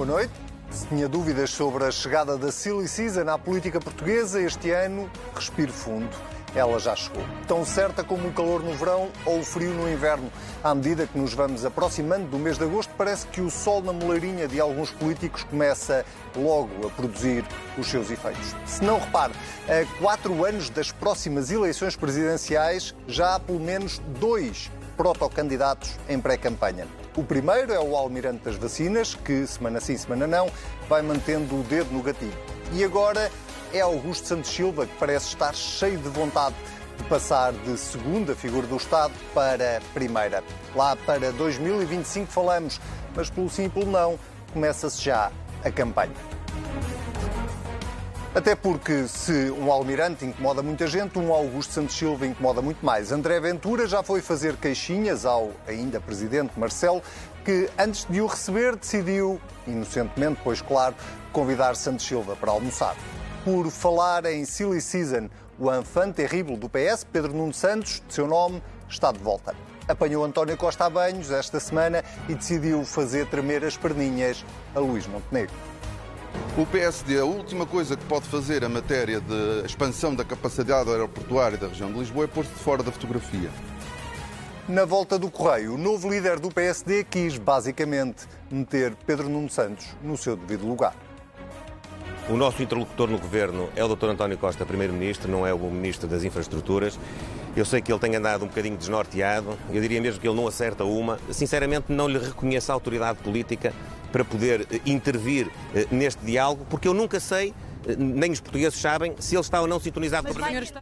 Boa 0.00 0.12
noite. 0.12 0.32
Se 0.70 0.86
tinha 0.86 1.06
dúvidas 1.06 1.50
sobre 1.50 1.84
a 1.84 1.90
chegada 1.90 2.38
da 2.38 2.50
Silly 2.50 2.88
Season 2.88 3.28
à 3.28 3.36
política 3.36 3.78
portuguesa, 3.78 4.40
este 4.40 4.70
ano, 4.70 5.10
respire 5.34 5.70
fundo. 5.70 6.08
Ela 6.54 6.78
já 6.78 6.96
chegou. 6.96 7.22
Tão 7.46 7.66
certa 7.66 8.02
como 8.02 8.28
o 8.28 8.32
calor 8.32 8.62
no 8.62 8.72
verão 8.72 9.10
ou 9.26 9.40
o 9.40 9.44
frio 9.44 9.74
no 9.74 9.86
inverno. 9.92 10.32
À 10.64 10.74
medida 10.74 11.06
que 11.06 11.18
nos 11.18 11.34
vamos 11.34 11.66
aproximando 11.66 12.28
do 12.28 12.38
mês 12.38 12.56
de 12.56 12.64
agosto, 12.64 12.90
parece 12.96 13.26
que 13.26 13.42
o 13.42 13.50
sol 13.50 13.82
na 13.82 13.92
moleirinha 13.92 14.48
de 14.48 14.58
alguns 14.58 14.90
políticos 14.90 15.44
começa 15.44 16.02
logo 16.34 16.86
a 16.86 16.90
produzir 16.92 17.44
os 17.76 17.86
seus 17.86 18.10
efeitos. 18.10 18.56
Se 18.64 18.82
não 18.82 18.98
repare, 18.98 19.34
a 19.68 20.00
quatro 20.00 20.46
anos 20.46 20.70
das 20.70 20.90
próximas 20.90 21.50
eleições 21.50 21.94
presidenciais, 21.94 22.94
já 23.06 23.34
há 23.34 23.38
pelo 23.38 23.60
menos 23.60 24.00
dois 24.18 24.70
protocandidatos 24.96 25.98
em 26.08 26.18
pré-campanha. 26.18 26.88
O 27.16 27.24
primeiro 27.24 27.72
é 27.72 27.80
o 27.80 27.96
almirante 27.96 28.44
das 28.44 28.56
vacinas, 28.56 29.14
que, 29.14 29.46
semana 29.46 29.80
sim, 29.80 29.96
semana 29.96 30.26
não, 30.26 30.50
vai 30.88 31.02
mantendo 31.02 31.58
o 31.58 31.62
dedo 31.64 31.90
no 31.92 32.02
gatilho. 32.02 32.32
E 32.72 32.84
agora 32.84 33.30
é 33.72 33.80
Augusto 33.80 34.28
Santos 34.28 34.50
Silva, 34.50 34.86
que 34.86 34.96
parece 34.96 35.26
estar 35.28 35.54
cheio 35.54 35.98
de 35.98 36.08
vontade 36.08 36.54
de 36.96 37.04
passar 37.04 37.52
de 37.52 37.76
segunda 37.76 38.34
figura 38.34 38.66
do 38.66 38.76
Estado 38.76 39.12
para 39.34 39.80
primeira. 39.92 40.44
Lá 40.74 40.94
para 40.94 41.32
2025 41.32 42.30
falamos, 42.30 42.80
mas 43.14 43.28
pelo 43.28 43.50
sim 43.50 43.64
e 43.64 43.68
pelo 43.68 43.90
não, 43.90 44.18
começa-se 44.52 45.02
já 45.02 45.32
a 45.64 45.70
campanha. 45.70 46.14
Até 48.32 48.54
porque 48.54 49.08
se 49.08 49.50
um 49.50 49.72
almirante 49.72 50.24
incomoda 50.24 50.62
muita 50.62 50.86
gente, 50.86 51.18
um 51.18 51.34
Augusto 51.34 51.72
Santos 51.72 51.96
Silva 51.96 52.28
incomoda 52.28 52.62
muito 52.62 52.86
mais. 52.86 53.10
André 53.10 53.40
Ventura 53.40 53.88
já 53.88 54.04
foi 54.04 54.22
fazer 54.22 54.54
queixinhas 54.56 55.26
ao 55.26 55.50
ainda 55.66 56.00
presidente 56.00 56.52
Marcelo, 56.56 57.02
que 57.44 57.68
antes 57.76 58.06
de 58.08 58.20
o 58.20 58.26
receber 58.26 58.76
decidiu, 58.76 59.40
inocentemente, 59.66 60.40
pois 60.44 60.62
claro, 60.62 60.94
convidar 61.32 61.74
Santos 61.74 62.06
Silva 62.06 62.36
para 62.36 62.52
almoçar. 62.52 62.94
Por 63.44 63.68
falar 63.68 64.24
em 64.26 64.44
Silly 64.44 64.80
Season, 64.80 65.28
o 65.58 65.68
enfant 65.74 66.12
terrível 66.12 66.56
do 66.56 66.68
PS, 66.68 67.02
Pedro 67.02 67.32
Nuno 67.32 67.52
Santos, 67.52 68.00
de 68.06 68.14
seu 68.14 68.28
nome, 68.28 68.62
está 68.88 69.10
de 69.10 69.18
volta. 69.18 69.56
Apanhou 69.88 70.24
António 70.24 70.56
Costa 70.56 70.84
a 70.84 70.90
banhos 70.90 71.32
esta 71.32 71.58
semana 71.58 72.04
e 72.28 72.36
decidiu 72.36 72.84
fazer 72.84 73.26
tremer 73.26 73.64
as 73.64 73.76
perninhas 73.76 74.44
a 74.72 74.78
Luís 74.78 75.04
Montenegro. 75.08 75.69
O 76.58 76.66
PSD, 76.66 77.18
a 77.18 77.24
última 77.24 77.64
coisa 77.64 77.96
que 77.96 78.04
pode 78.04 78.26
fazer 78.26 78.62
em 78.62 78.68
matéria 78.68 79.20
de 79.20 79.64
expansão 79.64 80.14
da 80.14 80.24
capacidade 80.24 80.90
aeroportuária 80.90 81.56
da 81.56 81.68
região 81.68 81.92
de 81.92 81.98
Lisboa 81.98 82.24
é 82.24 82.28
pôr-se 82.28 82.50
de 82.50 82.58
fora 82.58 82.82
da 82.82 82.90
fotografia. 82.90 83.50
Na 84.68 84.84
volta 84.84 85.18
do 85.18 85.30
Correio, 85.30 85.74
o 85.74 85.78
novo 85.78 86.08
líder 86.08 86.38
do 86.38 86.50
PSD 86.50 87.04
quis, 87.04 87.38
basicamente, 87.38 88.26
meter 88.50 88.94
Pedro 89.06 89.28
Nuno 89.28 89.48
Santos 89.48 89.86
no 90.02 90.16
seu 90.16 90.36
devido 90.36 90.66
lugar. 90.66 90.94
O 92.28 92.36
nosso 92.36 92.62
interlocutor 92.62 93.08
no 93.08 93.18
governo 93.18 93.68
é 93.74 93.84
o 93.84 93.88
Dr. 93.88 94.10
António 94.10 94.38
Costa, 94.38 94.64
Primeiro-Ministro, 94.64 95.28
não 95.28 95.44
é 95.44 95.52
o 95.52 95.58
Ministro 95.58 96.06
das 96.06 96.22
Infraestruturas. 96.22 96.98
Eu 97.56 97.64
sei 97.64 97.82
que 97.82 97.92
ele 97.92 97.98
tem 97.98 98.14
andado 98.14 98.44
um 98.44 98.48
bocadinho 98.48 98.76
desnorteado, 98.76 99.58
eu 99.72 99.80
diria 99.80 100.00
mesmo 100.00 100.20
que 100.20 100.28
ele 100.28 100.36
não 100.36 100.46
acerta 100.46 100.84
uma. 100.84 101.18
Sinceramente, 101.30 101.86
não 101.88 102.06
lhe 102.06 102.18
reconheço 102.18 102.70
a 102.70 102.74
autoridade 102.74 103.18
política 103.18 103.72
para 104.12 104.24
poder 104.24 104.66
eh, 104.70 104.80
intervir 104.86 105.50
eh, 105.74 105.86
neste 105.90 106.24
diálogo, 106.24 106.64
porque 106.70 106.86
eu 106.86 106.94
nunca 106.94 107.18
sei, 107.18 107.52
eh, 107.86 107.96
nem 107.96 108.30
os 108.30 108.40
portugueses 108.40 108.78
sabem, 108.78 109.14
se 109.18 109.34
ele 109.34 109.40
está 109.40 109.60
ou 109.60 109.66
não 109.66 109.80
sintonizado 109.80 110.28
com 110.28 110.32
o 110.32 110.36
Presidente. 110.36 110.74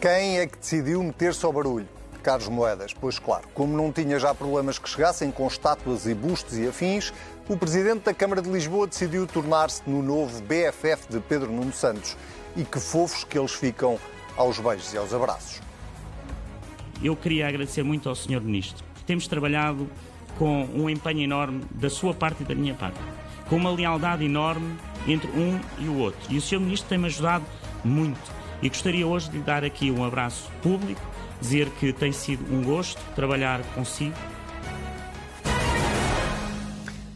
Quem 0.00 0.38
é 0.38 0.46
que 0.46 0.58
decidiu 0.58 1.02
meter-se 1.02 1.44
ao 1.44 1.52
barulho? 1.52 1.88
Carlos 2.22 2.48
Moedas. 2.48 2.94
Pois 2.94 3.18
claro, 3.18 3.48
como 3.54 3.76
não 3.76 3.92
tinha 3.92 4.18
já 4.18 4.34
problemas 4.34 4.78
que 4.78 4.88
chegassem 4.88 5.30
com 5.30 5.46
estátuas 5.46 6.06
e 6.06 6.14
bustos 6.14 6.56
e 6.56 6.66
afins, 6.66 7.12
o 7.48 7.56
Presidente 7.56 8.04
da 8.04 8.14
Câmara 8.14 8.42
de 8.42 8.50
Lisboa 8.50 8.86
decidiu 8.86 9.26
tornar-se 9.26 9.82
no 9.86 10.02
novo 10.02 10.42
BFF 10.42 11.08
de 11.10 11.20
Pedro 11.20 11.50
Nuno 11.50 11.72
Santos. 11.72 12.16
E 12.56 12.64
que 12.64 12.80
fofos 12.80 13.24
que 13.24 13.38
eles 13.38 13.52
ficam 13.52 13.98
aos 14.38 14.58
beijos 14.60 14.94
e 14.94 14.96
aos 14.96 15.12
abraços. 15.12 15.60
Eu 17.02 17.16
queria 17.16 17.48
agradecer 17.48 17.82
muito 17.82 18.08
ao 18.08 18.14
Sr. 18.14 18.40
Ministro. 18.40 18.84
Temos 19.04 19.26
trabalhado 19.26 19.88
com 20.38 20.64
um 20.74 20.88
empenho 20.88 21.20
enorme 21.20 21.64
da 21.72 21.90
sua 21.90 22.14
parte 22.14 22.42
e 22.42 22.46
da 22.46 22.54
minha 22.54 22.74
parte, 22.74 22.98
com 23.48 23.56
uma 23.56 23.70
lealdade 23.70 24.24
enorme 24.24 24.76
entre 25.06 25.28
um 25.30 25.60
e 25.78 25.88
o 25.88 25.98
outro. 25.98 26.20
E 26.30 26.38
o 26.38 26.40
Sr. 26.40 26.60
Ministro 26.60 26.88
tem-me 26.88 27.06
ajudado 27.06 27.44
muito. 27.84 28.38
E 28.62 28.68
gostaria 28.68 29.06
hoje 29.06 29.28
de 29.30 29.38
lhe 29.38 29.42
dar 29.42 29.64
aqui 29.64 29.90
um 29.90 30.04
abraço 30.04 30.50
público, 30.62 31.00
dizer 31.40 31.68
que 31.70 31.92
tem 31.92 32.12
sido 32.12 32.44
um 32.52 32.62
gosto 32.62 33.00
trabalhar 33.14 33.62
consigo. 33.74 34.16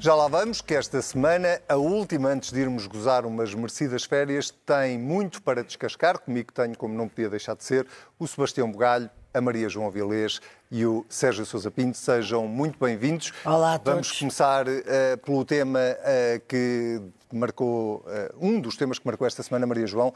Já 0.03 0.17
lá 0.17 0.27
vamos, 0.27 0.61
que 0.61 0.75
esta 0.75 1.01
semana, 1.01 1.63
a 1.69 1.77
última 1.77 2.31
antes 2.31 2.51
de 2.51 2.59
irmos 2.59 2.89
gozar 2.89 3.25
umas 3.25 3.55
merecidas 3.55 4.03
férias, 4.03 4.51
tem 4.67 4.99
muito 4.99 5.41
para 5.41 5.63
descascar. 5.63 6.19
Comigo 6.19 6.53
tenho, 6.53 6.77
como 6.77 6.93
não 6.93 7.09
podia 7.09 7.31
deixar 7.31 7.55
de 7.55 7.63
ser, 7.63 7.87
o 8.19 8.27
Sebastião 8.27 8.69
Bugalho, 8.69 9.09
a 9.33 9.41
Maria 9.41 9.69
João 9.69 9.87
Avilés 9.87 10.41
e 10.73 10.85
o 10.85 11.07
Sérgio 11.09 11.47
Sousa 11.47 11.71
Pinto. 11.71 11.97
Sejam 11.97 12.49
muito 12.49 12.81
bem-vindos. 12.81 13.33
Olá 13.45 13.75
a 13.75 13.79
todos. 13.79 13.93
Vamos 13.93 14.19
começar 14.19 14.67
uh, 14.67 15.19
pelo 15.25 15.45
tema 15.45 15.79
uh, 15.79 16.41
que 16.49 17.01
marcou, 17.33 17.99
uh, 17.99 18.05
um 18.45 18.61
dos 18.61 18.77
temas 18.77 18.99
que 18.99 19.07
marcou 19.07 19.25
esta 19.25 19.45
semana, 19.45 19.69
Maria 19.69 19.87
João, 19.87 20.13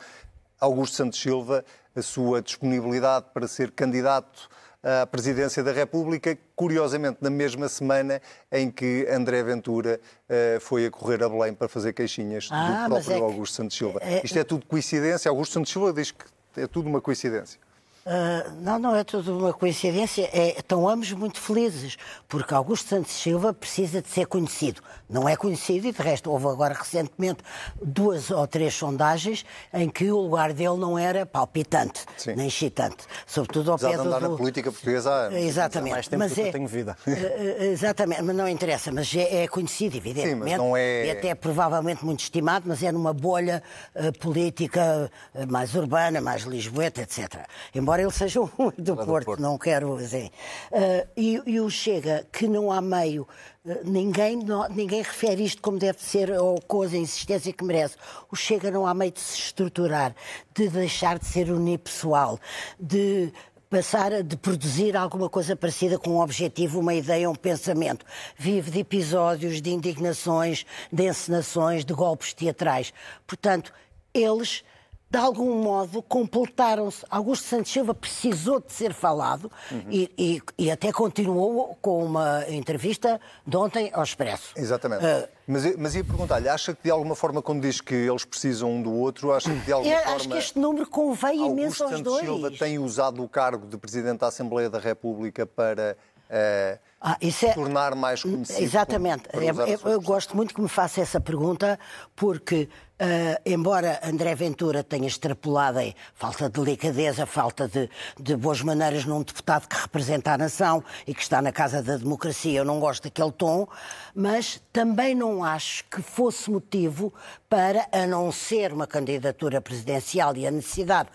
Augusto 0.61 0.97
Santos 0.97 1.21
Silva, 1.21 1.65
a 1.95 2.03
sua 2.03 2.43
disponibilidade 2.43 3.27
para 3.33 3.47
ser 3.47 3.71
candidato 3.71 4.49
à 4.87 5.05
presidência 5.05 5.65
da 5.65 5.73
República, 5.73 6.39
curiosamente 6.55 7.19
na 7.21 7.29
mesma 7.29 7.69
semana 7.69 8.23
em 8.53 8.71
que 8.71 9.05
André 9.11 9.43
Ventura 9.43 10.01
uh, 10.29 10.61
foi 10.61 10.87
a 10.87 10.91
correr 10.91 11.25
a 11.25 11.29
Belém 11.29 11.53
para 11.53 11.67
fazer 11.67 11.93
queixinhas 11.93 12.49
ah, 12.53 12.85
do 12.85 12.95
próprio 12.95 13.13
é 13.13 13.17
que... 13.17 13.23
Augusto 13.25 13.57
Santos 13.57 13.77
Silva. 13.77 13.99
É... 14.01 14.21
Isto 14.25 14.39
é 14.39 14.45
tudo 14.45 14.65
coincidência? 14.65 15.29
Augusto 15.29 15.55
Santos 15.55 15.73
Silva 15.73 15.93
diz 15.93 16.13
que 16.13 16.25
é 16.57 16.69
tudo 16.69 16.89
uma 16.89 17.01
coincidência. 17.01 17.59
Uh, 18.07 18.53
não, 18.61 18.79
não 18.79 18.95
é 18.95 19.03
tudo 19.03 19.37
uma 19.37 19.53
coincidência. 19.53 20.31
É, 20.33 20.57
estão 20.59 20.89
ambos 20.89 21.11
muito 21.11 21.41
felizes, 21.41 21.97
porque 22.29 22.55
Augusto 22.55 22.89
Santos 22.89 23.11
Silva 23.11 23.53
precisa 23.53 24.01
de 24.01 24.09
ser 24.09 24.27
conhecido. 24.27 24.81
Não 25.11 25.29
é 25.29 25.35
conhecido, 25.35 25.89
e 25.89 25.93
de 25.93 26.01
resto 26.01 26.31
houve 26.31 26.47
agora 26.47 26.73
recentemente 26.73 27.43
duas 27.83 28.31
ou 28.31 28.47
três 28.47 28.75
sondagens 28.75 29.45
em 29.75 29.89
que 29.89 30.13
o 30.13 30.19
lugar 30.19 30.53
dele 30.53 30.77
não 30.77 30.97
era 30.97 31.27
palpitante, 31.27 32.05
Sim. 32.17 32.35
nem 32.37 32.47
excitante. 32.47 33.05
Sobretudo 33.27 33.73
ao 33.73 33.79
pé 33.79 33.97
do... 33.97 34.03
andar 34.03 34.21
na 34.21 34.31
política 34.31 34.71
portuguesa 34.71 35.29
há 35.29 35.41
exatamente. 35.41 35.93
mais 35.93 36.07
tempo 36.07 36.23
mas 36.23 36.33
que 36.33 36.43
é... 36.43 36.49
eu 36.49 36.53
tenho 36.53 36.69
vida. 36.69 36.97
Uh, 37.05 37.63
exatamente, 37.73 38.23
mas 38.23 38.37
não 38.37 38.49
interessa. 38.49 38.93
Mas 38.93 39.13
é, 39.17 39.43
é 39.43 39.49
conhecido, 39.49 39.97
evidentemente. 39.97 40.45
Sim, 40.45 40.51
mas 40.51 40.59
não 40.59 40.77
é... 40.77 41.07
E 41.07 41.11
até 41.11 41.35
provavelmente 41.35 42.05
muito 42.05 42.21
estimado, 42.21 42.67
mas 42.69 42.85
é 42.85 42.93
numa 42.93 43.13
bolha 43.13 43.61
uh, 43.97 44.17
política 44.21 45.11
mais 45.49 45.75
urbana, 45.75 46.21
mais 46.21 46.43
lisboeta, 46.43 47.03
etc. 47.03 47.47
Embora 47.75 47.96
ele 48.03 48.11
seja 48.11 48.41
um 48.59 48.73
do, 48.77 48.97
Porto, 48.97 49.21
do 49.21 49.25
Porto, 49.25 49.41
não 49.41 49.59
quero 49.59 49.97
dizer. 49.97 50.31
Uh, 50.71 51.09
e, 51.17 51.43
e, 51.47 51.61
o 51.61 51.71
Chega, 51.71 52.27
que 52.33 52.47
não 52.47 52.71
há 52.73 52.81
meio, 52.81 53.27
uh, 53.65 53.81
ninguém, 53.85 54.37
não, 54.37 54.69
ninguém 54.69 55.03
refere 55.03 55.45
isto 55.45 55.63
como 55.63 55.79
deve 55.79 56.03
ser 56.03 56.31
ou 56.33 56.61
com 56.61 56.83
a 56.83 56.87
insistência 56.87 57.53
que 57.53 57.65
merece. 57.65 57.97
O 58.31 58.37
Chega 58.37 58.71
não 58.71 58.87
há 58.87 58.95
meio 58.95 59.13
de 59.13 59.21
se 59.21 59.39
estruturar, 59.39 60.15
de 60.55 60.69
deixar 60.69 61.19
de 61.19 61.27
ser 61.27 61.51
unipessoal, 61.51 62.39
de 62.79 63.33
passar 63.69 64.23
de 64.23 64.37
produzir 64.37 64.97
alguma 64.97 65.29
coisa 65.29 65.57
parecida 65.57 65.99
com 65.99 66.11
um 66.11 66.21
objetivo, 66.21 66.79
uma 66.79 66.95
ideia, 66.95 67.29
um 67.29 67.35
pensamento. 67.35 68.07
Vive 68.37 68.71
de 68.71 68.81
episódios, 68.81 69.61
de 69.61 69.71
indignações, 69.71 70.65
de 70.93 71.09
encenações, 71.09 71.85
de 71.85 71.93
golpes 71.93 72.33
teatrais. 72.33 72.93
Portanto, 73.27 73.73
eles 74.15 74.65
de 75.09 75.19
algum 75.19 75.63
modo, 75.63 76.03
completaram-se. 76.03 77.05
Augusto 77.09 77.45
Santos 77.47 77.73
Silva 77.73 77.95
precisou 77.95 78.61
de 78.61 78.73
ser 78.73 78.93
falado 78.93 79.51
uhum. 79.71 79.85
e, 79.89 80.11
e, 80.19 80.43
e, 80.59 80.71
até 80.71 80.93
continuou 80.93 81.79
com 81.81 82.05
uma 82.05 82.45
entrevista 82.49 83.21
de 83.47 83.57
ontem 83.57 83.91
ao 83.93 84.03
Expresso. 84.03 84.53
Exatamente. 84.57 85.05
Uh, 85.05 85.29
mas, 85.47 85.77
mas 85.77 85.95
ia 85.95 86.03
perguntar-lhe, 86.03 86.49
acha 86.49 86.75
que 86.75 86.83
de 86.83 86.91
alguma 86.91 87.15
forma, 87.15 87.41
quando 87.41 87.63
diz 87.63 87.81
que 87.81 87.95
eles 87.95 88.25
precisam 88.25 88.73
um 88.73 88.83
do 88.83 88.93
outro, 88.93 89.33
acha 89.33 89.49
que 89.49 89.61
de 89.61 89.73
alguma 89.73 89.95
eu, 89.95 90.01
forma... 90.01 90.17
Acho 90.17 90.29
que 90.29 90.39
este 90.39 90.59
número 90.59 90.89
convém 90.89 91.47
imenso 91.47 91.85
aos 91.85 91.93
Santos 91.93 92.13
dois. 92.13 92.25
Silva 92.25 92.51
tem 92.51 92.79
usado 92.79 93.23
o 93.23 93.29
cargo 93.29 93.67
de 93.67 93.79
Presidente 93.79 94.19
da 94.19 94.27
Assembleia 94.27 94.69
da 94.69 94.81
República 94.81 95.47
para... 95.47 95.97
Uh, 96.29 96.96
ah, 97.01 97.17
é... 97.21 97.53
tornar 97.53 97.95
mais 97.95 98.23
conhecido. 98.23 98.63
Exatamente. 98.63 99.29
Com, 99.29 99.41
eu, 99.41 99.67
eu, 99.67 99.81
eu 99.85 100.01
gosto 100.01 100.37
muito 100.37 100.55
que 100.55 100.61
me 100.61 100.69
faça 100.69 101.01
essa 101.01 101.21
pergunta, 101.21 101.79
porque 102.15 102.69
Uh, 102.99 103.37
embora 103.45 104.01
André 104.03 104.35
Ventura 104.35 104.83
tenha 104.83 105.07
extrapolado 105.07 105.79
em 105.81 105.95
falta 106.15 106.49
de 106.49 106.59
delicadeza, 106.59 107.27
falta 107.27 107.69
de, 107.69 107.91
de, 108.19 108.35
boas 108.35 108.63
maneiras 108.63 109.05
num 109.05 109.23
deputado 109.23 109.69
que 109.69 109.77
representa 109.77 110.33
a 110.33 110.39
nação 110.39 110.83
e 111.07 111.13
que 111.13 111.21
está 111.21 111.43
na 111.43 111.53
Casa 111.53 111.83
da 111.83 111.99
Democracia, 111.99 112.59
eu 112.59 112.65
não 112.65 112.81
gosto 112.81 113.03
daquele 113.03 113.33
tom, 113.33 113.69
mas 114.15 114.63
também 114.73 115.15
não 115.15 115.45
acho 115.45 115.85
que 115.91 116.01
fosse 116.01 116.51
motivo 116.51 117.13
para, 117.51 117.87
a 117.93 118.07
não 118.07 118.33
ser 118.33 118.73
uma 118.73 118.87
candidatura 118.87 119.61
presidencial 119.61 120.35
e 120.35 120.47
a 120.47 120.51
necessidade, 120.51 121.11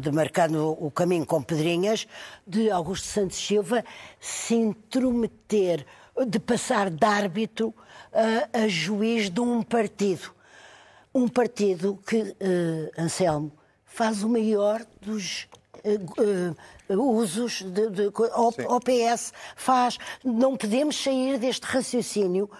de 0.00 0.10
marcando 0.10 0.82
o 0.82 0.90
caminho 0.90 1.26
com 1.26 1.42
pedrinhas, 1.42 2.08
de 2.46 2.70
Augusto 2.70 3.06
Santos 3.06 3.36
Silva 3.36 3.84
se 4.18 4.54
intrometer 4.96 5.86
de 6.26 6.38
passar 6.38 6.90
de 6.90 7.04
árbitro 7.04 7.74
a, 8.12 8.62
a 8.64 8.68
juiz 8.68 9.28
de 9.28 9.40
um 9.40 9.62
partido. 9.62 10.34
Um 11.14 11.28
partido 11.28 11.98
que, 12.06 12.16
uh, 12.16 12.90
Anselmo, 12.98 13.52
faz 13.84 14.22
o 14.22 14.28
maior 14.28 14.84
dos 15.00 15.46
uh, 15.84 16.94
uh, 16.94 17.16
usos 17.18 17.62
de, 17.62 17.90
de, 17.90 18.12
ao, 18.32 18.52
ao, 18.66 18.80
PS. 18.80 19.32
Faz. 19.54 19.98
Não 20.24 20.56
podemos 20.56 20.96
sair 21.02 21.38
deste 21.38 21.64
raciocínio. 21.64 22.50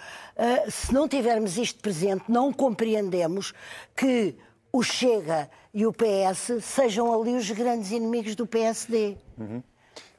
se 0.71 0.93
não 0.93 1.09
tivermos 1.09 1.57
isto 1.57 1.81
presente, 1.81 2.25
não 2.29 2.53
compreendemos 2.53 3.53
que 3.95 4.37
o 4.73 4.83
Chega 4.83 5.51
e 5.73 5.87
o 5.87 5.93
PS 5.93 6.63
sejam 6.63 7.13
ali 7.13 7.35
os 7.35 7.51
grandes 7.51 7.91
inimigos 7.91 8.35
do 8.35 8.47
PSD. 8.47 9.17
Uhum. 9.39 9.63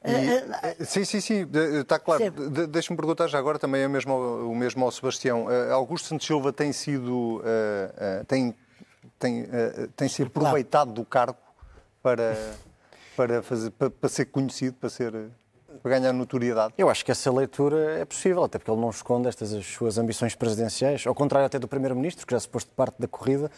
E, 0.04 0.10
eh, 0.10 0.76
eh, 0.80 0.84
sim, 0.84 1.04
sim, 1.04 1.20
sim, 1.20 1.48
está 1.80 1.98
claro. 1.98 2.30
De, 2.30 2.66
Deixa-me 2.66 2.96
perguntar 2.96 3.26
já 3.26 3.38
agora 3.38 3.58
também 3.58 3.82
é 3.82 3.88
mesmo, 3.88 4.14
o 4.14 4.54
mesmo 4.54 4.84
ao 4.84 4.92
Sebastião. 4.92 5.46
Uh, 5.46 5.72
Augusto 5.72 6.08
Santos 6.08 6.26
Silva 6.26 6.52
tem 6.52 6.72
sido, 6.72 7.38
uh, 7.38 7.40
uh, 7.40 8.24
tem, 8.26 8.54
tem, 9.18 9.46
tem 9.96 10.08
se 10.08 10.22
aproveitado 10.22 10.92
do 10.92 11.04
cargo 11.04 11.38
para, 12.02 12.36
para, 13.16 13.42
fazer, 13.42 13.70
para, 13.70 13.90
para 13.90 14.08
ser 14.08 14.26
conhecido, 14.26 14.76
para 14.76 14.88
ser 14.88 15.12
para 15.82 15.98
ganhar 15.98 16.12
notoriedade? 16.12 16.74
Eu 16.76 16.88
acho 16.90 17.04
que 17.04 17.10
essa 17.10 17.30
leitura 17.32 17.98
é 18.00 18.04
possível, 18.04 18.42
até 18.42 18.58
porque 18.58 18.70
ele 18.70 18.80
não 18.80 18.90
esconde 18.90 19.28
estas 19.28 19.52
as 19.52 19.66
suas 19.66 19.96
ambições 19.98 20.34
presidenciais, 20.34 21.06
ao 21.06 21.14
contrário 21.14 21.46
até 21.46 21.58
do 21.58 21.68
Primeiro-Ministro, 21.68 22.26
que 22.26 22.32
já 22.32 22.40
se 22.40 22.48
pôs 22.48 22.64
de 22.64 22.70
parte 22.70 22.96
da 22.98 23.06
corrida, 23.06 23.50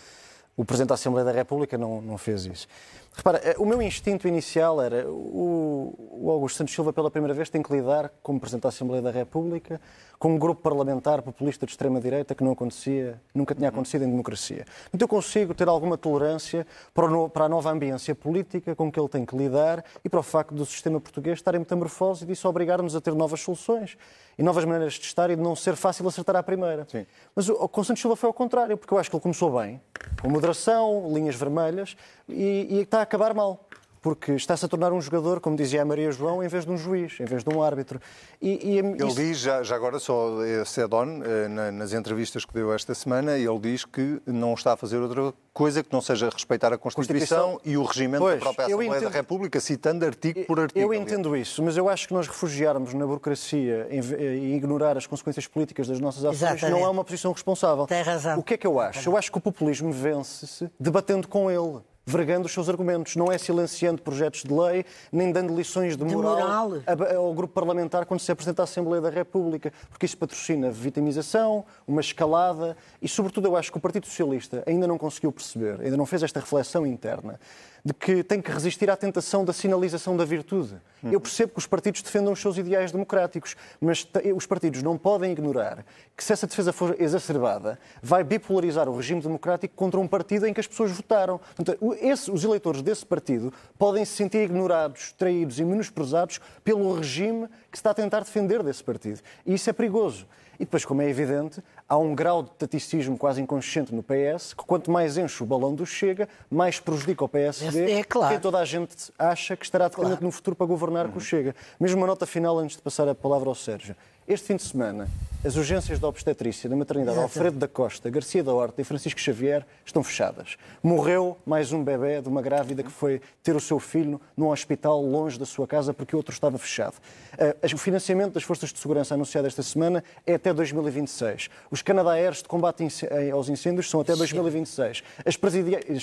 o 0.56 0.64
Presidente 0.64 0.88
da 0.88 0.94
Assembleia 0.94 1.25
da 1.25 1.32
República 1.32 1.78
não, 1.78 2.02
não 2.02 2.19
fez 2.19 2.44
isso. 2.44 2.66
Repara, 3.12 3.38
eh, 3.38 3.56
o 3.58 3.66
meu 3.66 3.82
instinto 3.82 4.28
inicial 4.28 4.80
era 4.80 5.06
o, 5.08 6.30
Augusto 6.30 6.58
Santos 6.58 6.74
Silva, 6.74 6.92
pela 6.92 7.10
primeira 7.10 7.34
vez, 7.34 7.50
tem 7.50 7.62
que 7.62 7.72
lidar 7.72 8.10
como 8.22 8.38
Presidente 8.38 8.62
da 8.62 8.68
Assembleia 8.68 9.02
da 9.02 9.10
República 9.10 9.80
com 10.18 10.34
um 10.34 10.38
grupo 10.38 10.60
parlamentar 10.60 11.22
populista 11.22 11.64
de 11.64 11.72
extrema-direita 11.72 12.34
que 12.34 12.44
não 12.44 12.52
acontecia, 12.52 13.18
nunca 13.34 13.54
tinha 13.54 13.70
acontecido 13.70 14.04
em 14.04 14.10
democracia. 14.10 14.66
Então 14.92 15.06
eu 15.06 15.08
consigo 15.08 15.54
ter 15.54 15.66
alguma 15.66 15.96
tolerância 15.96 16.66
para 16.92 17.46
a 17.46 17.48
nova 17.48 17.70
ambiência 17.70 18.14
política 18.14 18.76
com 18.76 18.92
que 18.92 19.00
ele 19.00 19.08
tem 19.08 19.24
que 19.24 19.34
lidar 19.34 19.82
e 20.04 20.10
para 20.10 20.20
o 20.20 20.22
facto 20.22 20.54
do 20.54 20.66
sistema 20.66 21.00
português 21.00 21.38
estar 21.38 21.54
em 21.54 21.60
metamorfose 21.60 22.24
e 22.24 22.26
disso 22.26 22.46
obrigar-nos 22.46 22.94
a 22.94 23.00
ter 23.00 23.14
novas 23.14 23.40
soluções 23.40 23.96
e 24.40 24.42
novas 24.42 24.64
maneiras 24.64 24.94
de 24.94 25.04
estar 25.04 25.30
e 25.30 25.36
de 25.36 25.42
não 25.42 25.56
ser 25.56 25.74
fácil 25.74 26.06
acertar 26.06 26.36
à 26.36 26.42
primeira. 26.42 26.86
Sim. 26.90 27.06
Mas 27.34 27.48
o, 27.48 27.70
o 27.70 27.84
Santos 27.84 28.00
Silva 28.00 28.16
foi 28.16 28.26
ao 28.26 28.34
contrário, 28.34 28.76
porque 28.76 28.92
eu 28.92 28.98
acho 28.98 29.10
que 29.10 29.16
ele 29.16 29.22
começou 29.22 29.58
bem, 29.58 29.80
com 30.20 30.28
moderação, 30.28 31.10
linhas 31.12 31.34
vermelhas, 31.34 31.96
e, 32.28 32.66
e 32.70 32.80
está 32.80 33.00
a 33.00 33.05
acabar 33.05 33.35
mal 33.35 33.69
porque 34.00 34.32
está-se 34.32 34.64
a 34.64 34.69
tornar 34.69 34.93
um 34.93 35.00
jogador, 35.00 35.41
como 35.41 35.56
dizia 35.56 35.82
a 35.82 35.85
Maria 35.85 36.11
João, 36.11 36.43
em 36.43 36.49
vez 36.49 36.64
de 36.64 36.70
um 36.70 36.76
juiz, 36.76 37.20
em 37.20 37.25
vez 37.25 37.44
de 37.44 37.55
um 37.55 37.62
árbitro. 37.62 38.00
E, 38.41 38.70
e 38.70 38.79
ele 38.79 38.97
isso... 38.97 39.17
diz, 39.17 39.38
já, 39.38 39.62
já, 39.62 39.76
agora 39.76 39.99
só 39.99 40.37
Sedon, 40.64 41.23
eh, 41.23 41.49
nas 41.49 41.93
entrevistas 41.93 42.44
que 42.44 42.55
deu 42.55 42.73
esta 42.73 42.94
semana, 42.94 43.37
ele 43.37 43.58
diz 43.58 43.85
que 43.85 44.20
não 44.26 44.55
está 44.55 44.73
a 44.73 44.76
fazer 44.76 44.97
outra 44.97 45.35
coisa 45.52 45.82
que 45.82 45.93
não 45.93 46.00
seja 46.00 46.31
respeitar 46.31 46.73
a 46.73 46.79
Constituição, 46.79 47.52
Constituição... 47.52 47.73
e 47.73 47.76
o 47.76 47.85
regimento 47.85 48.23
pois, 48.23 48.37
da 48.37 48.41
própria 48.41 48.67
Assembleia 48.67 48.88
entendo... 48.88 49.11
da 49.11 49.11
República, 49.11 49.61
citando 49.61 50.06
artigo 50.06 50.44
por 50.47 50.61
artigo. 50.61 50.81
Eu 50.81 50.94
entendo 50.94 51.37
isso, 51.37 51.62
mas 51.62 51.76
eu 51.76 51.88
acho 51.88 52.08
que 52.08 52.14
nós 52.14 52.26
refugiarmos 52.26 52.94
na 52.94 53.06
burocracia 53.06 53.87
e 53.91 54.55
ignorar 54.55 54.97
as 54.97 55.06
consequências 55.06 55.47
políticas 55.47 55.88
das 55.88 56.00
nossas 56.00 56.25
ações 56.25 56.37
Exatamente. 56.37 56.70
não 56.70 56.87
é 56.87 56.88
uma 56.88 57.05
posição 57.05 57.32
responsável. 57.32 57.87
Tem 57.87 58.02
razão. 58.02 58.38
O 58.38 58.43
que 58.43 58.55
é 58.55 58.56
que 58.56 58.67
eu 58.67 58.81
acho? 58.81 59.06
Eu 59.06 59.17
acho 59.17 59.31
que 59.31 59.37
o 59.37 59.41
populismo 59.41 59.93
vence-se 59.93 60.70
debatendo 60.81 61.29
com 61.29 61.50
ele 61.50 61.82
vergando 62.10 62.46
os 62.46 62.52
seus 62.52 62.68
argumentos. 62.68 63.16
Não 63.16 63.30
é 63.30 63.38
silenciando 63.38 64.02
projetos 64.02 64.42
de 64.42 64.52
lei, 64.52 64.84
nem 65.10 65.30
dando 65.32 65.54
lições 65.54 65.96
de 65.96 66.04
moral, 66.04 66.70
de 66.70 66.84
moral. 66.84 67.16
ao 67.16 67.34
grupo 67.34 67.54
parlamentar 67.54 68.04
quando 68.04 68.20
se 68.20 68.30
apresenta 68.32 68.62
à 68.62 68.64
Assembleia 68.64 69.00
da 69.00 69.10
República, 69.10 69.72
porque 69.88 70.06
isso 70.06 70.18
patrocina 70.18 70.70
vitimização, 70.70 71.64
uma 71.86 72.00
escalada 72.00 72.76
e, 73.00 73.08
sobretudo, 73.08 73.46
eu 73.46 73.56
acho 73.56 73.70
que 73.70 73.78
o 73.78 73.80
Partido 73.80 74.06
Socialista 74.06 74.62
ainda 74.66 74.86
não 74.86 74.98
conseguiu 74.98 75.32
perceber, 75.32 75.80
ainda 75.80 75.96
não 75.96 76.06
fez 76.06 76.22
esta 76.22 76.40
reflexão 76.40 76.86
interna 76.86 77.38
de 77.84 77.94
que 77.94 78.22
tem 78.22 78.40
que 78.40 78.50
resistir 78.50 78.90
à 78.90 78.96
tentação 78.96 79.44
da 79.44 79.52
sinalização 79.52 80.16
da 80.16 80.24
virtude. 80.24 80.76
Eu 81.02 81.20
percebo 81.20 81.52
que 81.52 81.58
os 81.58 81.66
partidos 81.66 82.02
defendam 82.02 82.32
os 82.32 82.40
seus 82.40 82.58
ideais 82.58 82.92
democráticos, 82.92 83.56
mas 83.80 84.06
os 84.34 84.44
partidos 84.44 84.82
não 84.82 84.98
podem 84.98 85.32
ignorar 85.32 85.84
que 86.14 86.22
se 86.22 86.32
essa 86.32 86.46
defesa 86.46 86.72
for 86.72 86.94
exacerbada, 87.00 87.78
vai 88.02 88.22
bipolarizar 88.22 88.88
o 88.88 88.96
regime 88.96 89.22
democrático 89.22 89.74
contra 89.74 89.98
um 89.98 90.06
partido 90.06 90.46
em 90.46 90.52
que 90.52 90.60
as 90.60 90.66
pessoas 90.66 90.90
votaram. 90.90 91.40
Portanto, 91.56 91.96
esse, 92.00 92.30
os 92.30 92.44
eleitores 92.44 92.82
desse 92.82 93.06
partido 93.06 93.52
podem 93.78 94.04
se 94.04 94.12
sentir 94.12 94.44
ignorados, 94.44 95.12
traídos 95.12 95.58
e 95.58 95.64
menosprezados 95.64 96.38
pelo 96.62 96.94
regime 96.94 97.48
que 97.70 97.78
se 97.78 97.80
está 97.80 97.92
a 97.92 97.94
tentar 97.94 98.20
defender 98.20 98.62
desse 98.62 98.84
partido. 98.84 99.20
E 99.46 99.54
isso 99.54 99.70
é 99.70 99.72
perigoso. 99.72 100.26
E 100.60 100.64
depois, 100.66 100.84
como 100.84 101.00
é 101.00 101.08
evidente, 101.08 101.62
há 101.88 101.96
um 101.96 102.14
grau 102.14 102.42
de 102.42 102.50
taticismo 102.50 103.16
quase 103.16 103.40
inconsciente 103.40 103.94
no 103.94 104.02
PS 104.02 104.52
que 104.52 104.62
quanto 104.62 104.90
mais 104.90 105.16
enche 105.16 105.42
o 105.42 105.46
balão 105.46 105.74
do 105.74 105.86
Chega, 105.86 106.28
mais 106.50 106.78
prejudica 106.78 107.24
o 107.24 107.28
PSD, 107.28 107.92
é 107.92 108.04
claro. 108.04 108.38
toda 108.40 108.58
a 108.58 108.64
gente 108.66 109.10
acha 109.18 109.56
que 109.56 109.64
estará 109.64 109.88
dependente 109.88 110.18
claro. 110.18 110.26
no 110.26 110.30
futuro 110.30 110.54
para 110.54 110.66
governar 110.66 111.06
uhum. 111.06 111.12
com 111.12 111.18
o 111.18 111.20
Chega. 111.22 111.56
Mesmo 111.80 111.96
uma 111.96 112.06
nota 112.06 112.26
final 112.26 112.58
antes 112.58 112.76
de 112.76 112.82
passar 112.82 113.08
a 113.08 113.14
palavra 113.14 113.48
ao 113.48 113.54
Sérgio. 113.54 113.96
Este 114.30 114.46
fim 114.46 114.54
de 114.54 114.62
semana, 114.62 115.08
as 115.44 115.56
urgências 115.56 115.98
da 115.98 116.06
obstetrícia 116.06 116.70
da 116.70 116.76
maternidade 116.76 117.18
Alfredo 117.18 117.58
da 117.58 117.66
Costa, 117.66 118.08
Garcia 118.08 118.44
da 118.44 118.54
Horta 118.54 118.80
e 118.80 118.84
Francisco 118.84 119.18
Xavier 119.18 119.66
estão 119.84 120.04
fechadas. 120.04 120.56
Morreu 120.80 121.36
mais 121.44 121.72
um 121.72 121.82
bebê 121.82 122.22
de 122.22 122.28
uma 122.28 122.40
grávida 122.40 122.84
que 122.84 122.92
foi 122.92 123.20
ter 123.42 123.56
o 123.56 123.60
seu 123.60 123.80
filho 123.80 124.20
num 124.36 124.50
hospital 124.50 125.02
longe 125.02 125.36
da 125.36 125.44
sua 125.44 125.66
casa 125.66 125.92
porque 125.92 126.14
o 126.14 126.18
outro 126.18 126.32
estava 126.32 126.56
fechado. 126.58 126.94
Uh, 127.32 127.74
o 127.74 127.76
financiamento 127.76 128.34
das 128.34 128.44
forças 128.44 128.72
de 128.72 128.78
segurança 128.78 129.14
anunciado 129.14 129.48
esta 129.48 129.64
semana 129.64 130.04
é 130.24 130.34
até 130.34 130.54
2026. 130.54 131.48
Os 131.68 131.82
Canadaers 131.82 132.36
de 132.36 132.44
combate 132.44 132.86
aos 133.32 133.48
incêndios 133.48 133.90
são 133.90 134.00
até 134.00 134.14
2026. 134.14 135.02
As 135.26 135.36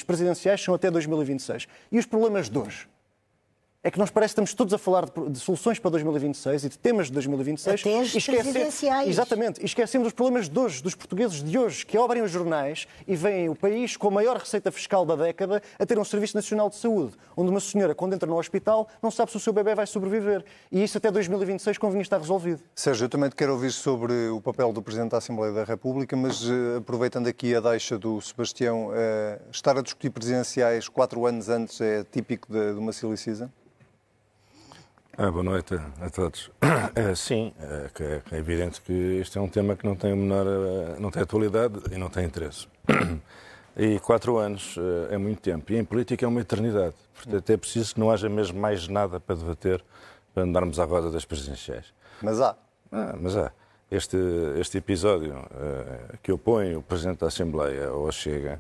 presidenciais 0.04 0.62
são 0.62 0.74
até 0.74 0.92
2026. 0.92 1.66
E 1.94 1.98
os 1.98 2.06
problemas 2.06 2.50
de 2.50 2.58
hoje? 2.58 2.90
É 3.88 3.92
que 3.92 3.98
nós 3.98 4.10
parece 4.10 4.32
que 4.32 4.42
estamos 4.42 4.54
todos 4.54 4.74
a 4.74 4.78
falar 4.78 5.06
de, 5.06 5.30
de, 5.30 5.40
soluções 5.40 5.80
para 5.80 5.92
2026 5.92 6.66
e 6.66 6.70
de 6.70 6.78
temas 6.78 7.08
de 7.08 7.14
2026. 7.14 7.80
Até 7.80 8.00
as 8.02 8.26
presidenciais. 8.26 9.08
Exatamente. 9.08 9.62
E 9.62 9.66
esquecemos 9.66 10.08
os 10.08 10.14
problemas 10.14 10.50
de 10.50 10.60
hoje, 10.60 10.84
dos 10.84 10.94
portugueses 10.94 11.42
de 11.42 11.58
hoje, 11.58 11.86
que 11.86 11.98
abrem 11.98 12.22
os 12.22 12.30
jornais 12.30 12.86
e 13.08 13.16
veem 13.16 13.48
o 13.48 13.56
país 13.56 13.96
com 13.96 14.10
a 14.10 14.12
maior 14.12 14.36
receita 14.36 14.70
fiscal 14.74 15.06
da 15.06 15.16
década 15.16 15.64
a 15.80 15.86
ter 15.86 15.98
um 15.98 16.04
Serviço 16.04 16.36
Nacional 16.36 16.70
de 16.70 16.76
Saúde, 16.76 17.14
onde 17.36 17.50
uma 17.50 17.62
senhora, 17.62 17.96
quando 17.96 18.14
entra 18.14 18.28
no 18.28 18.38
hospital, 18.38 18.90
não 19.02 19.10
sabe 19.10 19.32
se 19.32 19.38
o 19.38 19.40
seu 19.40 19.54
bebê 19.54 19.74
vai 19.74 19.88
sobreviver. 19.88 20.44
E 20.70 20.84
isso 20.84 20.98
até 20.98 21.10
2026 21.10 21.78
convinha 21.78 22.02
estar 22.02 22.18
resolvido. 22.18 22.62
Sérgio, 22.76 23.06
eu 23.06 23.10
também 23.10 23.30
te 23.30 23.38
quero 23.38 23.54
ouvir 23.54 23.72
sobre 23.72 24.28
o 24.28 24.42
papel 24.42 24.74
do 24.74 24.82
Presidente 24.82 25.12
da 25.12 25.20
Assembleia 25.20 25.54
da 25.54 25.64
República, 25.64 26.14
mas 26.18 26.44
uh, 26.44 26.80
aproveitando 26.80 27.28
aqui 27.28 27.56
a 27.56 27.62
deixa 27.62 27.98
do 27.98 28.20
Sebastião, 28.20 28.90
uh, 28.90 28.94
estar 29.50 29.78
a 29.78 29.82
discutir 29.82 30.10
presidenciais 30.10 30.90
quatro 30.90 31.26
anos 31.26 31.48
antes 31.48 31.80
é 31.80 32.04
típico 32.04 32.52
de, 32.52 32.74
de 32.74 32.80
uma 32.80 32.92
silly 32.92 33.16
season? 33.16 33.50
Ah, 35.20 35.32
boa 35.32 35.44
noite 35.44 35.74
a 36.00 36.10
todos. 36.12 36.52
É, 36.94 37.16
sim, 37.16 37.52
é, 37.60 38.22
é, 38.32 38.38
evidente 38.38 38.80
que 38.80 38.94
este 39.20 39.40
é 39.40 39.42
um 39.42 39.50
tema 39.50 39.76
que 39.76 39.84
não 39.84 39.96
tem, 39.96 40.16
menor, 40.16 40.46
eh, 40.46 41.00
não 41.00 41.10
tem 41.10 41.24
atualidade 41.24 41.80
e 41.92 41.98
não 41.98 42.08
tem 42.08 42.26
interesse. 42.26 42.68
E 43.80 44.00
quatro 44.00 44.38
anos 44.38 44.76
eh, 44.78 45.16
é 45.16 45.18
muito 45.18 45.40
tempo. 45.40 45.72
E 45.72 45.78
em 45.78 45.84
política 45.84 46.26
é 46.26 46.28
uma 46.28 46.42
eternidade. 46.42 46.96
Portanto, 47.16 47.50
é 47.50 47.58
preciso 47.58 47.94
que 47.94 48.00
não 48.00 48.10
haja 48.10 48.28
mesmo 48.28 48.60
mais 48.60 48.88
nada 48.88 49.20
para 49.20 49.36
debater 49.36 49.84
para 50.34 50.44
andarmos 50.44 50.80
à 50.80 50.86
roda 50.86 51.12
das 51.12 51.26
presidenciais. 51.26 51.94
Mas 52.22 52.42
há. 52.42 52.56
Ah, 52.92 53.16
mas 53.20 53.36
há. 53.36 53.52
Este, 53.92 54.18
este 54.60 54.80
episódio 54.80 55.36
uh, 55.36 56.18
que 56.24 56.32
opõe 56.32 56.76
o 56.76 56.82
Presidente 56.82 57.20
da 57.20 57.28
Assembleia 57.28 57.88
ao 57.90 58.12
Chega 58.12 58.60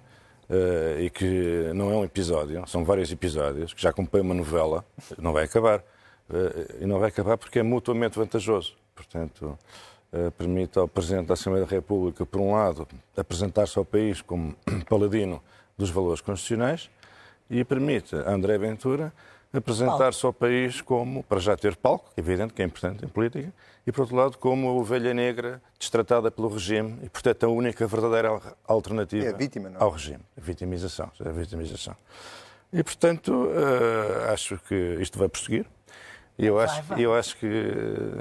uh, 0.50 1.02
e 1.02 1.10
que 1.10 1.72
não 1.74 1.92
é 1.92 1.96
um 1.96 2.04
episódio, 2.04 2.64
são 2.68 2.86
vários 2.86 3.12
episódios, 3.12 3.74
que 3.74 3.82
já 3.82 3.90
acompanha 3.90 4.24
uma 4.24 4.36
novela, 4.36 4.86
não 5.18 5.34
vai 5.34 5.46
acabar. 5.46 5.84
Eh, 6.30 6.78
e 6.82 6.86
não 6.86 7.00
vai 7.00 7.10
acabar 7.10 7.38
porque 7.38 7.60
é 7.60 7.64
mutuamente 7.64 8.18
vantajoso. 8.18 8.76
Portanto, 8.96 9.58
eh, 10.12 10.30
permite 10.32 10.78
ao 10.80 10.88
Presidente 10.88 11.28
da 11.28 11.34
Assembleia 11.34 11.66
da 11.66 11.72
República, 11.72 12.26
por 12.26 12.42
um 12.42 12.54
lado, 12.54 12.88
apresentar-se 13.16 13.78
ao 13.78 13.86
país 13.86 14.22
como 14.22 14.56
paladino 14.90 15.42
dos 15.78 15.90
valores 15.90 16.22
constitucionais 16.22 16.90
e 17.50 17.64
permite 17.64 18.16
a 18.16 18.32
André 18.32 18.58
Ventura 18.58 19.14
apresentar-se 19.54 20.26
ao 20.26 20.34
país 20.34 20.82
como, 20.82 21.24
para 21.24 21.40
já 21.40 21.56
ter 21.56 21.76
palco, 21.76 22.12
é 22.18 22.20
evidente 22.20 22.54
que 22.54 22.62
é 22.62 22.66
importante 22.66 23.06
em 23.06 23.08
política, 23.08 23.52
e 23.86 23.92
por 23.92 24.02
outro 24.02 24.16
lado 24.16 24.38
como 24.38 24.68
a 24.68 24.74
ovelha 24.74 25.14
negra 25.14 25.62
destratada 25.80 26.30
pelo 26.30 26.50
regime 26.50 27.00
e, 27.04 27.10
portanto, 27.10 27.46
a 27.46 27.50
única 27.50 27.88
verdadeira 27.88 28.42
alternativa 28.68 29.26
é 29.26 29.34
vítima, 29.34 29.72
ao 29.80 29.90
regime. 29.90 30.24
A 30.38 30.42
vitimização. 30.42 31.12
A 31.20 31.30
vitimização. 31.30 31.96
E, 32.72 32.84
portanto, 32.84 33.32
uh, 33.32 34.32
acho 34.34 34.58
que 34.68 34.98
isto 35.00 35.18
vai 35.18 35.30
prosseguir. 35.30 35.66
Eu 36.38 36.60
acho, 36.60 36.76
vai, 36.84 36.98
vai. 36.98 37.06
eu 37.06 37.16
acho 37.16 37.36
que 37.38 37.48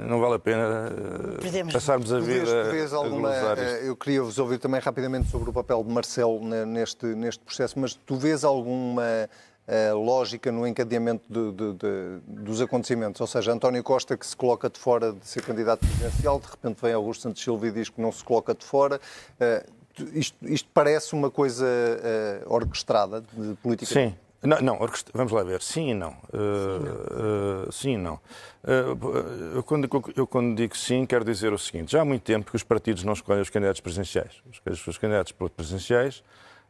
não 0.07 0.19
vale 0.19 0.35
a 0.35 0.39
pena 0.39 0.91
eh, 1.37 1.41
Podemos... 1.43 1.71
passarmos 1.71 2.11
a 2.11 2.19
vida 2.19 2.65
tu 2.65 2.71
vês, 2.71 2.91
alguma, 2.91 3.31
eh, 3.31 3.81
Eu 3.83 3.95
queria 3.95 4.23
vos 4.23 4.39
ouvir 4.39 4.57
também 4.57 4.81
rapidamente 4.81 5.29
sobre 5.29 5.51
o 5.51 5.53
papel 5.53 5.83
de 5.83 5.93
Marcelo 5.93 6.43
neste, 6.65 7.05
neste 7.05 7.43
processo, 7.43 7.79
mas 7.79 7.93
tu 7.93 8.15
vês 8.15 8.43
alguma 8.43 9.29
lógica 9.93 10.49
no 10.49 10.65
encadeamento 10.65 11.25
de, 11.29 11.51
de, 11.51 11.73
de, 11.73 12.19
dos 12.25 12.61
acontecimentos. 12.61 13.19
Ou 13.19 13.27
seja, 13.27 13.51
António 13.51 13.83
Costa 13.83 14.17
que 14.17 14.25
se 14.25 14.35
coloca 14.35 14.69
de 14.69 14.79
fora 14.79 15.11
de 15.11 15.27
ser 15.27 15.43
candidato 15.43 15.85
presidencial, 15.85 16.39
de 16.39 16.47
repente 16.47 16.81
vem 16.81 16.93
Augusto 16.93 17.23
Santos 17.23 17.43
Silva 17.43 17.67
e 17.67 17.71
diz 17.71 17.89
que 17.89 18.01
não 18.01 18.11
se 18.11 18.23
coloca 18.23 18.55
de 18.55 18.63
fora. 18.63 18.99
Uh, 19.39 19.77
isto, 20.13 20.37
isto, 20.43 20.69
parece 20.73 21.13
uma 21.13 21.29
coisa 21.29 21.65
uh, 21.65 22.53
orquestrada 22.53 23.21
de 23.21 23.55
política? 23.55 23.93
Sim. 23.93 24.15
Não, 24.43 24.61
não, 24.61 24.79
vamos 25.13 25.31
lá 25.31 25.43
ver. 25.43 25.61
Sim 25.61 25.89
e 25.89 25.93
não. 25.93 26.11
Uh, 26.33 27.71
sim 27.71 27.93
e 27.93 27.97
não. 27.97 28.15
Uh, 28.63 29.55
eu, 29.55 29.63
quando, 29.63 29.89
eu, 30.15 30.27
quando, 30.27 30.55
digo 30.55 30.77
sim, 30.77 31.05
quero 31.05 31.25
dizer 31.25 31.53
o 31.53 31.57
seguinte: 31.57 31.91
já 31.91 32.01
há 32.01 32.05
muito 32.05 32.21
tempo 32.21 32.49
que 32.49 32.55
os 32.55 32.63
partidos 32.63 33.03
não 33.03 33.13
escolhem 33.13 33.41
os 33.41 33.49
candidatos 33.49 33.81
presidenciais. 33.81 34.41
Os, 34.49 34.87
os 34.87 34.97
candidatos 34.97 35.31
presidenciais 35.31 36.23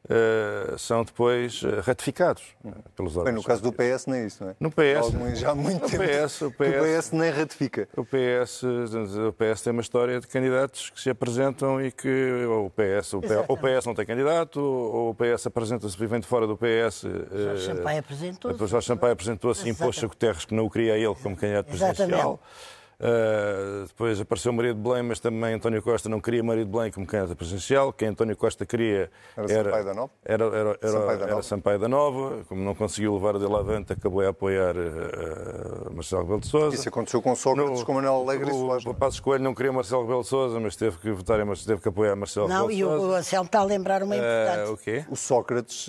Uh, 0.10 0.78
são 0.80 1.04
depois 1.04 1.62
uh, 1.64 1.82
ratificados 1.82 2.56
uh, 2.64 2.72
pelos 2.96 3.18
órgãos. 3.18 3.26
Bem, 3.26 3.34
no 3.34 3.44
caso 3.44 3.62
do 3.62 3.74
PS 3.74 4.06
nem 4.06 4.26
isso, 4.26 4.42
não 4.42 4.52
é? 4.52 4.56
No 4.58 4.72
PS, 4.72 5.38
já 5.38 5.52
há 5.52 5.56
muito 5.56 5.86
tempo 5.86 6.02
PS, 6.02 6.42
o 6.44 6.52
PS, 6.52 6.60
o 6.60 7.00
PS 7.00 7.12
nem 7.12 7.30
ratifica. 7.30 7.90
O 7.98 8.06
PS, 8.06 8.64
o 8.64 9.34
PS 9.34 9.62
tem 9.64 9.74
uma 9.74 9.82
história 9.82 10.18
de 10.22 10.28
candidatos 10.28 10.92
que 10.92 11.02
se 11.02 11.10
apresentam 11.10 11.82
e 11.82 11.92
que 11.92 12.46
o 12.46 12.70
PS, 12.70 13.16
o 13.16 13.22
PS, 13.22 13.32
o 13.50 13.58
PS 13.58 13.86
não 13.86 13.94
tem 13.94 14.06
candidato, 14.06 14.62
ou 14.62 15.10
o 15.10 15.16
PS 15.16 15.48
apresenta-se 15.48 15.98
vivendo 15.98 16.24
fora 16.24 16.48
do 16.48 16.56
PS. 16.58 17.02
Jorge 17.30 17.66
Sampaio 17.66 18.00
apresentou-se. 18.00 18.68
Jorge 18.68 18.88
Sampaio 18.88 19.14
apresentou-se 19.14 19.68
e 19.68 19.72
impôs 19.72 20.02
a 20.02 20.08
Guterres 20.08 20.46
que 20.46 20.54
não 20.54 20.66
o 20.66 20.70
queria 20.70 20.98
ele 20.98 21.16
como 21.16 21.36
candidato 21.36 21.66
presidencial. 21.66 22.08
Exatamente. 22.08 22.77
Uh, 23.00 23.86
depois 23.86 24.20
apareceu 24.20 24.52
Maria 24.52 24.74
de 24.74 24.80
Belém, 24.80 25.04
mas 25.04 25.20
também 25.20 25.54
António 25.54 25.84
Costa 25.84 26.10
não 26.10 26.20
queria 26.20 26.44
Maria 26.44 26.66
de 26.66 26.72
Belém 26.72 26.92
como 26.92 27.06
candidata 27.06 27.36
presidencial. 27.36 27.94
Quem 27.94 28.08
António 28.08 28.36
Costa 28.36 28.66
queria 28.66 29.12
era, 29.36 29.52
era 29.52 29.64
Sampaio 29.64 29.86
da 29.86 29.94
Nova. 29.94 30.12
Era, 30.26 30.46
era, 30.46 30.80
era, 30.82 30.92
Sampaio, 30.92 31.20
da 31.20 31.28
Nova. 31.28 31.44
Sampaio 31.44 31.80
da 31.80 31.88
Nova. 31.88 32.46
Como 32.50 32.64
não 32.64 32.74
conseguiu 32.74 33.14
levar 33.14 33.38
dele 33.38 33.56
avante, 33.56 33.94
acabou 33.94 34.22
a 34.22 34.30
apoiar 34.30 34.76
uh, 34.76 35.94
Marcelo 35.94 36.24
Rebelo 36.24 36.40
de 36.42 36.48
Sousa. 36.48 36.76
Isso 36.76 36.90
aconteceu 36.90 37.22
com 37.22 37.36
Sócrates, 37.36 37.80
no, 37.80 37.86
com 37.86 37.94
Manuel 37.94 38.16
Alegre 38.16 38.50
o, 38.52 38.56
e 38.56 38.60
Soares. 38.60 38.86
O 38.88 38.94
Passos 38.96 39.20
Coelho 39.20 39.44
não 39.44 39.54
queria 39.54 39.72
Marcelo 39.72 40.02
Rebelo 40.02 40.24
de 40.24 40.28
Sousa, 40.28 40.60
mas 40.60 40.76
teve 40.76 40.98
que 40.98 41.12
votar, 41.12 41.46
mas 41.46 41.64
teve 41.64 41.80
que 41.82 41.90
apoiar 41.90 42.16
Marcelo 42.16 42.48
não, 42.48 42.68
Rebelo 42.68 42.72
de 42.72 42.80
Sousa. 42.84 42.98
Não, 42.98 43.04
e 43.06 43.12
o 43.12 43.16
Anselmo 43.16 43.46
está 43.46 43.60
a 43.60 43.64
lembrar 43.64 44.02
uma 44.02 44.16
importante. 44.16 44.70
Uh, 44.70 44.74
o 44.74 44.78
quê? 44.78 45.06
O 45.10 45.16
Sócrates, 45.16 45.88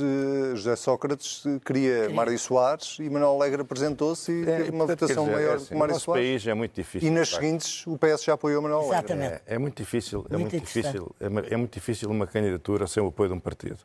José 0.55 0.77
Sócrates, 0.77 1.45
queria 1.65 2.09
Sim. 2.09 2.13
Mário 2.13 2.39
Soares 2.39 2.99
e 2.99 3.09
Manuel 3.09 3.33
Alegre 3.33 3.63
apresentou-se 3.63 4.31
e 4.31 4.43
é, 4.43 4.57
teve 4.59 4.71
uma 4.73 4.85
votação 4.85 5.25
dizer, 5.25 5.37
maior 5.37 5.53
é 5.53 5.55
assim, 5.55 5.69
que 5.69 5.75
Mário 5.75 5.99
Soares. 5.99 6.23
país 6.23 6.47
é 6.47 6.53
muito 6.55 6.75
difícil. 6.75 6.98
E 7.03 7.11
nas 7.11 7.29
seguintes 7.31 7.87
o 7.87 7.99
PS 7.99 8.25
já 8.25 8.35
apoiou 8.35 8.63
Manuel 8.63 8.81
Alegre. 8.81 9.13
Exatamente. 9.13 9.43
É, 9.47 9.55
é 9.55 9.59
muito 9.59 9.77
difícil, 9.77 10.27
é 10.31 10.37
muito, 10.37 10.53
muito 10.53 10.65
difícil, 10.65 11.15
é, 11.21 11.27
é, 11.27 11.57
muito 11.57 11.75
difícil 11.75 12.11
uma 12.11 12.27
candidatura 12.27 12.87
sem 12.87 13.03
o 13.03 13.09
apoio 13.09 13.31
de 13.31 13.35
um 13.35 13.41
partido. 13.41 13.79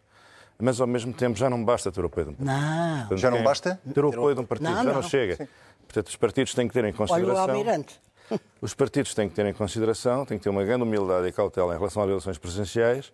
Mas 0.59 0.79
ao 0.79 0.87
mesmo 0.87 1.13
tempo 1.13 1.37
já 1.37 1.49
não 1.49 1.63
basta 1.63 1.91
ter 1.91 2.01
o 2.01 2.05
apoio 2.05 2.27
de 2.27 2.31
um 2.31 2.35
partido. 2.35 2.55
Não. 2.55 2.99
Portanto, 2.99 3.17
já 3.19 3.31
não 3.31 3.43
basta? 3.43 3.81
Ter 3.93 4.05
o 4.05 4.09
apoio 4.09 4.35
de 4.35 4.41
um 4.41 4.45
partido, 4.45 4.69
não, 4.69 4.77
já 4.77 4.83
não, 4.83 4.93
não 4.93 5.03
chega. 5.03 5.35
Sim. 5.35 5.47
Portanto, 5.87 6.07
os 6.07 6.15
partidos 6.15 6.53
têm 6.53 6.67
que 6.67 6.73
ter 6.73 6.85
em 6.85 6.93
consideração. 6.93 7.43
Olha 7.43 7.53
o 7.53 7.57
Almirante. 7.57 8.01
Os 8.61 8.73
partidos 8.73 9.13
têm 9.13 9.27
que 9.27 9.35
ter 9.35 9.45
em 9.45 9.53
consideração, 9.53 10.25
têm 10.25 10.37
que 10.37 10.43
ter 10.45 10.49
uma 10.49 10.63
grande 10.63 10.83
humildade 10.83 11.27
e 11.27 11.31
cautela 11.31 11.75
em 11.75 11.77
relação 11.77 12.03
às 12.03 12.09
eleições 12.09 12.37
presidenciais, 12.37 13.11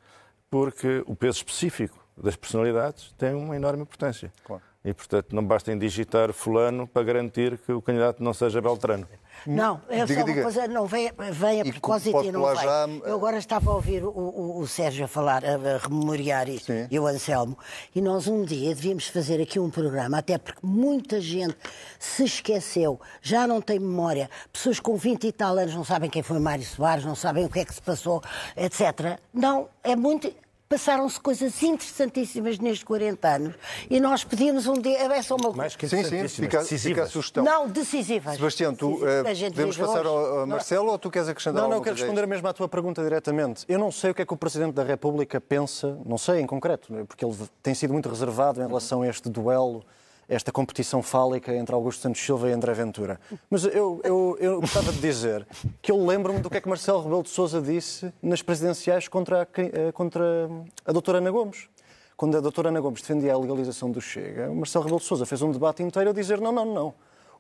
porque 0.50 1.04
o 1.08 1.16
peso 1.16 1.38
específico 1.38 1.98
das 2.16 2.36
personalidades 2.36 3.14
tem 3.18 3.34
uma 3.34 3.56
enorme 3.56 3.82
importância. 3.82 4.32
Claro. 4.44 4.62
E, 4.84 4.94
portanto, 4.94 5.36
não 5.36 5.44
basta 5.44 5.76
digitar 5.76 6.32
fulano 6.32 6.88
para 6.88 7.04
garantir 7.04 7.58
que 7.58 7.72
o 7.74 7.82
candidato 7.82 8.24
não 8.24 8.34
seja 8.34 8.62
Beltrano. 8.62 9.06
Não, 9.46 9.82
é 9.90 10.06
diga, 10.06 10.08
só 10.08 10.20
uma 10.20 10.26
diga. 10.26 10.44
coisa, 10.44 10.68
não 10.68 10.86
vem, 10.86 11.12
vem 11.32 11.62
a 11.62 11.66
e 11.66 11.72
propósito 11.72 12.24
e 12.24 12.32
não 12.32 12.42
vai. 12.42 12.56
Já... 12.56 12.88
Eu 13.06 13.16
agora 13.16 13.38
estava 13.38 13.72
a 13.72 13.74
ouvir 13.74 14.06
o, 14.06 14.10
o, 14.10 14.60
o 14.60 14.68
Sérgio 14.68 15.04
a 15.04 15.08
falar, 15.08 15.44
a, 15.44 15.56
a 15.56 15.78
rememoriar 15.78 16.48
isto, 16.50 16.72
Sim. 16.72 16.88
e 16.90 16.98
o 16.98 17.06
Anselmo, 17.08 17.58
e 17.94 18.02
nós 18.02 18.28
um 18.28 18.44
dia 18.44 18.74
devíamos 18.74 19.08
fazer 19.08 19.42
aqui 19.42 19.60
um 19.60 19.70
programa, 19.70 20.18
até 20.18 20.38
porque 20.38 20.60
muita 20.64 21.20
gente 21.20 21.58
se 21.98 22.24
esqueceu, 22.24 23.00
já 23.22 23.46
não 23.46 23.62
tem 23.62 23.80
memória, 23.80 24.30
pessoas 24.52 24.80
com 24.80 24.96
20 24.96 25.28
e 25.28 25.32
tal 25.32 25.58
anos 25.58 25.76
não 25.76 25.84
sabem 25.84 26.10
quem 26.10 26.24
foi 26.24 26.40
Mário 26.40 26.66
Soares, 26.66 27.04
não 27.04 27.16
sabem 27.16 27.46
o 27.46 27.50
que 27.50 27.60
é 27.60 27.66
que 27.66 27.74
se 27.74 27.82
passou, 27.82 28.22
etc. 28.56 29.20
Não, 29.34 29.68
é 29.84 29.96
muito 29.96 30.34
passaram-se 30.70 31.20
coisas 31.20 31.62
interessantíssimas 31.64 32.60
nestes 32.60 32.84
40 32.84 33.28
anos 33.28 33.56
e 33.90 34.00
nós 34.00 34.24
pedimos 34.24 34.68
um 34.68 34.74
dia. 34.74 35.00
É 35.00 35.22
só 35.24 35.36
uma 35.36 35.68
que 35.70 35.90
sim, 35.90 36.04
sim, 36.04 36.28
fica, 36.28 36.64
fica 36.64 37.04
a 37.04 37.08
sugestão. 37.08 37.44
Não, 37.44 37.68
decisivas. 37.68 38.36
Sebastião, 38.36 38.76
tu 38.76 38.98
uh, 38.98 39.00
podemos 39.50 39.76
passar 39.76 40.06
ao, 40.06 40.40
ao 40.42 40.48
Marcelo 40.48 40.92
ou 40.92 41.00
tu 41.00 41.10
queres 41.10 41.28
acrescentar 41.28 41.64
Não, 41.64 41.70
não, 41.70 41.82
quero 41.82 41.96
responder 41.96 42.28
mesmo 42.28 42.48
à 42.48 42.54
tua 42.54 42.70
pergunta 42.70 43.02
diretamente. 43.04 43.66
Eu 43.68 43.80
não 43.80 43.92
sei 43.92 44.12
o 44.12 44.14
que 44.14 44.22
é 44.22 44.26
que 44.26 44.34
o 44.34 44.38
Presidente 44.38 44.74
da 44.74 44.84
República 44.84 45.42
pensa, 45.42 45.98
não 46.06 46.20
sei 46.20 46.40
em 46.40 46.46
concreto, 46.46 46.94
porque 47.08 47.26
ele 47.26 47.36
tem 47.64 47.74
sido 47.74 47.92
muito 47.92 48.08
reservado 48.08 48.62
em 48.62 48.68
relação 48.68 49.02
a 49.02 49.08
este 49.08 49.28
duelo 49.28 49.84
esta 50.30 50.52
competição 50.52 51.02
fálica 51.02 51.54
entre 51.56 51.74
Augusto 51.74 52.02
Santos 52.02 52.22
Silva 52.22 52.50
e 52.50 52.54
André 52.54 52.72
Ventura. 52.74 53.20
Mas 53.50 53.66
eu, 53.66 54.00
eu, 54.04 54.38
eu 54.40 54.62
gostava 54.62 54.92
de 54.92 55.00
dizer 55.00 55.46
que 55.82 55.92
eu 55.92 56.06
lembro-me 56.06 56.40
do 56.40 56.50
que 56.50 56.58
é 56.58 56.62
que 56.62 56.70
Marcelo 56.70 57.02
Rebelo 57.02 57.24
de 57.24 57.30
Sousa 57.30 57.60
disse 57.60 58.14
nas 58.22 58.44
presidenciais 58.44 59.08
contra 59.08 59.42
a, 59.42 59.48
eh, 59.58 59.92
contra 59.92 60.24
a 60.86 60.92
doutora 60.92 61.18
Ana 61.18 61.32
Gomes. 61.32 61.68
Quando 62.16 62.38
a 62.38 62.42
doutora 62.42 62.70
Ana 62.70 62.80
Gomes 62.80 63.02
defendia 63.02 63.34
a 63.34 63.40
legalização 63.40 63.90
do 63.90 64.00
Chega, 64.00 64.54
Marcelo 64.54 64.84
Rebelo 64.84 65.00
de 65.00 65.08
Sousa 65.08 65.26
fez 65.26 65.42
um 65.42 65.52
debate 65.52 65.82
inteiro 65.82 66.12
a 66.12 66.14
dizer 66.14 66.40
não, 66.40 66.52
não, 66.52 66.66
não. 66.66 66.94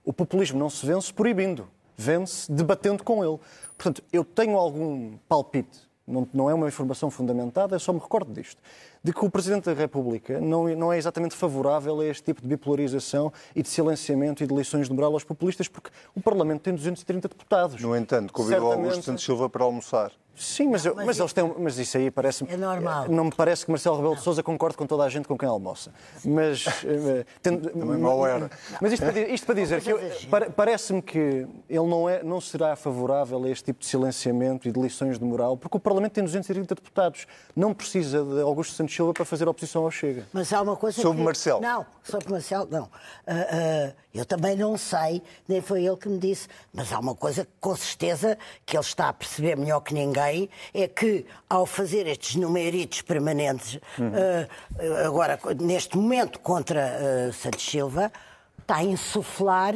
O 0.04 0.12
populismo 0.12 0.58
não 0.58 0.70
se 0.70 0.84
vence 0.84 1.14
proibindo, 1.14 1.68
vence 1.96 2.52
debatendo 2.52 3.04
com 3.04 3.24
ele. 3.24 3.38
Portanto, 3.78 4.02
eu 4.12 4.26
tenho 4.26 4.58
algum 4.58 5.16
palpite, 5.28 5.88
não, 6.08 6.28
não 6.34 6.50
é 6.50 6.56
uma 6.56 6.68
informação 6.68 7.12
fundamentada, 7.12 7.76
eu 7.76 7.80
só 7.80 7.94
me 7.94 8.00
recordo 8.00 8.34
disto 8.34 8.60
de 9.04 9.14
que 9.14 9.26
o 9.26 9.30
Presidente 9.30 9.66
da 9.66 9.74
República 9.74 10.40
não, 10.40 10.68
não 10.76 10.94
é 10.94 10.98
exatamente 10.98 11.36
favorável 11.36 12.00
a 12.00 12.06
este 12.06 12.24
tipo 12.24 12.42
de 12.42 12.48
bipolarização 12.48 13.32
e 13.56 13.62
de 13.62 13.70
silenciamento 13.70 14.44
e 14.44 14.48
de 14.48 14.54
lições 14.54 14.88
de 14.88 14.94
moral 14.94 15.14
aos 15.14 15.24
populistas, 15.24 15.68
porque 15.68 15.90
o 16.16 16.22
Parlamento 16.22 16.62
tem 16.62 16.74
230 16.74 17.28
deputados. 17.28 17.82
No 17.82 17.96
entanto, 17.96 18.34
convidou 18.34 18.60
Certamente... 18.62 18.90
Augusto 18.90 19.06
Santos 19.06 19.24
Silva 19.24 19.50
para 19.50 19.64
almoçar. 19.64 20.12
Sim, 20.40 20.70
mas, 20.70 20.86
eu, 20.86 20.96
mas, 20.96 21.06
mas 21.06 21.20
eles 21.20 21.34
têm, 21.34 21.54
mas 21.60 21.78
isso 21.78 21.98
aí 21.98 22.10
parece 22.10 22.46
É 22.50 22.56
normal. 22.56 23.10
Não 23.10 23.26
me 23.26 23.32
parece 23.36 23.66
que 23.66 23.72
Marcelo 23.72 23.98
Rebelo 23.98 24.16
de 24.16 24.22
Sousa 24.22 24.42
concorde 24.42 24.78
com 24.78 24.88
toda 24.88 25.04
a 25.04 25.10
gente 25.10 25.28
com 25.28 25.38
quem 25.38 25.48
almoça. 25.50 25.92
Mas. 26.24 26.66
Eh, 26.90 27.26
tendo, 27.42 27.76
mal 28.00 28.26
era. 28.26 28.50
Mas 28.82 28.94
isto 28.94 29.06
para, 29.06 29.20
isto 29.20 29.46
para 29.46 29.56
dizer 29.56 29.82
que 29.82 29.92
parece-me 30.56 31.02
que 31.02 31.20
ele 31.70 31.88
não, 31.88 32.10
é, 32.10 32.24
não 32.24 32.40
será 32.40 32.76
favorável 32.76 33.44
a 33.44 33.50
este 33.50 33.66
tipo 33.66 33.82
de 33.82 33.86
silenciamento 33.86 34.68
e 34.68 34.72
de 34.72 34.80
lições 34.80 35.20
de 35.20 35.26
moral, 35.26 35.58
porque 35.58 35.76
o 35.76 35.80
Parlamento 35.80 36.14
tem 36.14 36.24
230 36.24 36.74
deputados. 36.76 37.28
Não 37.56 37.74
precisa 37.74 38.24
de 38.24 38.42
Augusto 38.42 38.74
Santos 38.74 38.89
Silva 38.94 39.14
para 39.14 39.26
fazer 39.26 39.48
oposição 39.48 39.84
ao 39.84 39.92
Chega. 39.92 40.28
Mas 40.34 40.52
há 40.52 40.62
uma 40.62 40.76
coisa 40.76 41.02
Sobre 41.02 41.18
que... 41.20 41.24
Marcelo. 41.24 41.62
Não, 41.62 41.86
sobre 42.04 42.32
Marcelo, 42.32 42.68
não. 42.72 42.84
Uh, 42.84 42.88
uh, 42.88 43.94
eu 44.14 44.26
também 44.26 44.56
não 44.56 44.78
sei, 44.78 45.22
nem 45.48 45.62
foi 45.62 45.86
ele 45.86 45.98
que 45.98 46.10
me 46.10 46.18
disse, 46.18 46.48
mas 46.74 46.92
há 46.92 47.00
uma 47.00 47.16
coisa 47.16 47.46
que 47.46 47.52
com 47.60 47.76
certeza 47.76 48.38
que 48.66 48.76
ele 48.76 48.84
está 48.84 49.10
a 49.10 49.14
perceber 49.14 49.56
melhor 49.56 49.82
que 49.82 49.94
ninguém 49.94 50.50
é 50.74 50.88
que, 50.88 51.26
ao 51.50 51.66
fazer 51.66 52.08
estes 52.08 52.36
numeritos 52.36 53.02
permanentes, 53.02 53.80
uhum. 53.98 54.10
uh, 54.10 55.06
agora, 55.06 55.40
neste 55.60 55.98
momento, 55.98 56.40
contra 56.40 57.30
uh, 57.30 57.34
Santos 57.34 57.64
Silva, 57.64 58.12
está 58.60 58.78
a 58.78 58.84
insuflar 58.84 59.74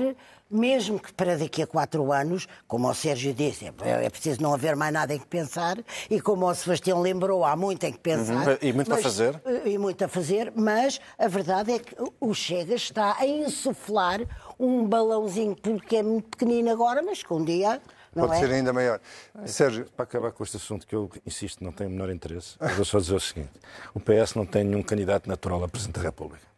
mesmo 0.53 0.99
que 0.99 1.13
para 1.13 1.37
daqui 1.37 1.63
a 1.63 1.67
quatro 1.67 2.11
anos, 2.11 2.47
como 2.67 2.89
o 2.89 2.93
Sérgio 2.93 3.33
disse, 3.33 3.65
é, 3.65 4.05
é 4.05 4.09
preciso 4.09 4.41
não 4.41 4.53
haver 4.53 4.75
mais 4.75 4.93
nada 4.93 5.13
em 5.13 5.19
que 5.19 5.25
pensar, 5.25 5.77
e 6.09 6.21
como 6.21 6.47
o 6.47 6.55
Sebastião 6.55 7.01
lembrou, 7.01 7.43
há 7.43 7.55
muito 7.55 7.83
em 7.85 7.91
que 7.91 7.99
pensar. 7.99 8.47
Uhum. 8.47 8.57
E 8.61 8.73
muito 8.73 8.89
mas, 8.89 8.99
a 8.99 9.03
fazer. 9.03 9.41
E 9.65 9.77
muito 9.77 10.03
a 10.03 10.07
fazer, 10.07 10.53
mas 10.55 10.99
a 11.17 11.27
verdade 11.27 11.73
é 11.73 11.79
que 11.79 11.95
o 12.19 12.33
Chega 12.33 12.75
está 12.75 13.17
a 13.19 13.25
insuflar 13.25 14.21
um 14.59 14.87
balãozinho, 14.87 15.55
porque 15.55 15.97
é 15.97 16.03
muito 16.03 16.29
pequenino 16.29 16.71
agora, 16.71 17.01
mas 17.01 17.23
que 17.23 17.33
um 17.33 17.43
dia 17.43 17.81
não 18.15 18.27
Pode 18.27 18.37
é? 18.37 18.47
ser 18.47 18.53
ainda 18.53 18.71
maior. 18.71 18.99
Sérgio. 19.45 19.85
Para 19.95 20.03
acabar 20.03 20.31
com 20.31 20.43
este 20.43 20.57
assunto, 20.57 20.85
que 20.85 20.95
eu 20.95 21.09
insisto, 21.25 21.63
não 21.63 21.71
tenho 21.71 21.89
o 21.89 21.93
menor 21.93 22.11
interesse, 22.11 22.55
eu 22.61 22.69
vou 22.69 22.85
só 22.85 22.99
dizer 22.99 23.15
o 23.15 23.19
seguinte: 23.19 23.51
o 23.93 23.99
PS 23.99 24.35
não 24.35 24.45
tem 24.45 24.63
nenhum 24.63 24.83
candidato 24.83 25.27
natural 25.27 25.63
a 25.63 25.67
Presidente 25.67 25.95
da 25.95 26.01
República. 26.01 26.52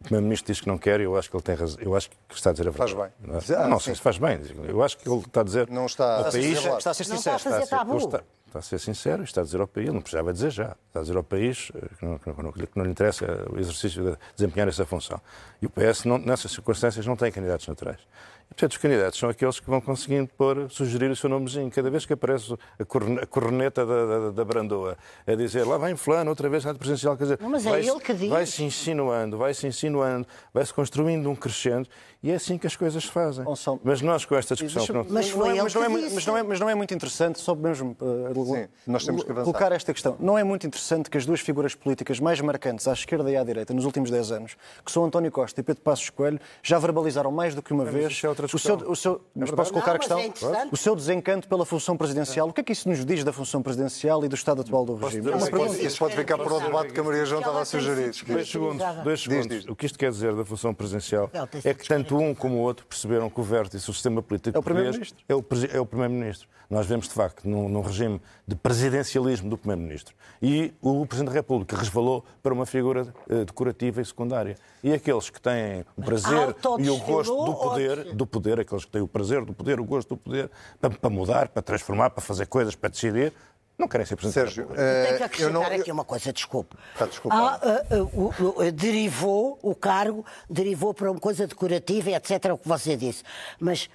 O 0.00 0.04
Primeiro-Ministro 0.04 0.52
diz 0.52 0.60
que 0.60 0.68
não 0.68 0.78
quer 0.78 1.00
e 1.00 1.04
eu 1.04 1.16
acho 1.16 1.28
que 1.28 1.36
ele 1.36 1.42
tem 1.42 1.54
razão. 1.56 1.78
Eu 1.80 1.96
acho 1.96 2.08
que 2.08 2.16
está 2.30 2.50
a 2.50 2.52
dizer 2.52 2.68
a 2.68 2.70
verdade. 2.70 2.94
Faz 2.94 3.10
bem. 3.10 3.32
Não, 3.32 3.64
é? 3.64 3.68
não 3.68 3.80
sei 3.80 3.94
se 3.96 4.00
faz 4.00 4.16
bem. 4.16 4.38
Eu 4.68 4.82
acho 4.82 4.96
que 4.96 5.08
ele 5.08 5.18
está 5.18 5.40
a 5.40 5.44
dizer. 5.44 5.68
Não 5.68 5.86
está, 5.86 6.18
ao 6.18 6.30
país, 6.30 6.58
está 6.64 6.90
a 6.90 6.94
ser 6.94 7.04
sincero. 7.04 7.36
Está 7.36 7.50
a 7.50 7.52
fazer 7.52 7.66
tabu. 7.66 7.96
Está, 7.96 8.22
está, 8.46 8.58
a 8.60 8.62
ser 8.62 8.78
sincero 8.78 9.22
e 9.22 9.24
está 9.24 9.40
a 9.40 9.44
dizer 9.44 9.60
ao 9.60 9.66
país, 9.66 9.92
não 9.92 10.00
precisava 10.00 10.32
dizer 10.32 10.50
já, 10.50 10.76
está 10.86 11.00
a 11.00 11.02
dizer 11.02 11.16
ao 11.16 11.24
país 11.24 11.72
eh, 11.74 11.88
que 11.98 12.04
não, 12.04 12.18
que 12.18 12.42
não, 12.42 12.52
que 12.52 12.68
não 12.76 12.84
lhe 12.84 12.90
interessa 12.92 13.26
o 13.50 13.58
exercício 13.58 14.04
de 14.04 14.16
desempenhar 14.36 14.68
essa 14.68 14.86
função. 14.86 15.20
E 15.60 15.66
o 15.66 15.70
PS, 15.70 16.04
não, 16.04 16.16
nessas 16.16 16.52
circunstâncias, 16.52 17.04
não 17.04 17.16
tem 17.16 17.32
candidatos 17.32 17.66
naturais. 17.66 18.00
Portanto, 18.48 18.72
os 18.72 18.78
candidatos 18.78 19.18
são 19.18 19.28
aqueles 19.28 19.60
que 19.60 19.68
vão 19.68 19.80
conseguindo 19.80 20.28
pôr, 20.36 20.70
sugerir 20.70 21.10
o 21.10 21.16
seu 21.16 21.28
nomezinho. 21.28 21.70
Cada 21.70 21.90
vez 21.90 22.04
que 22.04 22.12
aparece 22.12 22.56
a 22.78 23.26
corneta 23.26 23.86
da, 23.86 24.06
da, 24.06 24.30
da 24.30 24.44
Brandoa 24.44 24.96
a 25.26 25.34
dizer 25.34 25.64
lá 25.64 25.78
vem 25.78 25.94
fulano, 25.94 26.30
outra 26.30 26.48
vez 26.48 26.64
na 26.64 26.74
presidencial, 26.74 27.16
quer 27.16 27.24
dizer, 27.24 27.38
não, 27.40 27.50
mas 27.50 27.64
é 27.64 27.70
vai, 27.70 27.86
ele 27.86 28.00
que 28.00 28.14
diz. 28.14 28.28
vai-se 28.28 28.64
insinuando, 28.64 29.38
vai-se 29.38 29.66
insinuando, 29.66 30.26
vai-se 30.52 30.72
construindo 30.74 31.30
um 31.30 31.36
crescendo 31.36 31.88
e 32.20 32.32
é 32.32 32.34
assim 32.34 32.58
que 32.58 32.66
as 32.66 32.74
coisas 32.74 33.04
se 33.04 33.10
fazem. 33.10 33.44
São... 33.54 33.78
Mas 33.84 34.02
nós 34.02 34.24
com 34.24 34.34
esta 34.34 34.56
discussão... 34.56 34.96
Não... 34.96 35.06
Mas, 35.08 35.30
foi 35.30 35.54
não 35.54 35.56
é, 35.56 35.62
mas, 35.62 35.74
não 35.74 35.84
é, 35.84 35.88
mas, 35.88 36.26
não 36.26 36.36
é, 36.36 36.42
mas 36.42 36.60
não 36.60 36.68
é 36.68 36.74
muito 36.74 36.92
interessante, 36.92 37.38
só 37.38 37.54
mesmo 37.54 37.96
uh, 38.00 38.44
Sim, 38.46 38.68
nós 38.86 39.04
temos 39.04 39.22
que 39.22 39.32
colocar 39.32 39.70
esta 39.70 39.92
questão. 39.92 40.16
Não 40.18 40.36
é 40.36 40.42
muito 40.42 40.66
interessante 40.66 41.08
que 41.08 41.16
as 41.16 41.24
duas 41.24 41.40
figuras 41.40 41.74
políticas 41.76 42.18
mais 42.18 42.40
marcantes 42.40 42.88
à 42.88 42.92
esquerda 42.92 43.30
e 43.30 43.36
à 43.36 43.44
direita 43.44 43.72
nos 43.72 43.84
últimos 43.84 44.10
10 44.10 44.32
anos, 44.32 44.56
que 44.84 44.90
são 44.90 45.04
António 45.04 45.30
Costa 45.30 45.60
e 45.60 45.62
Pedro 45.62 45.82
Passos 45.82 46.10
Coelho, 46.10 46.40
já 46.62 46.78
verbalizaram 46.78 47.30
mais 47.30 47.54
do 47.54 47.62
que 47.62 47.72
uma 47.72 47.84
vez 47.84 48.18
é 48.44 48.46
o 48.54 48.58
seu, 48.58 48.76
o 48.76 48.96
seu, 48.96 49.20
mas 49.34 49.50
posso 49.50 49.72
colocar 49.72 49.96
a 49.96 49.98
questão? 49.98 50.18
É 50.18 50.32
o 50.70 50.76
seu 50.76 50.94
desencanto 50.94 51.48
pela 51.48 51.64
função 51.64 51.96
presidencial. 51.96 52.48
O 52.48 52.52
que 52.52 52.60
é 52.60 52.64
que 52.64 52.72
isso 52.72 52.88
nos 52.88 53.04
diz 53.04 53.24
da 53.24 53.32
função 53.32 53.62
presidencial 53.62 54.24
e 54.24 54.28
do 54.28 54.34
estado 54.34 54.60
atual 54.60 54.84
do 54.84 54.94
regime? 54.96 55.30
Isso 55.36 55.50
pode, 55.50 55.86
isso 55.86 55.98
pode 55.98 56.16
ficar 56.16 56.38
para 56.38 56.54
o 56.54 56.60
debate 56.60 56.92
que 56.92 57.00
a 57.00 57.02
Maria 57.02 57.24
João 57.24 57.40
estava 57.40 57.60
a 57.60 57.64
sugerir. 57.64 58.12
Dois 58.26 58.50
segundos. 58.50 58.86
Dois 59.02 59.22
segundos. 59.22 59.48
Diz, 59.48 59.58
diz. 59.62 59.68
O 59.68 59.76
que 59.76 59.86
isto 59.86 59.98
quer 59.98 60.10
dizer 60.10 60.34
da 60.34 60.44
função 60.44 60.74
presidencial 60.74 61.30
é 61.64 61.74
que 61.74 61.86
tanto 61.86 62.16
um 62.16 62.34
como 62.34 62.56
o 62.56 62.60
outro 62.60 62.86
perceberam 62.86 63.28
que 63.30 63.40
o 63.40 63.42
vértice, 63.42 63.90
o 63.90 63.94
sistema 63.94 64.22
político 64.22 64.56
é 64.56 64.60
o 64.60 64.62
Primeiro-Ministro. 64.62 65.18
É 65.28 65.34
o, 65.34 65.44
é 65.72 65.80
o 65.80 65.86
Primeiro-Ministro. 65.86 66.48
Nós 66.70 66.86
vemos, 66.86 67.08
de 67.08 67.14
facto, 67.14 67.48
num, 67.48 67.66
num 67.66 67.80
regime 67.80 68.20
de 68.46 68.54
presidencialismo 68.54 69.48
do 69.48 69.56
Primeiro-Ministro. 69.56 70.14
E 70.40 70.74
o 70.82 71.06
Presidente 71.06 71.32
da 71.32 71.38
República 71.38 71.76
resvalou 71.76 72.24
para 72.42 72.52
uma 72.52 72.66
figura 72.66 73.14
uh, 73.28 73.44
decorativa 73.44 74.02
e 74.02 74.04
secundária. 74.04 74.56
E 74.84 74.92
aqueles 74.92 75.30
que 75.30 75.40
têm 75.40 75.84
o 75.96 76.02
prazer 76.02 76.54
e 76.78 76.90
o 76.90 76.98
gosto 76.98 77.44
do 77.44 77.54
poder, 77.54 78.14
do 78.14 78.26
poder, 78.28 78.60
aqueles 78.60 78.84
que 78.84 78.90
têm 78.90 79.02
o 79.02 79.08
prazer 79.08 79.44
do 79.44 79.52
poder, 79.52 79.80
o 79.80 79.84
gosto 79.84 80.10
do 80.10 80.16
poder, 80.16 80.50
para, 80.80 80.90
para 80.90 81.10
mudar, 81.10 81.48
para 81.48 81.62
transformar, 81.62 82.10
para 82.10 82.22
fazer 82.22 82.46
coisas, 82.46 82.74
para 82.74 82.90
decidir, 82.90 83.32
não 83.78 83.86
querem 83.86 84.04
ser 84.04 84.16
presidente. 84.16 84.54
Sérgio, 84.54 84.64
uh, 84.64 84.74
tenho 84.74 85.16
que 85.16 85.22
acrescentar 85.22 85.70
não... 85.70 85.80
aqui 85.80 85.92
uma 85.92 86.04
coisa, 86.04 86.32
desculpe. 86.32 86.76
Está 86.94 87.08
ah, 87.30 87.60
uh, 87.92 88.02
uh, 88.02 88.62
uh, 88.66 88.72
derivou 88.72 89.58
o 89.62 89.74
cargo, 89.74 90.26
derivou 90.50 90.92
para 90.92 91.10
uma 91.10 91.20
coisa 91.20 91.46
decorativa, 91.46 92.10
etc., 92.10 92.52
o 92.52 92.58
que 92.58 92.68
você 92.68 92.96
disse. 92.96 93.22
Mas 93.60 93.88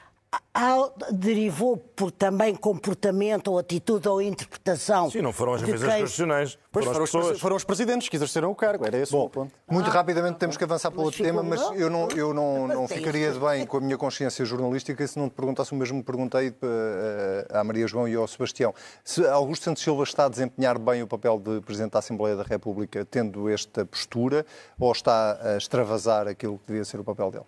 derivou 1.11 1.77
por 1.77 2.11
também 2.11 2.55
comportamento 2.55 3.49
ou 3.49 3.57
atitude 3.57 4.07
ou 4.07 4.21
interpretação. 4.21 5.09
Sim, 5.09 5.21
não 5.21 5.33
foram 5.33 5.53
as 5.53 5.61
revisões 5.61 5.91
quem... 5.91 6.01
constitucionais. 6.01 6.57
Pois 6.71 6.85
foram, 6.85 7.07
foram, 7.07 7.31
os, 7.31 7.39
foram, 7.39 7.55
os, 7.55 7.63
presidentes 7.63 8.09
que 8.09 8.15
exerceram 8.15 8.51
o 8.51 8.55
cargo, 8.55 8.85
era 8.85 8.97
esse 8.97 9.11
Bom, 9.11 9.25
o 9.25 9.29
ponto. 9.29 9.51
Muito 9.69 9.89
ah, 9.89 9.93
rapidamente 9.93 10.37
temos 10.37 10.57
que 10.57 10.63
avançar 10.63 10.91
para 10.91 11.01
outro 11.01 11.23
tema, 11.23 11.43
mas 11.43 11.61
eu 11.75 11.89
não, 11.89 12.07
eu 12.09 12.33
não, 12.33 12.67
não 12.67 12.87
ficaria 12.87 13.31
de 13.31 13.39
bem 13.39 13.65
com 13.65 13.77
a 13.77 13.81
minha 13.81 13.97
consciência 13.97 14.43
jornalística 14.43 15.05
se 15.05 15.17
não 15.17 15.29
te 15.29 15.33
perguntasse 15.33 15.71
o 15.71 15.75
mesmo 15.75 15.99
que 15.99 16.05
perguntei 16.05 16.47
eh, 16.61 17.47
à 17.51 17.63
Maria 17.63 17.87
João 17.87 18.07
e 18.07 18.15
ao 18.15 18.27
Sebastião. 18.27 18.73
Se 19.03 19.25
Augusto 19.27 19.65
Santos 19.65 19.83
Silva 19.83 20.03
está 20.03 20.25
a 20.25 20.29
desempenhar 20.29 20.79
bem 20.79 21.03
o 21.03 21.07
papel 21.07 21.39
de 21.39 21.61
Presidente 21.61 21.91
da 21.91 21.99
Assembleia 21.99 22.35
da 22.35 22.43
República 22.43 23.05
tendo 23.05 23.49
esta 23.49 23.85
postura 23.85 24.45
ou 24.79 24.91
está 24.91 25.37
a 25.41 25.57
extravasar 25.57 26.27
aquilo 26.27 26.57
que 26.57 26.67
devia 26.67 26.85
ser 26.85 26.99
o 26.99 27.03
papel 27.03 27.31
dele? 27.31 27.45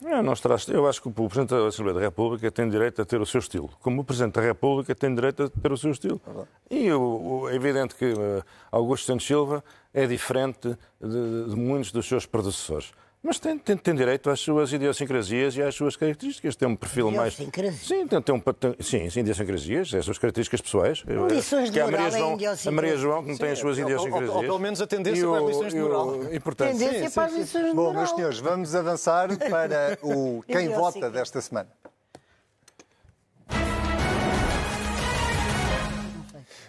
Não, 0.00 0.22
não 0.22 0.34
eu 0.68 0.86
acho 0.86 1.00
que 1.00 1.08
o 1.08 1.10
Presidente 1.10 1.50
da 1.50 1.66
Assembleia 1.66 1.94
da 1.94 2.00
República 2.00 2.50
tem 2.50 2.68
direito 2.68 3.00
a 3.00 3.04
ter 3.04 3.20
o 3.20 3.26
seu 3.26 3.38
estilo, 3.38 3.70
como 3.80 4.02
o 4.02 4.04
Presidente 4.04 4.34
da 4.34 4.42
República 4.42 4.94
tem 4.94 5.14
direito 5.14 5.44
a 5.44 5.48
ter 5.48 5.72
o 5.72 5.76
seu 5.76 5.90
estilo. 5.90 6.20
E 6.70 6.92
o, 6.92 7.00
o, 7.00 7.48
é 7.48 7.54
evidente 7.54 7.94
que 7.94 8.12
uh, 8.12 8.44
Augusto 8.70 9.06
Santos 9.06 9.26
Silva 9.26 9.64
é 9.94 10.06
diferente 10.06 10.76
de, 11.00 11.48
de 11.48 11.56
muitos 11.56 11.92
dos 11.92 12.06
seus 12.06 12.26
predecessores. 12.26 12.92
Mas 13.26 13.40
tem, 13.40 13.58
tem, 13.58 13.76
tem, 13.76 13.92
direito 13.92 14.30
às 14.30 14.38
suas 14.38 14.72
idiosincrasias 14.72 15.56
e 15.56 15.62
às 15.62 15.74
suas 15.74 15.96
características. 15.96 16.54
Tem 16.54 16.68
um 16.68 16.76
perfil 16.76 17.10
mais. 17.10 17.34
Sim, 17.34 18.06
tem, 18.06 18.22
tem 18.22 18.34
um, 18.34 18.38
tem, 18.38 18.76
sim, 18.78 19.10
sim, 19.10 19.20
idiosincrasias, 19.20 19.92
as 19.94 20.04
suas 20.04 20.16
características 20.16 20.60
pessoais. 20.60 21.02
Lições 21.28 21.72
de 21.72 21.80
a 21.80 21.90
Maria 21.90 22.10
João, 22.10 22.38
a 22.66 22.70
Maria 22.70 22.96
João, 22.96 23.24
que 23.24 23.30
não 23.30 23.36
tem 23.36 23.50
as 23.50 23.58
suas 23.58 23.78
idiosincrasias. 23.78 24.30
Ou, 24.30 24.36
ou, 24.36 24.42
ou, 24.42 24.44
pelo 24.44 24.58
menos 24.60 24.80
a 24.80 24.86
tendência 24.86 25.26
para 25.26 25.38
as 25.38 25.48
lições 25.48 25.72
de 25.74 25.80
moral. 25.80 26.32
E, 26.32 26.38
portanto, 26.38 26.68
tendência 26.70 27.08
sim, 27.08 27.14
para 27.14 27.24
as 27.24 27.34
lições 27.34 27.64
de 27.66 27.74
moral. 27.74 27.92
Bom, 27.92 27.98
meus 27.98 28.10
senhores, 28.10 28.38
vamos 28.38 28.74
avançar 28.76 29.36
para 29.50 29.98
o 30.02 30.44
quem 30.46 30.68
vota 30.68 31.10
desta 31.10 31.40
semana. 31.40 31.68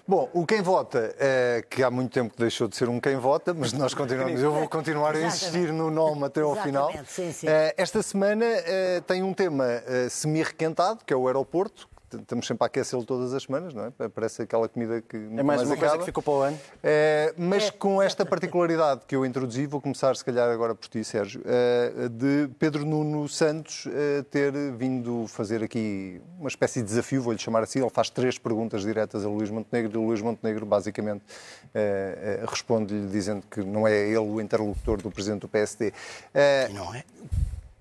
Bom, 0.08 0.30
o 0.34 0.46
quem 0.46 0.62
vota, 0.62 1.14
é, 1.20 1.62
que 1.70 1.84
há 1.84 1.92
muito 1.92 2.14
tempo 2.14 2.34
deixou 2.38 2.66
de 2.70 2.78
ser 2.78 2.88
um 2.88 2.98
quem 2.98 3.18
vota, 3.18 3.54
mas 3.54 3.74
nós 3.74 3.94
continuamos, 3.94 4.42
eu 4.42 4.54
vou 4.54 4.70
continuar 4.70 5.14
a 5.14 5.22
insistir 5.22 5.74
no 5.74 5.92
nome 5.92 6.24
até 6.24 6.40
ao 6.40 6.56
final. 6.56 6.94
Sim, 7.06 7.34
sim. 7.34 7.46
É, 7.46 7.74
esta 7.76 8.02
semana 8.02 8.46
é, 8.46 9.02
tem 9.02 9.22
um 9.22 9.34
tema 9.34 9.66
semi-requentado, 10.10 11.04
que 11.06 11.14
é 11.14 11.18
o 11.18 11.28
aeroporto, 11.28 11.90
estamos 12.16 12.48
sempre 12.48 12.64
a 12.64 12.68
aquecê-lo 12.68 13.04
todas 13.04 13.34
as 13.34 13.44
semanas, 13.44 13.74
não 13.74 13.86
é? 13.86 14.08
Parece 14.10 14.44
aquela 14.44 14.70
comida 14.70 15.02
que 15.02 15.18
É 15.18 15.44
mais, 15.44 15.62
uma 15.62 15.74
acaba. 15.74 15.90
coisa 15.90 15.98
que 16.00 16.06
ficou 16.06 16.24
para 16.24 16.34
o 16.34 16.42
ano. 16.42 16.60
É, 16.84 17.34
mas 17.38 17.68
é. 17.68 17.72
com 17.72 18.02
esta 18.02 18.26
particularidade 18.26 19.02
que 19.08 19.16
eu 19.16 19.26
introduzi, 19.26 19.66
vou 19.66 19.82
começar 19.82 20.16
se 20.16 20.24
calhar 20.24 20.50
agora 20.50 20.74
por 20.74 20.88
ti, 20.88 21.04
Sérgio, 21.04 21.42
é, 21.46 22.08
de 22.10 22.50
Pedro 22.60 22.86
Nuno 22.86 23.28
Santos 23.28 23.88
é, 23.88 24.24
ter 24.24 24.52
vindo 24.74 25.26
fazer 25.28 25.64
aqui 25.64 26.22
uma 26.40 26.48
espécie 26.50 26.82
de 26.82 26.88
desafio, 26.88 27.22
vou-lhe 27.22 27.40
chamar 27.40 27.64
assim, 27.64 27.80
ele 27.80 27.90
faz 27.90 28.10
três 28.10 28.38
perguntas 28.38 28.84
diretas 28.84 29.26
a 29.26 29.28
Luís 29.28 29.50
Montenegro 29.50 30.00
e 30.00 30.04
o 30.04 30.08
Luís 30.08 30.22
Montenegro 30.22 30.66
basicamente 30.66 31.24
é, 31.74 32.40
é, 32.42 32.46
responde-lhe 32.50 33.08
dizendo 33.08 33.44
que 33.50 33.62
não 33.62 33.88
é 33.88 33.98
ele 33.98 34.18
o 34.18 34.40
interlocutor 34.40 35.02
do 35.02 35.12
Presidente 35.12 35.42
do 35.42 35.48
PSD. 35.48 35.94
não 36.74 36.94
é? 36.94 37.04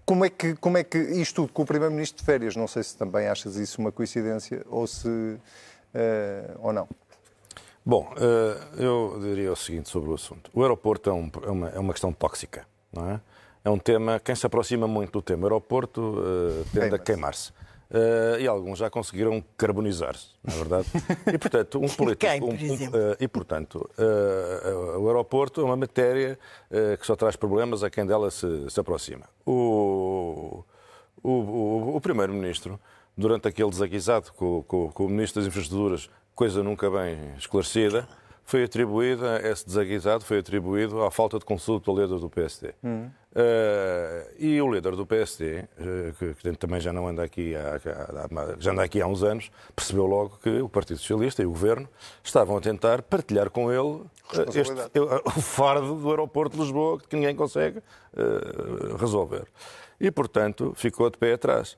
Como 0.06 0.24
é 0.24 0.30
que, 0.30 0.54
como 0.54 0.78
é 0.78 0.84
que 0.84 0.98
isto 0.98 1.42
tudo 1.42 1.52
com 1.52 1.62
o 1.62 1.66
Primeiro-Ministro 1.66 2.20
de 2.20 2.24
férias, 2.24 2.54
não 2.54 2.68
sei 2.68 2.84
se 2.84 2.96
também 2.96 3.26
achas 3.26 3.56
isso 3.56 3.80
uma 3.80 3.90
coincidência 3.90 4.64
ou 4.70 4.86
se 4.86 5.08
uh, 5.08 5.40
ou 6.60 6.72
não. 6.72 6.88
Bom, 7.84 8.12
uh, 8.12 8.80
eu 8.80 9.18
diria 9.20 9.52
o 9.52 9.56
seguinte 9.56 9.88
sobre 9.88 10.10
o 10.10 10.14
assunto. 10.14 10.48
O 10.54 10.62
aeroporto 10.62 11.10
é, 11.10 11.12
um, 11.12 11.30
é, 11.42 11.50
uma, 11.50 11.68
é 11.70 11.78
uma 11.78 11.92
questão 11.92 12.12
tóxica, 12.12 12.66
não 12.92 13.10
é? 13.10 13.20
É 13.64 13.70
um 13.70 13.78
tema, 13.78 14.20
quem 14.20 14.34
se 14.36 14.46
aproxima 14.46 14.86
muito 14.86 15.12
do 15.12 15.22
tema 15.22 15.46
aeroporto 15.46 16.00
uh, 16.00 16.64
tende 16.72 16.94
a 16.94 16.98
queimar-se. 17.00 17.50
Uh, 17.88 18.40
e 18.40 18.46
alguns 18.48 18.80
já 18.80 18.90
conseguiram 18.90 19.42
carbonizar-se, 19.56 20.30
na 20.42 20.52
é 20.52 20.56
verdade. 20.56 20.86
E, 21.32 21.38
portanto, 21.38 21.78
um 21.78 21.88
político... 21.88 22.30
Quem, 22.30 22.40
por 22.40 22.54
exemplo? 22.54 22.98
Um, 22.98 23.12
uh, 23.12 23.16
e, 23.20 23.28
portanto, 23.28 23.90
uh, 23.98 24.98
o 24.98 25.05
aeroporto 25.26 25.60
é 25.60 25.64
uma 25.64 25.76
matéria 25.76 26.38
que 26.98 27.06
só 27.06 27.16
traz 27.16 27.36
problemas 27.36 27.82
a 27.82 27.90
quem 27.90 28.06
dela 28.06 28.30
se, 28.30 28.70
se 28.70 28.78
aproxima. 28.78 29.26
O, 29.44 30.64
o, 31.22 31.30
o, 31.30 31.96
o 31.96 32.00
Primeiro-Ministro, 32.00 32.78
durante 33.16 33.48
aquele 33.48 33.70
desaguisado 33.70 34.32
com, 34.32 34.62
com, 34.62 34.90
com 34.90 35.06
o 35.06 35.08
Ministro 35.08 35.42
das 35.42 35.48
Infraestruturas, 35.48 36.08
coisa 36.34 36.62
nunca 36.62 36.90
bem 36.90 37.34
esclarecida, 37.36 38.08
foi 38.46 38.62
atribuída, 38.62 39.40
esse 39.42 39.66
desaguisado 39.66 40.24
foi 40.24 40.38
atribuído 40.38 41.02
à 41.02 41.10
falta 41.10 41.36
de 41.36 41.44
consulta 41.44 41.90
ao 41.90 41.98
líder 41.98 42.20
do 42.20 42.30
PSD. 42.30 42.74
Hum. 42.82 43.10
Uh, 43.32 44.32
e 44.38 44.62
o 44.62 44.72
líder 44.72 44.94
do 44.94 45.04
PSD, 45.04 45.58
uh, 45.58 45.64
eh, 45.78 46.12
que, 46.16 46.34
que, 46.34 46.52
também 46.52 46.80
já 46.80 46.92
não 46.92 47.08
anda 47.08 47.24
aqui 47.24 47.54
há, 47.56 47.78
já 48.58 48.70
anda 48.70 48.84
aqui 48.84 49.02
há 49.02 49.06
uns 49.06 49.24
anos, 49.24 49.50
percebeu 49.74 50.06
logo 50.06 50.38
que 50.40 50.60
o 50.60 50.68
Partido 50.68 50.98
Socialista 50.98 51.42
e 51.42 51.44
o 51.44 51.50
Governo 51.50 51.88
estavam 52.22 52.56
a 52.56 52.60
tentar 52.60 53.02
partilhar 53.02 53.50
com 53.50 53.70
ele 53.70 53.80
uh, 53.80 54.08
este, 54.54 54.72
o 55.24 55.40
fardo 55.42 55.96
do 55.96 56.08
aeroporto 56.08 56.56
de 56.56 56.62
Lisboa 56.62 57.00
que 57.00 57.16
ninguém 57.16 57.34
consegue 57.34 57.82
resolver. 58.98 59.44
E, 60.00 60.10
portanto, 60.10 60.72
ficou 60.76 61.10
de 61.10 61.18
pé 61.18 61.34
atrás. 61.34 61.76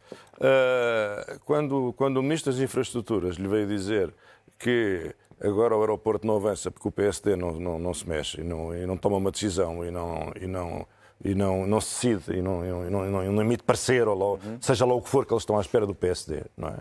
quando, 1.45 1.93
quando 1.97 2.19
o 2.19 2.23
Ministro 2.23 2.53
das 2.53 2.61
Infraestruturas 2.61 3.37
lhe 3.37 3.49
veio 3.49 3.67
dizer 3.67 4.15
que 4.59 5.15
agora 5.41 5.77
o 5.77 5.81
aeroporto 5.81 6.27
não 6.27 6.37
avança 6.37 6.71
porque 6.71 6.89
o 6.89 6.93
PSD 6.93 7.37
não, 7.37 7.53
não, 7.53 7.79
não 7.79 7.95
se 7.95 8.09
mexe 8.09 8.41
e 8.41 8.45
não, 8.45 8.75
e 8.75 8.87
não 8.87 8.97
toma 8.97 9.17
uma 9.17 9.31
decisão 9.31 9.85
e 9.85 9.91
não, 9.91 10.33
e 10.41 10.47
não, 10.47 10.87
e 11.25 11.35
não, 11.35 11.67
não 11.67 11.81
se 11.81 12.09
decide 12.09 12.39
e 12.39 12.43
não, 12.43 12.65
e 12.65 12.91
não, 12.91 13.11
não, 13.11 13.33
não 13.33 13.43
emite 13.43 13.63
parecer, 13.63 14.07
ou 14.07 14.15
logo, 14.15 14.41
uhum. 14.45 14.59
seja 14.61 14.85
lá 14.85 14.95
o 14.95 15.03
que 15.03 15.09
for 15.09 15.27
que 15.27 15.33
eles 15.33 15.43
estão 15.43 15.59
à 15.59 15.61
espera 15.61 15.87
do 15.87 15.95
PSD. 15.95 16.43
Não 16.57 16.69
é? 16.69 16.79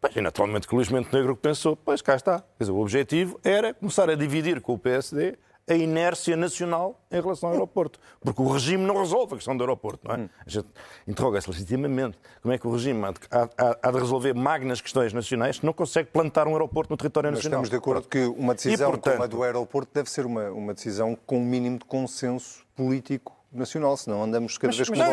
Pois, 0.00 0.14
e 0.14 0.20
naturalmente 0.20 0.66
que 0.66 0.74
o 0.74 0.76
Luís 0.76 0.88
Montenegro 0.88 1.36
pensou, 1.36 1.76
pois 1.76 2.02
cá 2.02 2.16
está. 2.16 2.40
Quer 2.40 2.64
dizer, 2.64 2.72
o 2.72 2.78
objetivo 2.78 3.40
era 3.42 3.72
começar 3.72 4.10
a 4.10 4.14
dividir 4.14 4.60
com 4.60 4.74
o 4.74 4.78
PSD 4.78 5.36
a 5.68 5.74
inércia 5.74 6.36
nacional 6.36 7.00
em 7.10 7.20
relação 7.20 7.48
ao 7.48 7.54
aeroporto. 7.54 7.98
Porque 8.20 8.40
o 8.40 8.48
regime 8.48 8.84
não 8.84 8.98
resolve 8.98 9.34
a 9.34 9.36
questão 9.36 9.56
do 9.56 9.64
aeroporto. 9.64 10.06
Não 10.06 10.14
é? 10.14 10.18
Hum. 10.18 10.28
A 10.46 10.48
gente 10.48 10.68
interroga-se 11.06 11.50
legitimamente 11.50 12.18
como 12.40 12.54
é 12.54 12.58
que 12.58 12.66
o 12.66 12.72
regime 12.72 13.04
há 13.04 13.10
de, 13.10 13.20
há, 13.30 13.78
há 13.82 13.90
de, 13.90 13.98
resolver 13.98 14.34
magnas 14.34 14.80
questões 14.80 15.12
nacionais 15.12 15.56
se 15.56 15.66
não 15.66 15.72
consegue 15.72 16.10
plantar 16.10 16.46
um 16.46 16.52
aeroporto 16.52 16.92
no 16.92 16.96
território 16.96 17.30
Mas 17.30 17.38
nacional. 17.38 17.62
Estamos 17.62 17.70
de 17.70 17.76
acordo 17.76 18.08
que 18.08 18.24
uma 18.38 18.54
decisão 18.54 18.88
e, 18.88 18.92
portanto... 18.92 19.14
como 19.14 19.24
a 19.24 19.26
do 19.26 19.42
aeroporto 19.42 19.90
deve 19.92 20.08
ser 20.08 20.24
uma, 20.24 20.50
uma 20.50 20.72
decisão 20.72 21.18
com 21.26 21.38
um 21.38 21.44
mínimo 21.44 21.78
de 21.78 21.84
consenso 21.84 22.64
político 22.76 23.34
nacional, 23.52 23.96
senão 23.96 24.22
andamos 24.22 24.58
cada 24.58 24.72
vez 24.72 24.88
com 24.88 24.94
Para 24.94 25.10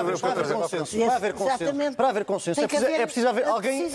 haver 0.00 0.54
consenso, 0.54 0.96
para 0.96 1.14
haver 1.14 1.34
consenso, 1.34 1.96
para 1.96 2.08
haver 2.08 2.24
consenso 2.24 2.60
é 2.60 3.04
preciso 3.04 3.28
haver 3.28 3.44
alguém. 3.44 3.88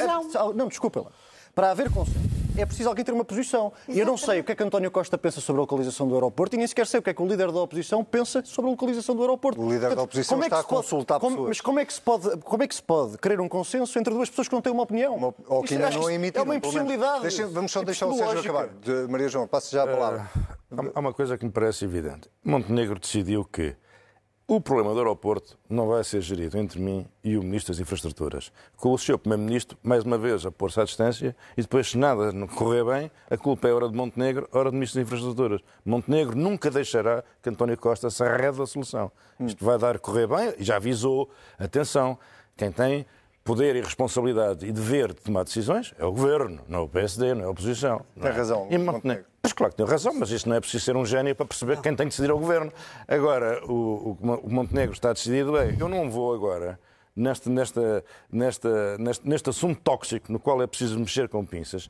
Não, 0.56 0.68
desculpa 0.68 1.02
lá. 1.02 1.12
Para 1.54 1.72
haver 1.72 1.90
consenso 1.90 2.35
é 2.58 2.66
preciso 2.66 2.90
alguém 2.90 3.04
ter 3.04 3.12
uma 3.12 3.26
posição. 3.26 3.72
E 3.88 4.00
eu 4.00 4.06
não 4.06 4.18
sei 4.18 4.40
o 4.40 4.44
que 4.44 4.52
é 4.52 4.56
que 4.56 4.64
António 4.64 4.92
Costa 4.92 5.18
pensa 5.18 5.42
sobre 5.42 5.60
a 5.60 5.64
localização 5.64 6.08
do 6.08 6.14
aeroporto 6.14 6.56
e 6.56 6.58
nem 6.58 6.68
sequer 6.68 6.88
sei 6.88 7.00
o 7.00 7.04
que 7.04 7.10
é 7.10 7.14
que 7.14 7.22
o 7.22 7.28
líder 7.28 7.52
da 7.52 7.60
oposição 7.60 8.04
pensa 8.04 8.44
sobre 8.46 8.70
a 8.70 8.72
localização 8.72 9.16
do 9.16 9.22
aeroporto. 9.22 9.62
O 9.62 9.70
líder 9.70 9.96
da 9.96 10.04
oposição 10.04 10.42
é 10.42 10.46
está 10.46 10.60
a 10.60 10.64
consultar 10.64 11.20
como, 11.20 11.36
pessoas. 11.36 11.50
Mas 11.50 11.62
como 11.62 11.80
é, 11.80 11.86
que 11.86 11.94
se 11.94 12.02
pode, 12.02 12.38
como 12.38 12.64
é 12.64 12.68
que 12.68 12.76
se 12.76 12.84
pode 12.84 13.18
querer 13.18 13.40
um 13.40 13.50
consenso 13.50 13.98
entre 14.00 14.14
duas 14.14 14.30
pessoas 14.30 14.48
que 14.48 14.54
não 14.54 14.62
têm 14.62 14.72
uma 14.72 14.84
opinião? 14.84 15.16
Uma, 15.16 15.36
ou 15.48 15.64
que 15.64 15.74
ainda 15.74 15.90
não 15.90 16.10
emitiram. 16.10 16.44
É 16.44 16.46
uma 16.46 16.56
impossibilidade. 16.56 17.22
Deixem, 17.22 17.46
vamos 17.46 17.72
só 17.72 17.84
deixar 17.84 18.08
o 18.08 18.16
Sérgio 18.16 18.40
acabar. 18.40 18.68
De 18.68 19.08
Maria 19.10 19.28
João, 19.28 19.48
passo 19.48 19.72
já 19.72 19.84
a 19.84 19.88
palavra. 19.88 20.30
Uh, 20.72 20.92
há 20.94 21.00
uma 21.00 21.14
coisa 21.14 21.38
que 21.38 21.46
me 21.46 21.52
parece 21.52 21.86
evidente. 21.86 22.30
Montenegro 22.44 23.00
decidiu 23.00 23.46
que 23.46 23.76
o 24.48 24.62
problema 24.62 24.94
do 24.94 25.00
aeroporto 25.00 25.58
não 25.68 25.88
vai 25.88 26.04
ser 26.04 26.22
gerido 26.22 26.58
entre 26.60 26.80
mim 26.80 27.08
e 27.24 27.36
o 27.36 27.42
Ministro 27.42 27.74
das 27.74 27.82
Infraestruturas. 27.82 28.52
Com 28.78 28.94
o 28.94 28.98
Sr. 28.98 29.18
Primeiro-Ministro, 29.18 29.76
mais 29.82 30.04
uma 30.04 30.20
vez, 30.20 30.46
a 30.46 30.52
pôr-se 30.52 30.80
à 30.80 30.84
distância 30.84 31.36
e 31.58 31.62
depois, 31.62 31.90
se 31.90 31.98
nada 31.98 32.32
não 32.32 32.48
correr 32.48 32.84
bem, 32.84 33.12
a 33.30 33.38
culpa 33.38 33.68
é 33.68 33.74
hora 33.74 33.90
de 33.90 33.96
Montenegro, 33.96 34.48
hora 34.52 34.70
do 34.70 34.76
Ministro 34.76 35.00
das 35.00 35.08
Infraestruturas. 35.08 35.62
Montenegro 35.84 36.38
nunca 36.38 36.70
deixará 36.70 37.24
que 37.42 37.50
António 37.50 37.76
Costa 37.76 38.10
se 38.12 38.24
arrede 38.24 38.60
da 38.60 38.68
solução. 38.68 39.12
Isto 39.40 39.66
vai 39.66 39.80
dar 39.80 39.98
correr 39.98 40.28
bem, 40.28 40.54
e 40.60 40.64
já 40.64 40.76
avisou, 40.76 41.28
atenção, 41.58 42.18
quem 42.56 42.72
tem 42.72 43.06
poder 43.46 43.76
e 43.76 43.82
responsabilidade 43.82 44.66
e 44.66 44.72
dever 44.72 45.10
de 45.10 45.22
tomar 45.22 45.44
decisões 45.44 45.94
é 46.00 46.04
o 46.04 46.12
Governo, 46.12 46.60
não 46.68 46.80
é 46.80 46.82
o 46.82 46.88
PSD, 46.90 47.36
não 47.36 47.42
é 47.44 47.46
a 47.46 47.50
oposição. 47.52 48.02
Tem 48.20 48.30
é? 48.32 48.34
razão, 48.34 48.62
E 48.72 48.78
Montenegro. 48.78 48.94
Montenegro. 48.94 49.26
Mas 49.44 49.54
claro 49.54 49.72
que 49.72 49.78
tem 49.78 49.86
razão, 49.86 50.14
mas 50.16 50.32
isso 50.32 50.50
não 50.50 50.56
é 50.56 50.60
preciso 50.60 50.84
ser 50.84 50.96
um 50.98 51.06
gênio 51.06 51.36
para 51.36 51.46
perceber 51.46 51.80
quem 51.80 51.96
tem 51.96 52.08
que 52.08 52.12
decidir 52.12 52.32
é 52.32 52.34
o 52.34 52.40
Governo. 52.40 52.74
Agora, 53.08 53.64
o, 53.66 54.18
o- 54.20 54.40
o 54.44 54.52
Montenegro 54.52 54.94
está 54.94 55.14
decidido 55.14 55.52
bem. 55.54 55.78
Eu 55.80 55.88
não 55.88 56.10
vou 56.10 56.34
agora, 56.34 56.80
neste, 57.16 57.50
nesta, 57.50 58.04
nesta, 58.32 58.98
neste, 58.98 59.28
neste 59.28 59.50
assunto 59.50 59.80
tóxico 59.82 60.32
no 60.32 60.40
qual 60.40 60.62
é 60.62 60.68
preciso 60.68 61.00
mexer 61.00 61.30
com 61.30 61.46
pinças, 61.46 61.90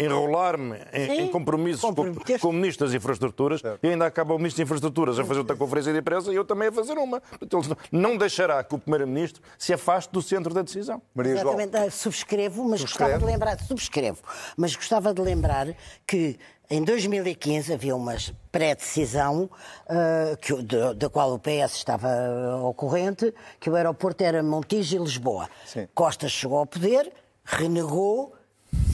enrolar-me 0.00 0.76
em, 0.92 1.20
em 1.22 1.28
compromissos 1.28 1.82
com, 1.82 1.94
com 2.40 2.48
o 2.48 2.52
Ministro 2.52 2.86
das 2.86 2.94
Infraestruturas 2.94 3.62
e 3.82 3.88
ainda 3.88 4.06
acaba 4.06 4.34
o 4.34 4.38
Ministro 4.38 4.58
das 4.62 4.66
Infraestruturas 4.66 5.18
a 5.18 5.24
fazer 5.24 5.40
outra 5.40 5.56
conferência 5.56 5.92
de 5.92 5.98
imprensa 5.98 6.32
e 6.32 6.36
eu 6.36 6.44
também 6.44 6.68
a 6.68 6.72
fazer 6.72 6.98
uma. 6.98 7.20
Portanto, 7.20 7.76
não 7.90 8.16
deixará 8.16 8.62
que 8.64 8.74
o 8.74 8.78
Primeiro-Ministro 8.78 9.42
se 9.58 9.72
afaste 9.72 10.12
do 10.12 10.20
centro 10.22 10.52
da 10.52 10.62
decisão. 10.62 11.00
Maria 11.14 11.36
João. 11.36 11.54
Exatamente, 11.54 11.76
Ah, 11.76 11.90
subscrevo, 11.90 12.64
mas 12.68 12.80
Subscreve? 12.80 13.12
gostava 13.12 13.18
de 13.18 13.32
lembrar, 13.32 13.60
subscrevo, 13.60 14.22
mas 14.56 14.74
gostava 14.76 15.14
de 15.14 15.22
lembrar 15.22 15.68
que 16.06 16.38
em 16.70 16.82
2015 16.82 17.72
havia 17.72 17.94
uma 17.94 18.14
pré-decisão 18.50 19.50
o- 19.88 20.94
da 20.94 21.08
qual 21.10 21.32
o 21.34 21.38
PS 21.38 21.74
estava 21.76 22.08
ah, 22.08 22.52
ao 22.62 22.72
corrente, 22.74 23.32
que 23.60 23.68
o 23.68 23.74
aeroporto 23.76 24.22
era 24.24 24.42
Montijo 24.42 24.96
e 24.96 24.98
Lisboa. 24.98 25.48
Sim. 25.66 25.86
Costa 25.94 26.28
chegou 26.28 26.58
ao 26.58 26.66
poder, 26.66 27.12
renegou, 27.44 28.34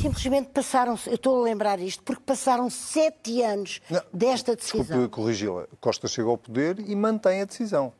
simplesmente 0.00 0.48
passaram, 0.50 0.98
eu 1.06 1.14
estou 1.14 1.40
a 1.40 1.44
lembrar 1.44 1.78
isto, 1.78 2.02
porque 2.02 2.22
passaram 2.24 2.68
sete 2.68 3.42
anos 3.42 3.80
Não, 3.88 4.00
desta 4.12 4.56
decisão. 4.56 4.80
Desculpe 4.84 5.08
corrigi-la. 5.08 5.66
Costa 5.80 6.08
chega 6.08 6.28
ao 6.28 6.38
poder 6.38 6.78
e 6.80 6.96
mantém 6.96 7.42
a 7.42 7.44
decisão. 7.44 7.92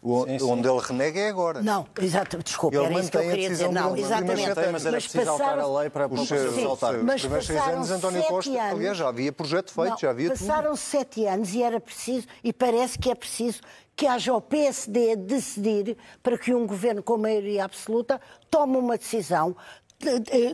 O- 0.00 0.24
Sim, 0.26 0.38
sim. 0.38 0.44
Onde 0.44 0.68
ele 0.68 0.80
renega 0.80 1.18
é 1.18 1.28
agora. 1.28 1.60
Não, 1.60 1.84
exato, 2.00 2.38
desculpa, 2.38 2.76
Ele 2.76 2.84
era 2.86 3.00
isso 3.00 3.10
que 3.10 3.16
eu 3.16 3.22
queria 3.22 3.48
dizer. 3.48 3.72
Não, 3.72 3.96
exatamente. 3.96 4.54
mas- 4.54 4.70
mas 4.72 4.86
era 4.86 4.96
preciso 4.98 5.30
alterar 5.30 5.58
a 5.58 5.78
lei 5.80 5.90
para- 5.90 6.06
Os, 6.06 6.28
seus- 6.28 6.54
saltar. 6.62 6.94
os 6.94 7.02
Mas 7.02 7.20
primeiros 7.20 7.46
seis 7.46 7.58
passaram 7.58 7.78
anos, 7.78 7.90
António 7.90 8.20
sete 8.20 8.30
Costa, 8.30 8.50
anos. 8.50 8.72
aliás, 8.74 8.96
já 8.96 9.08
havia 9.08 9.32
projeto 9.32 9.72
feito, 9.72 9.90
Não, 9.90 9.98
já 9.98 10.10
havia 10.10 10.30
tudo. 10.30 10.38
passaram 10.38 10.76
sete 10.76 11.26
anos 11.26 11.52
e 11.52 11.62
era 11.64 11.80
preciso, 11.80 12.26
e 12.44 12.52
parece 12.52 12.96
que 12.96 13.10
é 13.10 13.14
preciso, 13.14 13.60
que 13.96 14.06
haja 14.06 14.32
o 14.32 14.40
PSD 14.40 15.12
a 15.12 15.16
decidir 15.16 15.96
para 16.22 16.38
que 16.38 16.54
um 16.54 16.64
governo 16.64 17.02
com 17.02 17.16
maioria 17.16 17.64
absoluta 17.64 18.20
tome 18.48 18.76
uma 18.76 18.96
decisão, 18.96 19.48
de, 19.50 19.56
de- 19.56 19.56
de 19.87 19.87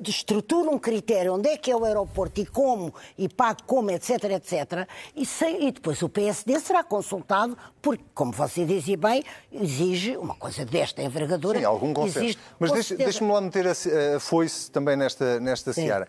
estrutura 0.07 0.70
um 0.70 0.78
critério 0.78 1.35
onde 1.35 1.48
é 1.48 1.57
que 1.57 1.70
é 1.70 1.76
o 1.76 1.85
aeroporto 1.85 2.40
e 2.40 2.46
como, 2.46 2.94
e 3.16 3.28
pague 3.28 3.62
como, 3.64 3.90
etc, 3.90 4.11
etc. 4.24 4.88
E, 5.14 5.26
sem- 5.26 5.68
e 5.68 5.72
depois 5.72 6.00
o 6.02 6.09
PSD 6.09 6.59
será 6.61 6.83
consultado, 6.83 7.57
porque, 7.83 8.04
como 8.14 8.33
você 8.33 8.64
dizia 8.64 8.96
bem, 8.96 9.22
exige 9.52 10.16
uma 10.16 10.35
coisa 10.35 10.64
desta 10.64 11.02
envergadura. 11.02 11.59
Sim, 11.59 11.64
algum 11.64 11.92
consenso. 11.92 12.18
exige, 12.20 12.38
Mas 12.59 12.70
certeza. 12.70 12.96
deixe-me 12.96 13.30
lá 13.33 13.40
meter 13.40 13.66
a, 13.66 14.16
a 14.16 14.20
foice 14.20 14.70
também 14.70 14.96
nesta, 14.96 15.38
nesta 15.40 15.72
Sim. 15.72 15.83
seara. 15.87 16.09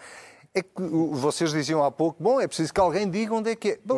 É 0.57 0.61
que 0.63 0.69
vocês 1.11 1.51
diziam 1.51 1.83
há 1.83 1.91
pouco, 1.91 2.23
bom, 2.23 2.39
é 2.39 2.47
preciso 2.47 2.73
que 2.73 2.79
alguém 2.79 3.09
diga 3.09 3.35
onde 3.35 3.49
é 3.51 3.55
que 3.57 3.71
é. 3.71 3.79
Bom, 3.83 3.97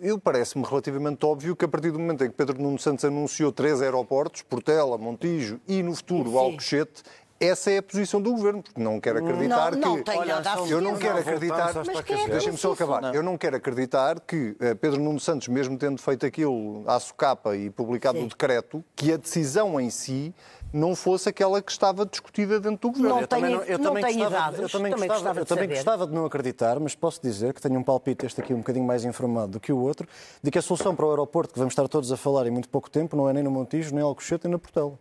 eu 0.00 0.16
parece-me 0.20 0.64
relativamente 0.64 1.26
óbvio 1.26 1.56
que 1.56 1.64
a 1.64 1.68
partir 1.68 1.90
do 1.90 1.98
momento 1.98 2.22
em 2.22 2.28
que 2.30 2.36
Pedro 2.36 2.62
Nuno 2.62 2.78
Santos 2.78 3.04
anunciou 3.04 3.50
três 3.50 3.82
aeroportos, 3.82 4.42
Portela, 4.42 4.96
Montijo 4.96 5.60
e 5.66 5.82
no 5.82 5.96
futuro 5.96 6.30
Sim. 6.30 6.38
Alcochete, 6.38 7.02
essa 7.38 7.70
é 7.70 7.78
a 7.78 7.82
posição 7.82 8.20
do 8.20 8.32
governo, 8.32 8.62
porque 8.62 8.80
não 8.80 9.00
quero 9.00 9.18
acreditar 9.18 9.72
Não, 9.76 9.88
não 9.90 9.96
que. 9.96 10.02
tem 10.10 10.24
nada 10.24 10.52
a 10.54 10.58
eu 10.68 10.80
não 10.80 10.96
quero 10.96 11.14
Não, 11.14 11.20
acreditar. 11.20 11.72
é. 11.76 12.28
Deixem-me 12.28 12.58
só 12.58 12.72
acabar. 12.72 13.14
Eu 13.14 13.22
não 13.22 13.36
quero 13.36 13.56
acreditar 13.56 14.20
que 14.20 14.56
eh, 14.60 14.74
Pedro 14.74 15.00
Nuno 15.00 15.20
Santos, 15.20 15.48
mesmo 15.48 15.76
tendo 15.78 16.00
feito 16.00 16.24
aquilo 16.26 16.82
à 16.86 16.98
socapa 16.98 17.56
e 17.56 17.70
publicado 17.70 18.18
Sim. 18.18 18.24
o 18.24 18.28
decreto, 18.28 18.84
que 18.94 19.12
a 19.12 19.16
decisão 19.16 19.80
em 19.80 19.90
si 19.90 20.34
não 20.72 20.94
fosse 20.96 21.28
aquela 21.28 21.62
que 21.62 21.70
estava 21.70 22.04
discutida 22.04 22.58
dentro 22.60 22.88
do 22.88 22.92
governo. 22.92 23.14
Não 23.14 23.20
Eu 23.22 23.28
também 23.28 23.50
tenho- 23.58 23.62
eu 23.62 23.78
não 23.78 23.84
também 23.86 24.04
tenho 24.04 24.18
gostava, 24.18 24.44
dados, 24.44 24.60
eu 24.60 24.68
também, 24.68 24.92
também 24.92 25.08
gostava, 25.08 25.18
gostava 25.18 25.38
eu 25.40 25.44
de 25.44 25.48
também 25.48 25.68
gostava 25.68 26.06
de 26.06 26.12
não 26.12 26.24
acreditar, 26.26 26.80
mas 26.80 26.94
posso 26.94 27.22
dizer 27.22 27.54
que 27.54 27.62
tenho 27.62 27.78
um 27.78 27.82
palpite, 27.82 28.26
este 28.26 28.40
aqui 28.40 28.52
um 28.52 28.58
bocadinho 28.58 28.84
mais 28.84 29.04
informado 29.04 29.52
do 29.52 29.60
que 29.60 29.72
o 29.72 29.78
outro, 29.78 30.06
de 30.42 30.50
que 30.50 30.58
a 30.58 30.62
solução 30.62 30.94
para 30.94 31.06
o 31.06 31.10
aeroporto, 31.10 31.52
que 31.54 31.58
vamos 31.58 31.72
estar 31.72 31.86
todos 31.88 32.10
a 32.12 32.16
falar 32.16 32.46
em 32.46 32.50
muito 32.50 32.68
pouco 32.68 32.90
tempo, 32.90 33.16
não 33.16 33.28
é 33.28 33.32
nem 33.32 33.42
no 33.42 33.50
Montijo, 33.50 33.90
nem 33.94 34.00
em 34.00 34.06
Alcochete, 34.06 34.44
nem 34.46 34.52
na 34.52 34.58
Portela. 34.58 34.98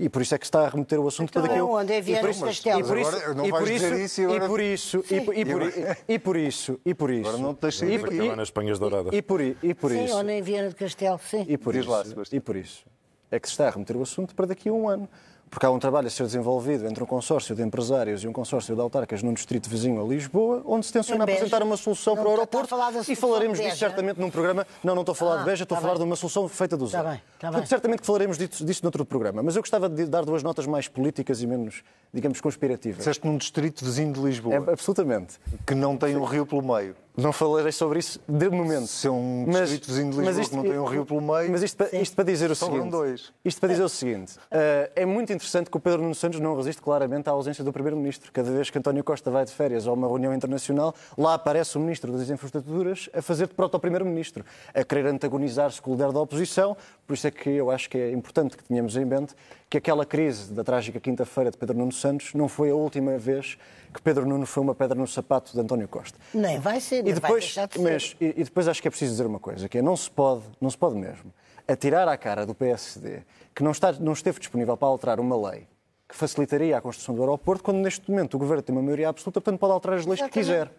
E 0.00 0.08
por 0.08 0.22
isso 0.22 0.32
é 0.34 0.38
que 0.38 0.44
está 0.44 0.64
a 0.64 0.68
remeter 0.68 1.00
o 1.00 1.08
assunto 1.08 1.30
Então 1.30 1.42
para 1.42 1.48
daqui 1.48 1.60
a 1.60 1.62
é 1.62 1.64
onde? 1.64 1.92
É 1.92 1.98
e 1.98 2.02
do 2.22 2.30
isso- 2.30 2.44
Castelo. 2.44 2.80
E 2.80 2.84
por 2.84 2.98
isso, 2.98 3.08
Agora 3.16 3.34
não 3.34 3.46
e 3.46 3.50
vais 3.50 3.64
por 3.64 3.72
dizer 3.72 3.92
isso, 3.94 4.00
isso 4.04 4.20
e 4.20 4.24
agora- 4.24 4.44
e 4.44 4.48
por 4.48 4.60
isso, 4.60 4.98
e 4.98 5.20
por- 5.20 5.36
e 5.36 5.44
por- 5.44 5.62
e 6.08 6.18
por 6.20 6.36
isso, 6.36 6.80
e 6.86 6.94
por 6.94 7.10
isso. 7.10 7.28
Agora 7.28 7.42
não 7.42 7.54
te 7.54 7.60
deixes 7.62 7.80
sair 7.80 7.94
e- 7.94 7.98
daqui. 7.98 8.14
e- 8.14 8.18
Acabar 8.20 8.36
nas 8.36 8.46
Espanhas 8.48 8.78
Douradas. 8.78 9.12
E 9.12 9.20
por, 9.22 9.40
e 9.40 9.74
por 9.74 9.90
Sim, 9.90 10.04
isso. 10.04 10.14
ou 10.14 10.22
nem 10.22 10.40
Viana 10.40 10.68
de 10.68 10.76
Castelo, 10.76 11.18
sim. 11.18 11.44
E 11.48 11.58
por, 11.58 11.72
Diz 11.72 11.82
isso, 11.82 11.90
lá, 11.90 12.04
Sebastião. 12.04 12.36
e 12.38 12.40
por 12.40 12.54
isso 12.56 12.84
é 13.30 13.40
que 13.40 13.48
se 13.48 13.52
está 13.54 13.66
a 13.66 13.70
remeter 13.70 13.96
o 13.96 14.02
assunto 14.02 14.34
para 14.36 14.46
daqui 14.46 14.68
a 14.68 14.72
um 14.72 14.88
ano. 14.88 15.08
Porque 15.50 15.64
há 15.64 15.70
um 15.70 15.78
trabalho 15.78 16.06
a 16.06 16.10
ser 16.10 16.24
desenvolvido 16.24 16.86
entre 16.86 17.02
um 17.02 17.06
consórcio 17.06 17.54
de 17.54 17.62
empresários 17.62 18.22
e 18.22 18.28
um 18.28 18.32
consórcio 18.32 18.74
de 18.74 18.80
autarcas 18.80 19.22
num 19.22 19.32
distrito 19.32 19.68
vizinho 19.68 20.00
a 20.02 20.06
Lisboa, 20.06 20.62
onde 20.66 20.84
se 20.86 20.92
tenciona 20.92 21.24
apresentar 21.24 21.62
uma 21.62 21.76
solução 21.76 22.14
Não 22.14 22.22
para 22.22 22.28
o 22.28 22.32
a 22.32 22.34
aeroporto. 22.36 22.74
E 23.10 23.16
falaremos 23.16 23.58
disso 23.58 23.76
certamente 23.76 24.20
num 24.20 24.30
programa. 24.30 24.66
Não, 24.84 24.94
não 24.94 25.02
estou 25.02 25.12
a 25.12 25.16
falar 25.16 25.34
Ah, 25.34 25.38
de 25.38 25.44
Beja, 25.44 25.62
estou 25.64 25.74
a 25.74 25.78
está 25.78 25.82
falar 25.88 25.94
bem. 25.94 26.04
de 26.04 26.10
uma 26.10 26.16
solução 26.16 26.48
feita 26.48 26.76
do 26.76 26.86
zero. 26.86 27.08
bem, 27.08 27.20
Portanto, 27.38 27.58
bem. 27.60 27.66
certamente 27.66 28.00
que 28.00 28.06
falaremos 28.06 28.36
disso, 28.38 28.64
disso 28.64 28.80
noutro 28.84 29.04
programa. 29.04 29.42
Mas 29.42 29.56
eu 29.56 29.62
gostava 29.62 29.88
de 29.88 30.04
dar 30.06 30.24
duas 30.24 30.42
notas 30.42 30.66
mais 30.66 30.86
políticas 30.88 31.40
e 31.42 31.46
menos, 31.46 31.82
digamos, 32.12 32.40
conspirativas. 32.40 32.98
Disseste 32.98 33.26
num 33.26 33.36
distrito 33.38 33.84
vizinho 33.84 34.12
de 34.12 34.20
Lisboa, 34.20 34.54
É, 34.54 34.72
absolutamente. 34.72 35.38
que 35.66 35.74
não 35.74 35.96
tem 35.96 36.16
um 36.16 36.24
rio 36.24 36.44
pelo 36.44 36.62
meio. 36.62 36.94
Não 37.20 37.32
falarei 37.32 37.72
sobre 37.72 37.98
isso 37.98 38.20
de 38.28 38.48
momento. 38.48 38.86
Se 38.86 39.08
é 39.08 39.10
um 39.10 39.44
distrito 39.48 39.88
vizinho 39.88 40.12
de 40.12 40.18
Lisboa 40.20 40.48
que 40.48 40.54
não 40.56 40.62
tem 40.62 40.78
um 40.78 40.84
rio 40.84 41.04
pelo 41.04 41.20
meio, 41.20 41.50
Mas 41.50 41.64
isto, 41.64 41.76
pa- 41.76 41.88
isto 41.96 42.14
para 42.14 42.24
dizer 42.24 42.48
o 42.48 42.54
seguinte. 42.54 42.88
dois. 42.90 43.32
Isto 43.44 43.60
para 43.60 43.70
dizer 43.70 43.82
o 43.82 43.88
seguinte. 43.88 44.34
eh, 44.52 44.92
é 44.94 45.04
muito 45.04 45.32
interessante 45.32 45.68
que 45.68 45.76
o 45.76 45.80
Pedro 45.80 46.00
Nuno 46.00 46.14
Santos 46.14 46.38
não 46.38 46.56
resiste 46.56 46.80
claramente 46.80 47.28
à 47.28 47.32
ausência 47.32 47.64
do 47.64 47.72
Primeiro-Ministro. 47.72 48.30
Cada 48.32 48.48
vez 48.52 48.70
que 48.70 48.78
António 48.78 49.02
Costa 49.02 49.32
vai 49.32 49.44
de 49.44 49.50
férias 49.50 49.84
a 49.88 49.92
uma 49.92 50.06
reunião 50.06 50.32
internacional, 50.32 50.94
lá 51.16 51.34
aparece 51.34 51.76
o 51.76 51.80
Ministro 51.80 52.12
das 52.12 52.30
Infraestruturas 52.30 53.10
a 53.12 53.20
fazer 53.20 53.48
de 53.48 53.54
proto-Primeiro-Ministro, 53.54 54.44
a 54.72 54.84
querer 54.84 55.06
antagonizar-se 55.06 55.82
com 55.82 55.90
o 55.90 55.94
líder 55.94 56.12
da 56.12 56.20
oposição. 56.20 56.76
Por 57.08 57.14
isso 57.14 57.26
é 57.26 57.30
que 57.30 57.48
eu 57.48 57.70
acho 57.70 57.88
que 57.88 57.96
é 57.96 58.12
importante 58.12 58.54
que 58.54 58.62
tenhamos 58.62 58.94
em 58.94 59.02
mente 59.06 59.34
que 59.70 59.78
aquela 59.78 60.04
crise 60.04 60.52
da 60.52 60.62
trágica 60.62 61.00
quinta-feira 61.00 61.50
de 61.50 61.56
Pedro 61.56 61.74
Nuno 61.78 61.90
Santos 61.90 62.34
não 62.34 62.48
foi 62.48 62.68
a 62.68 62.74
última 62.74 63.16
vez 63.16 63.56
que 63.94 64.02
Pedro 64.02 64.26
Nuno 64.26 64.44
foi 64.44 64.62
uma 64.62 64.74
pedra 64.74 64.94
no 64.94 65.06
sapato 65.06 65.54
de 65.54 65.58
António 65.58 65.88
Costa. 65.88 66.18
Nem 66.34 66.60
vai 66.60 66.78
ser, 66.80 66.96
E 66.98 67.02
nem 67.04 67.14
vai 67.14 67.22
depois, 67.22 67.44
deixar 67.44 67.66
de 67.66 67.76
ser. 67.76 67.80
mas, 67.82 68.14
e, 68.20 68.26
e 68.36 68.44
depois 68.44 68.68
acho 68.68 68.82
que 68.82 68.88
é 68.88 68.90
preciso 68.90 69.12
dizer 69.12 69.24
uma 69.24 69.38
coisa, 69.38 69.70
que 69.70 69.78
é 69.78 69.82
não 69.82 69.96
se 69.96 70.10
pode, 70.10 70.42
não 70.60 70.68
se 70.68 70.76
pode 70.76 70.96
mesmo, 70.96 71.32
atirar 71.66 72.06
à 72.08 72.16
cara 72.18 72.44
do 72.44 72.54
PSD 72.54 73.22
que 73.54 73.62
não, 73.62 73.70
está, 73.70 73.90
não 73.92 74.12
esteve 74.12 74.38
disponível 74.38 74.76
para 74.76 74.88
alterar 74.88 75.18
uma 75.18 75.50
lei 75.50 75.66
que 76.06 76.14
facilitaria 76.14 76.76
a 76.76 76.80
construção 76.82 77.14
do 77.14 77.22
aeroporto, 77.22 77.64
quando 77.64 77.78
neste 77.78 78.10
momento 78.10 78.34
o 78.34 78.38
Governo 78.38 78.62
tem 78.62 78.76
uma 78.76 78.82
maioria 78.82 79.08
absoluta, 79.08 79.40
portanto 79.40 79.58
pode 79.58 79.72
alterar 79.72 79.98
as 79.98 80.04
leis 80.04 80.20
que 80.20 80.28
quiser. 80.28 80.70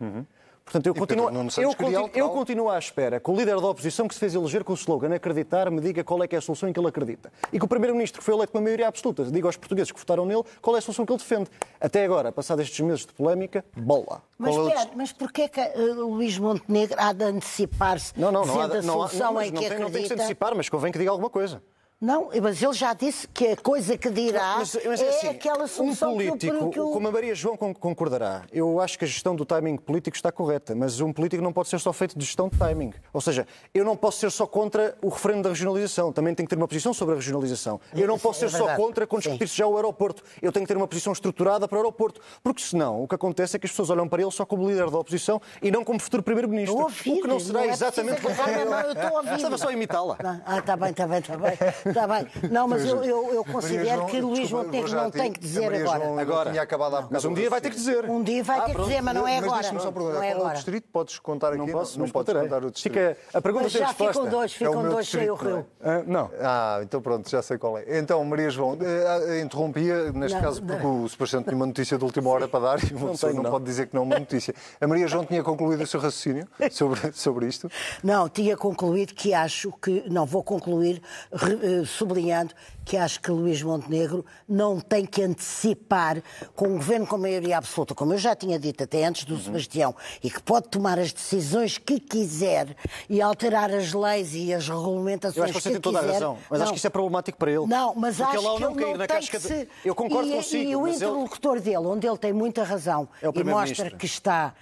Portanto, 0.63 0.85
eu 0.85 0.93
continuo, 0.93 1.29
eu, 1.57 1.73
continuo, 1.75 2.09
eu 2.13 2.29
continuo 2.29 2.69
à 2.69 2.77
espera 2.77 3.19
que 3.19 3.31
o 3.31 3.35
líder 3.35 3.59
da 3.59 3.67
oposição 3.67 4.07
que 4.07 4.13
se 4.13 4.19
fez 4.19 4.35
eleger 4.35 4.63
com 4.63 4.71
o 4.73 4.75
slogan 4.75 5.13
acreditar 5.15 5.71
me 5.71 5.81
diga 5.81 6.03
qual 6.03 6.21
é 6.23 6.27
que 6.27 6.35
é 6.35 6.37
a 6.37 6.41
solução 6.41 6.69
em 6.69 6.73
que 6.73 6.79
ele 6.79 6.87
acredita. 6.87 7.31
E 7.51 7.57
que 7.57 7.65
o 7.65 7.67
Primeiro-Ministro 7.67 8.19
que 8.19 8.25
foi 8.25 8.35
eleito 8.35 8.51
com 8.51 8.59
uma 8.59 8.63
maioria 8.65 8.87
absoluta 8.87 9.23
diga 9.25 9.47
aos 9.47 9.57
portugueses 9.57 9.91
que 9.91 9.97
votaram 9.99 10.27
nele 10.27 10.43
qual 10.61 10.75
é 10.75 10.79
a 10.79 10.81
solução 10.81 11.07
que 11.07 11.11
ele 11.11 11.17
defende. 11.17 11.49
Até 11.81 12.05
agora, 12.05 12.31
passados 12.31 12.63
estes 12.65 12.79
meses 12.81 13.05
de 13.05 13.13
polémica, 13.13 13.65
bola. 13.75 14.21
Mas 14.37 14.55
Qual 14.55 14.69
é 14.69 14.83
o 14.83 14.87
mas 14.95 15.11
porquê 15.11 15.49
que 15.49 15.59
eh, 15.59 15.73
Luís 15.95 16.37
Montenegro 16.37 16.95
há 16.99 17.13
de 17.13 17.23
antecipar-se 17.23 18.13
Não, 18.15 18.31
não, 18.31 18.45
não 18.45 18.61
há, 18.61 18.67
não 18.67 19.03
há- 19.03 19.11
não, 19.13 19.33
mas 19.33 19.51
não 19.51 19.61
tem, 19.61 19.79
não 19.79 19.89
tem 19.89 20.01
que 20.03 20.07
se 20.07 20.13
antecipar, 20.13 20.55
mas 20.55 20.69
convém 20.69 20.91
que 20.91 20.99
diga 20.99 21.09
alguma 21.09 21.29
coisa. 21.31 21.63
Não, 22.01 22.29
mas 22.41 22.63
ele 22.63 22.71
já 22.71 22.93
disse 22.93 23.27
que 23.27 23.47
a 23.47 23.57
coisa 23.57 23.97
que 23.97 24.09
dirá 24.09 24.55
mas, 24.59 24.77
mas 24.85 25.01
é, 25.01 25.05
é 25.05 25.09
assim, 25.09 25.27
aquela 25.27 25.67
solução 25.67 26.13
um 26.13 26.15
político, 26.15 26.69
que 26.69 26.79
como 26.79 27.05
a 27.09 27.11
Maria 27.11 27.35
João 27.35 27.57
concordará, 27.57 28.43
eu 28.53 28.79
acho 28.79 28.97
que 28.97 29.03
a 29.03 29.07
gestão 29.07 29.35
do 29.35 29.43
timing 29.45 29.75
político 29.75 30.15
está 30.15 30.31
correta, 30.31 30.73
mas 30.73 31.01
um 31.01 31.11
político 31.11 31.43
não 31.43 31.51
pode 31.51 31.67
ser 31.67 31.77
só 31.77 31.91
feito 31.91 32.17
de 32.17 32.23
gestão 32.23 32.47
de 32.47 32.57
timing. 32.57 32.93
Ou 33.11 33.19
seja, 33.19 33.45
eu 33.73 33.83
não 33.83 33.97
posso 33.97 34.19
ser 34.19 34.31
só 34.31 34.47
contra 34.47 34.97
o 35.01 35.09
referendo 35.09 35.43
da 35.43 35.49
regionalização, 35.49 36.13
também 36.13 36.33
tenho 36.33 36.47
que 36.47 36.55
ter 36.55 36.61
uma 36.61 36.69
posição 36.69 36.93
sobre 36.93 37.15
a 37.15 37.17
regionalização. 37.17 37.81
Eu 37.93 38.07
não 38.07 38.17
posso 38.17 38.39
ser 38.39 38.49
só 38.49 38.77
contra 38.77 39.05
quando 39.05 39.23
discutir-se 39.23 39.57
já 39.57 39.67
o 39.67 39.75
aeroporto. 39.75 40.23
Eu 40.41 40.53
tenho 40.53 40.65
que 40.65 40.73
ter 40.73 40.77
uma 40.77 40.87
posição 40.87 41.11
estruturada 41.11 41.67
para 41.67 41.75
o 41.75 41.79
aeroporto, 41.79 42.21
porque 42.41 42.61
senão 42.61 43.03
o 43.03 43.09
que 43.09 43.15
acontece 43.15 43.57
é 43.57 43.59
que 43.59 43.65
as 43.65 43.71
pessoas 43.73 43.89
olham 43.89 44.07
para 44.07 44.21
ele 44.21 44.31
só 44.31 44.45
como 44.45 44.65
líder 44.69 44.89
da 44.89 44.99
oposição 44.99 45.41
e 45.61 45.69
não 45.69 45.83
como 45.83 45.99
futuro 45.99 46.23
primeiro-ministro. 46.23 46.79
O 46.79 46.89
que 46.89 47.27
não 47.27 47.41
será 47.41 47.59
não 47.59 47.65
é 47.65 47.73
exatamente... 47.73 48.21
Não, 48.23 48.79
eu 48.79 48.93
estou 48.93 49.17
a 49.17 49.19
ouvir. 49.19 49.35
Estava 49.49 49.57
só 49.57 49.67
a 49.67 49.73
imitá-la. 49.73 50.17
Ah, 50.45 50.59
está 50.59 50.77
bem, 50.77 50.91
está 50.91 51.05
bem, 51.05 51.19
está 51.19 51.35
bem. 51.35 51.57
Está 51.89 52.07
bem. 52.07 52.27
Não, 52.49 52.67
mas 52.67 52.85
eu, 52.85 53.03
eu, 53.03 53.33
eu 53.33 53.43
considero 53.43 54.05
que 54.05 54.21
Luís 54.21 54.51
Montenegro 54.51 54.95
não 54.95 55.11
tem 55.11 55.31
que 55.31 55.39
dizer 55.39 55.73
agora. 55.73 56.21
Agora, 56.21 56.51
tinha 56.51 56.61
acabado 56.61 56.95
há 56.95 57.07
mas 57.09 57.25
um 57.25 57.33
dia 57.33 57.49
vai 57.49 57.59
ter 57.59 57.69
que 57.69 57.75
dizer. 57.75 58.05
Um 58.05 58.23
dia 58.23 58.43
vai 58.43 58.65
ter 58.65 58.75
que 58.75 58.81
dizer, 58.81 59.01
mas 59.01 59.15
não 59.15 59.27
é 59.27 59.37
agora. 59.37 59.51
Mas 59.51 59.61
deixa-me 59.61 59.81
só 59.81 59.91
perguntar, 59.91 60.19
qual 60.19 60.23
é 60.23 60.51
o 60.51 60.53
distrito? 60.53 60.87
Podes 60.91 61.19
contar 61.19 61.49
aqui? 61.49 61.57
Não 61.57 61.67
posso, 61.67 61.99
não 61.99 62.09
podes 62.09 62.33
contar 62.33 62.63
o 62.63 62.71
distrito. 62.71 62.93
Fica, 62.93 63.17
a 63.33 63.41
pergunta 63.41 63.63
mas 63.63 63.73
já 63.73 63.87
resposta. 63.87 64.13
ficam 64.13 64.29
dois, 64.29 64.53
ficam 64.53 64.85
é 64.85 64.89
dois 64.89 65.07
sem 65.07 65.29
o 65.29 65.35
rio. 65.35 65.65
Não. 66.07 66.31
Ah, 66.39 66.79
então 66.83 67.01
pronto, 67.01 67.29
já 67.29 67.41
sei 67.41 67.57
qual 67.57 67.77
é. 67.77 67.99
Então, 67.99 68.23
Maria 68.23 68.49
João, 68.49 68.77
eh, 68.81 69.41
interrompia, 69.41 70.11
neste 70.11 70.39
caso, 70.39 70.61
porque 70.61 70.85
o 70.85 71.07
Sebastião 71.07 71.43
tinha 71.43 71.55
uma 71.55 71.65
notícia 71.65 71.97
de 71.97 72.03
última 72.03 72.29
hora 72.29 72.47
para 72.47 72.59
dar 72.59 72.83
e 72.83 72.93
uma 72.93 73.11
pessoa 73.11 73.33
não 73.33 73.43
pode 73.43 73.65
dizer 73.65 73.87
que 73.87 73.95
não 73.95 74.03
é 74.03 74.05
uma 74.05 74.19
notícia. 74.19 74.53
A 74.79 74.87
Maria 74.87 75.07
João 75.07 75.25
tinha 75.25 75.43
concluído 75.43 75.81
o 75.81 75.87
seu 75.87 75.99
raciocínio 75.99 76.47
sobre, 76.71 77.11
sobre 77.13 77.47
isto? 77.47 77.69
Não, 78.03 78.29
tinha 78.29 78.55
concluído 78.55 79.13
que 79.13 79.33
acho 79.33 79.71
que, 79.81 80.03
não 80.09 80.25
vou 80.25 80.43
concluir, 80.43 81.01
eh, 81.31 81.78
sublinhando 81.85 82.53
que 82.85 82.97
acho 82.97 83.19
que 83.21 83.29
Luís 83.29 83.61
Montenegro 83.61 84.25
não 84.47 84.79
tem 84.79 85.05
que 85.05 85.21
antecipar 85.21 86.23
com 86.55 86.69
um 86.69 86.77
governo 86.77 87.05
com 87.05 87.17
maioria 87.17 87.57
absoluta, 87.57 87.93
como 87.93 88.13
eu 88.13 88.17
já 88.17 88.35
tinha 88.35 88.57
dito 88.57 88.83
até 88.83 89.05
antes 89.05 89.25
do 89.25 89.35
uhum. 89.35 89.39
Sebastião, 89.41 89.95
e 90.23 90.29
que 90.29 90.41
pode 90.41 90.69
tomar 90.69 90.97
as 90.97 91.13
decisões 91.13 91.77
que 91.77 91.99
quiser 91.99 92.75
e 93.07 93.21
alterar 93.21 93.71
as 93.71 93.93
leis 93.93 94.33
e 94.33 94.51
as 94.53 94.67
regulamentações 94.67 95.37
eu 95.37 95.43
acho 95.43 95.53
que, 95.53 95.61
você 95.61 95.71
tem 95.71 95.79
toda 95.79 95.99
quiser. 95.99 96.09
a 96.09 96.13
razão, 96.13 96.37
mas 96.49 96.59
não. 96.59 96.63
acho 96.63 96.73
que 96.73 96.77
isso 96.79 96.87
é 96.87 96.89
problemático 96.89 97.37
para 97.37 97.51
ele. 97.51 97.67
Não, 97.67 97.93
mas 97.93 98.17
Porque 98.17 98.37
acho 98.37 98.47
ele, 98.47 98.55
que 98.55 98.61
não 98.61 98.71
ele 98.71 98.85
não 98.85 98.97
na 98.97 99.07
tem 99.07 99.19
que 99.19 99.39
se... 99.39 99.69
Eu 99.85 99.93
concordo 99.93 100.29
e, 100.29 100.33
consigo. 100.33 100.69
E 100.71 100.75
o 100.75 100.87
interlocutor 100.87 101.57
ele... 101.57 101.65
dele, 101.65 101.77
onde 101.77 102.07
ele 102.07 102.17
tem 102.17 102.33
muita 102.33 102.63
razão 102.63 103.07
é 103.21 103.27
e 103.27 103.43
mostra 103.43 103.91
que 103.91 104.05
está 104.05 104.53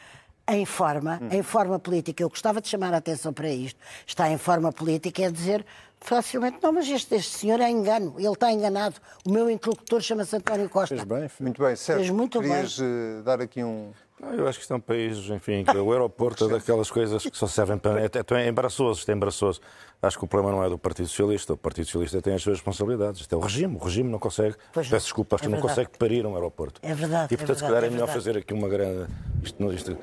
em 0.50 0.66
forma, 0.66 1.20
hum. 1.22 1.30
em 1.32 1.44
forma 1.44 1.78
política. 1.78 2.24
Eu 2.24 2.30
gostava 2.30 2.62
de 2.62 2.68
chamar 2.68 2.94
a 2.94 2.98
atenção 2.98 3.34
para 3.34 3.50
isto. 3.50 3.80
Está 4.06 4.30
em 4.30 4.38
forma 4.38 4.72
política, 4.72 5.24
é 5.24 5.32
dizer 5.32 5.66
facilmente, 6.00 6.58
não, 6.62 6.72
mas 6.72 6.88
este, 6.88 7.16
este 7.16 7.38
senhor 7.38 7.60
é 7.60 7.70
engano, 7.70 8.16
ele 8.18 8.28
está 8.28 8.52
enganado. 8.52 8.96
O 9.26 9.32
meu 9.32 9.50
interlocutor 9.50 10.02
chama-se 10.02 10.36
António 10.36 10.70
Costa. 10.70 10.96
Fez 10.96 11.04
bem, 11.04 11.30
muito 11.40 11.62
bem. 11.62 11.76
Certo. 11.76 12.00
Fez 12.00 12.10
muito 12.10 12.40
Querias 12.40 12.80
bem. 12.80 12.88
Eh, 12.88 13.22
dar 13.24 13.42
aqui 13.42 13.64
um... 13.64 13.92
Não, 14.20 14.34
eu 14.34 14.48
acho 14.48 14.60
que 14.60 14.66
são 14.66 14.80
países, 14.80 15.30
enfim, 15.30 15.64
que 15.64 15.78
o 15.78 15.92
aeroporto 15.92 16.46
é 16.46 16.48
daquelas 16.48 16.90
coisas 16.90 17.24
que 17.24 17.38
só 17.38 17.46
servem 17.46 17.78
para. 17.78 18.02
É, 18.02 18.06
é, 18.06 18.44
é 18.44 18.48
embaraçoso, 18.48 19.00
isto 19.00 19.10
é 19.12 19.14
embaraçoso. 19.14 19.62
Acho 20.00 20.20
que 20.20 20.26
o 20.26 20.28
problema 20.28 20.56
não 20.56 20.64
é 20.64 20.70
do 20.70 20.78
Partido 20.78 21.08
Socialista. 21.08 21.54
O 21.54 21.58
Partido 21.58 21.86
Socialista 21.86 22.22
tem 22.22 22.36
as 22.36 22.42
suas 22.42 22.58
responsabilidades. 22.58 23.22
Isto 23.22 23.34
é 23.34 23.38
o 23.38 23.42
regime. 23.42 23.76
O 23.76 23.84
regime 23.84 24.10
não 24.10 24.20
consegue. 24.20 24.56
Pois 24.72 24.88
peço 24.88 25.06
desculpa, 25.06 25.36
acho 25.36 25.46
é 25.46 25.48
que 25.48 25.54
não 25.54 25.60
consegue 25.60 25.90
parir 25.98 26.26
um 26.26 26.36
aeroporto. 26.36 26.80
É 26.84 26.94
verdade. 26.94 27.34
E 27.34 27.38
portanto, 27.38 27.58
é 27.58 27.60
se 27.60 27.66
calhar 27.66 27.84
é, 27.84 27.88
é 27.88 27.90
melhor 27.90 28.08
fazer 28.08 28.38
aqui 28.38 28.54
uma 28.54 28.70
grande. 28.70 29.08
Isto, 29.44 29.74
isto, 29.74 29.92
uh, 29.94 29.98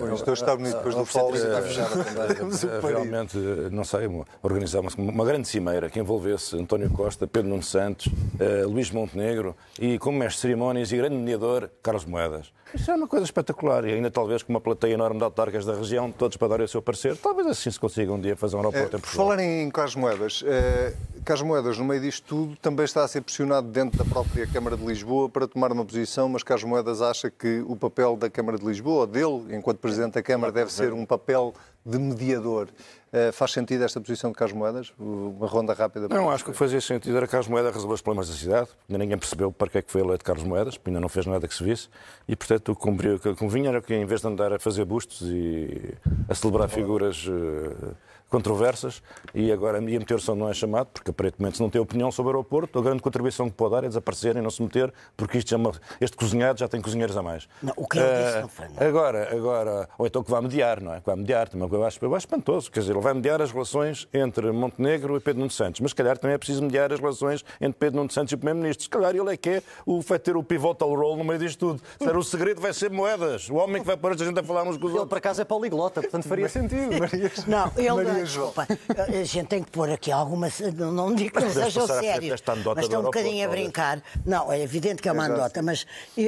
pois, 0.00 0.12
isto 0.14 0.32
está 0.32 0.54
bonito 0.54 0.76
depois 0.76 0.94
do 0.94 1.04
fólico. 1.06 1.46
está 1.46 1.62
fechado 1.62 2.04
também. 2.04 2.80
Realmente, 2.92 3.38
não 3.70 3.84
sei, 3.84 4.06
organizar 4.42 4.80
uma, 4.80 4.90
uma 4.98 5.24
grande 5.24 5.48
cimeira 5.48 5.88
que 5.88 5.98
envolvesse 5.98 6.56
António 6.56 6.90
Costa, 6.90 7.26
Pedro 7.26 7.48
Nuno 7.48 7.62
Santos, 7.62 8.06
uh, 8.06 8.68
Luís 8.68 8.90
Montenegro 8.90 9.56
e, 9.78 9.98
como 9.98 10.18
mestre 10.18 10.36
de 10.36 10.40
cerimónias 10.42 10.92
e 10.92 10.96
grande 10.96 11.16
mediador, 11.16 11.70
Carlos 11.82 12.04
Moedas. 12.04 12.52
Isso 12.74 12.90
é 12.90 12.94
uma 12.94 13.06
coisa 13.06 13.24
espetacular 13.24 13.84
e 13.84 13.92
ainda 13.92 14.10
talvez 14.10 14.42
com 14.42 14.52
uma 14.52 14.60
plateia 14.60 14.94
enorme 14.94 15.18
de 15.18 15.24
autarcas 15.24 15.64
da 15.64 15.74
região, 15.74 16.10
todos 16.10 16.36
para 16.36 16.48
darem 16.48 16.64
o 16.64 16.68
seu 16.68 16.82
parecer. 16.82 17.16
Talvez 17.16 17.46
assim 17.46 17.70
se 17.70 17.78
consiga 17.78 18.12
um 18.12 18.20
dia 18.20 18.36
fazer 18.36 18.56
um 18.56 18.60
aeroporto 18.60 18.96
é, 18.96 18.98
em 18.98 19.00
Portugal. 19.00 19.26
Falar 19.26 19.42
em 19.42 19.70
Carlos 19.70 19.94
Moedas, 19.94 20.44
eh, 20.46 20.92
Carlos 21.26 21.44
Moedas, 21.44 21.76
no 21.76 21.84
meio 21.84 22.00
disto 22.00 22.24
tudo, 22.24 22.56
também 22.58 22.84
está 22.84 23.02
a 23.02 23.08
ser 23.08 23.20
pressionado 23.20 23.66
dentro 23.66 23.98
da 23.98 24.04
própria 24.04 24.46
Câmara 24.46 24.76
de 24.76 24.86
Lisboa 24.86 25.28
para 25.28 25.48
tomar 25.48 25.72
uma 25.72 25.84
posição, 25.84 26.28
mas 26.28 26.44
Carlos 26.44 26.62
Moedas 26.62 27.02
acha 27.02 27.28
que 27.28 27.64
o 27.66 27.74
papel 27.74 28.16
da 28.16 28.30
Câmara 28.30 28.56
de 28.56 28.64
Lisboa, 28.64 29.08
dele, 29.08 29.44
enquanto 29.50 29.78
Presidente 29.78 30.14
da 30.14 30.22
Câmara, 30.22 30.52
deve 30.52 30.72
ser 30.72 30.92
um 30.92 31.04
papel 31.04 31.52
de 31.84 31.98
mediador. 31.98 32.68
Uh, 33.12 33.32
faz 33.32 33.50
sentido 33.50 33.82
esta 33.82 34.00
posição 34.00 34.30
de 34.30 34.36
Carlos 34.36 34.56
Moedas? 34.56 34.92
Uma 34.96 35.48
ronda 35.48 35.72
rápida? 35.72 36.06
Não, 36.06 36.30
acho 36.30 36.44
que 36.44 36.50
o 36.50 36.52
que 36.52 36.58
fazia 36.60 36.80
sentido 36.80 37.16
era 37.16 37.26
Carlos 37.26 37.48
Moedas 37.48 37.74
resolver 37.74 37.94
os 37.94 38.02
problemas 38.02 38.28
da 38.28 38.34
cidade. 38.34 38.68
Ainda 38.88 38.98
ninguém 38.98 39.18
percebeu 39.18 39.50
para 39.50 39.68
que 39.68 39.78
é 39.78 39.82
que 39.82 39.90
foi 39.90 40.02
eleito 40.02 40.24
Carlos 40.24 40.44
Moedas, 40.44 40.78
ainda 40.86 41.00
não 41.00 41.08
fez 41.08 41.26
nada 41.26 41.48
que 41.48 41.54
se 41.56 41.64
visse. 41.64 41.88
E, 42.28 42.36
portanto, 42.36 42.70
o 42.70 42.76
que 42.76 43.34
convinha 43.34 43.70
era 43.70 43.82
que, 43.82 43.92
em 43.92 44.06
vez 44.06 44.20
de 44.20 44.28
andar 44.28 44.52
a 44.52 44.60
fazer 44.60 44.84
bustos 44.84 45.22
e 45.22 45.92
a 46.28 46.34
celebrar 46.36 46.68
figuras 46.68 47.26
uh, 47.26 47.96
controversas 48.36 49.02
e 49.34 49.50
agora 49.50 49.78
ia 49.78 49.98
meter-se 49.98 50.30
onde 50.30 50.40
não 50.40 50.50
é 50.50 50.54
chamado, 50.54 50.88
porque 50.92 51.10
aparentemente 51.10 51.56
se 51.56 51.62
não 51.62 51.70
tem 51.70 51.80
opinião 51.80 52.12
sobre 52.12 52.32
o 52.32 52.36
aeroporto, 52.36 52.78
a 52.78 52.82
grande 52.82 53.00
contribuição 53.00 53.48
que 53.48 53.56
pode 53.56 53.72
dar 53.72 53.84
é 53.84 53.88
desaparecer 53.88 54.36
e 54.36 54.42
não 54.42 54.50
se 54.50 54.62
meter, 54.62 54.92
porque 55.16 55.38
isto 55.38 55.48
chama, 55.48 55.72
este 56.00 56.16
cozinhado 56.16 56.58
já 56.60 56.68
tem 56.68 56.80
cozinheiros 56.80 57.16
a 57.16 57.22
mais. 57.22 57.48
Não, 57.62 57.72
o 57.76 57.88
que 57.88 57.98
ele 57.98 58.06
uh, 58.06 58.24
disse 58.24 58.40
não 58.40 58.48
foi 58.48 58.68
nada. 58.68 58.86
Agora, 58.86 59.34
agora, 59.34 59.88
ou 59.96 60.06
então 60.06 60.22
que 60.22 60.30
vai 60.30 60.42
mediar, 60.42 60.82
não 60.82 60.92
é? 60.92 61.00
Que 61.00 61.06
vai 61.06 61.16
mediar, 61.16 61.48
também 61.48 61.68
eu 61.70 61.84
acho, 61.84 61.98
eu 62.04 62.14
acho 62.14 62.26
espantoso, 62.26 62.70
quer 62.70 62.80
dizer, 62.80 62.92
ele 62.92 63.00
vai 63.00 63.14
mediar 63.14 63.40
as 63.40 63.50
relações 63.50 64.06
entre 64.12 64.52
Montenegro 64.52 65.16
e 65.16 65.20
Pedro 65.20 65.40
Nuno 65.40 65.50
Santos, 65.50 65.80
mas 65.80 65.92
se 65.92 65.94
calhar 65.94 66.18
também 66.18 66.34
é 66.34 66.38
preciso 66.38 66.62
mediar 66.62 66.92
as 66.92 67.00
relações 67.00 67.44
entre 67.60 67.78
Pedro 67.78 67.96
Nuno 67.96 68.10
Santos 68.10 68.32
e 68.32 68.34
o 68.34 68.38
Primeiro-Ministro. 68.38 68.84
Se 68.84 68.90
calhar 68.90 69.14
ele 69.14 69.32
é 69.32 69.36
que 69.36 69.48
é 69.48 69.62
o, 69.86 70.00
vai 70.00 70.18
ter 70.18 70.36
o 70.36 70.42
pivotal 70.42 70.94
role 70.94 71.18
no 71.18 71.24
meio 71.24 71.38
disto 71.38 71.58
tudo. 71.58 71.82
Ser, 71.98 72.16
o 72.16 72.22
segredo 72.22 72.60
vai 72.60 72.72
ser 72.72 72.90
moedas. 72.90 73.48
O 73.48 73.54
homem 73.54 73.80
que 73.80 73.86
vai 73.86 73.96
pôr 73.96 74.12
a 74.12 74.16
gente 74.16 74.38
a 74.38 74.42
falar 74.42 74.62
uns 74.62 74.76
com 74.76 74.86
os 74.86 74.92
ele, 74.92 74.98
outros. 74.98 75.02
Ele, 75.02 75.08
por 75.08 75.18
acaso, 75.18 75.40
é 75.40 75.44
poliglota, 75.44 76.02
portanto 76.02 76.28
faria 76.28 76.48
sentido. 76.50 76.98
Maria... 76.98 77.32
Não, 77.46 77.72
ele... 77.76 78.25
Maria 78.26 78.36
Desculpa, 78.46 78.66
a 78.98 79.24
gente 79.24 79.46
tem 79.46 79.62
que 79.62 79.70
pôr 79.70 79.90
aqui 79.90 80.10
alguma. 80.10 80.48
Não 80.92 81.14
digo 81.14 81.36
que 81.36 81.40
não 81.40 81.52
sejam 81.52 81.86
sérios, 81.86 82.42
mas 82.74 82.84
estão 82.84 83.00
um 83.00 83.04
bocadinho 83.04 83.46
a 83.46 83.48
brincar. 83.48 84.02
Não, 84.24 84.52
é 84.52 84.60
evidente 84.60 85.00
que 85.00 85.08
é 85.08 85.12
uma 85.12 85.24
anedota, 85.24 85.62
mas 85.62 85.86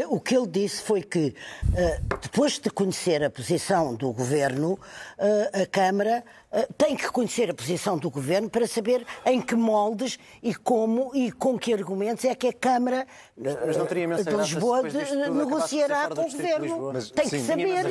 o 0.08 0.20
que 0.20 0.36
ele 0.36 0.46
disse 0.46 0.82
foi 0.82 1.02
que, 1.02 1.34
eh, 1.74 2.00
depois 2.22 2.58
de 2.58 2.70
conhecer 2.70 3.22
a 3.24 3.30
posição 3.30 3.94
do 3.94 4.12
governo, 4.12 4.78
eh, 5.18 5.62
a 5.62 5.66
Câmara 5.66 6.24
eh, 6.47 6.47
tem 6.76 6.96
que 6.96 7.10
conhecer 7.10 7.50
a 7.50 7.54
posição 7.54 7.98
do 7.98 8.10
Governo 8.10 8.48
para 8.48 8.66
saber 8.66 9.06
em 9.26 9.40
que 9.40 9.54
moldes 9.54 10.18
e 10.42 10.54
como 10.54 11.10
e 11.14 11.30
com 11.30 11.58
que 11.58 11.72
argumentos 11.72 12.24
é 12.24 12.34
que 12.34 12.48
a 12.48 12.52
Câmara 12.52 13.06
de 13.36 14.36
Lisboa 14.36 14.88
de, 14.88 15.30
negociará 15.30 16.08
com 16.08 16.22
o 16.22 16.30
Governo. 16.30 16.92
Mas, 16.92 17.10
tem 17.10 17.26
sim, 17.26 17.38
que 17.38 17.42
saber. 17.44 17.84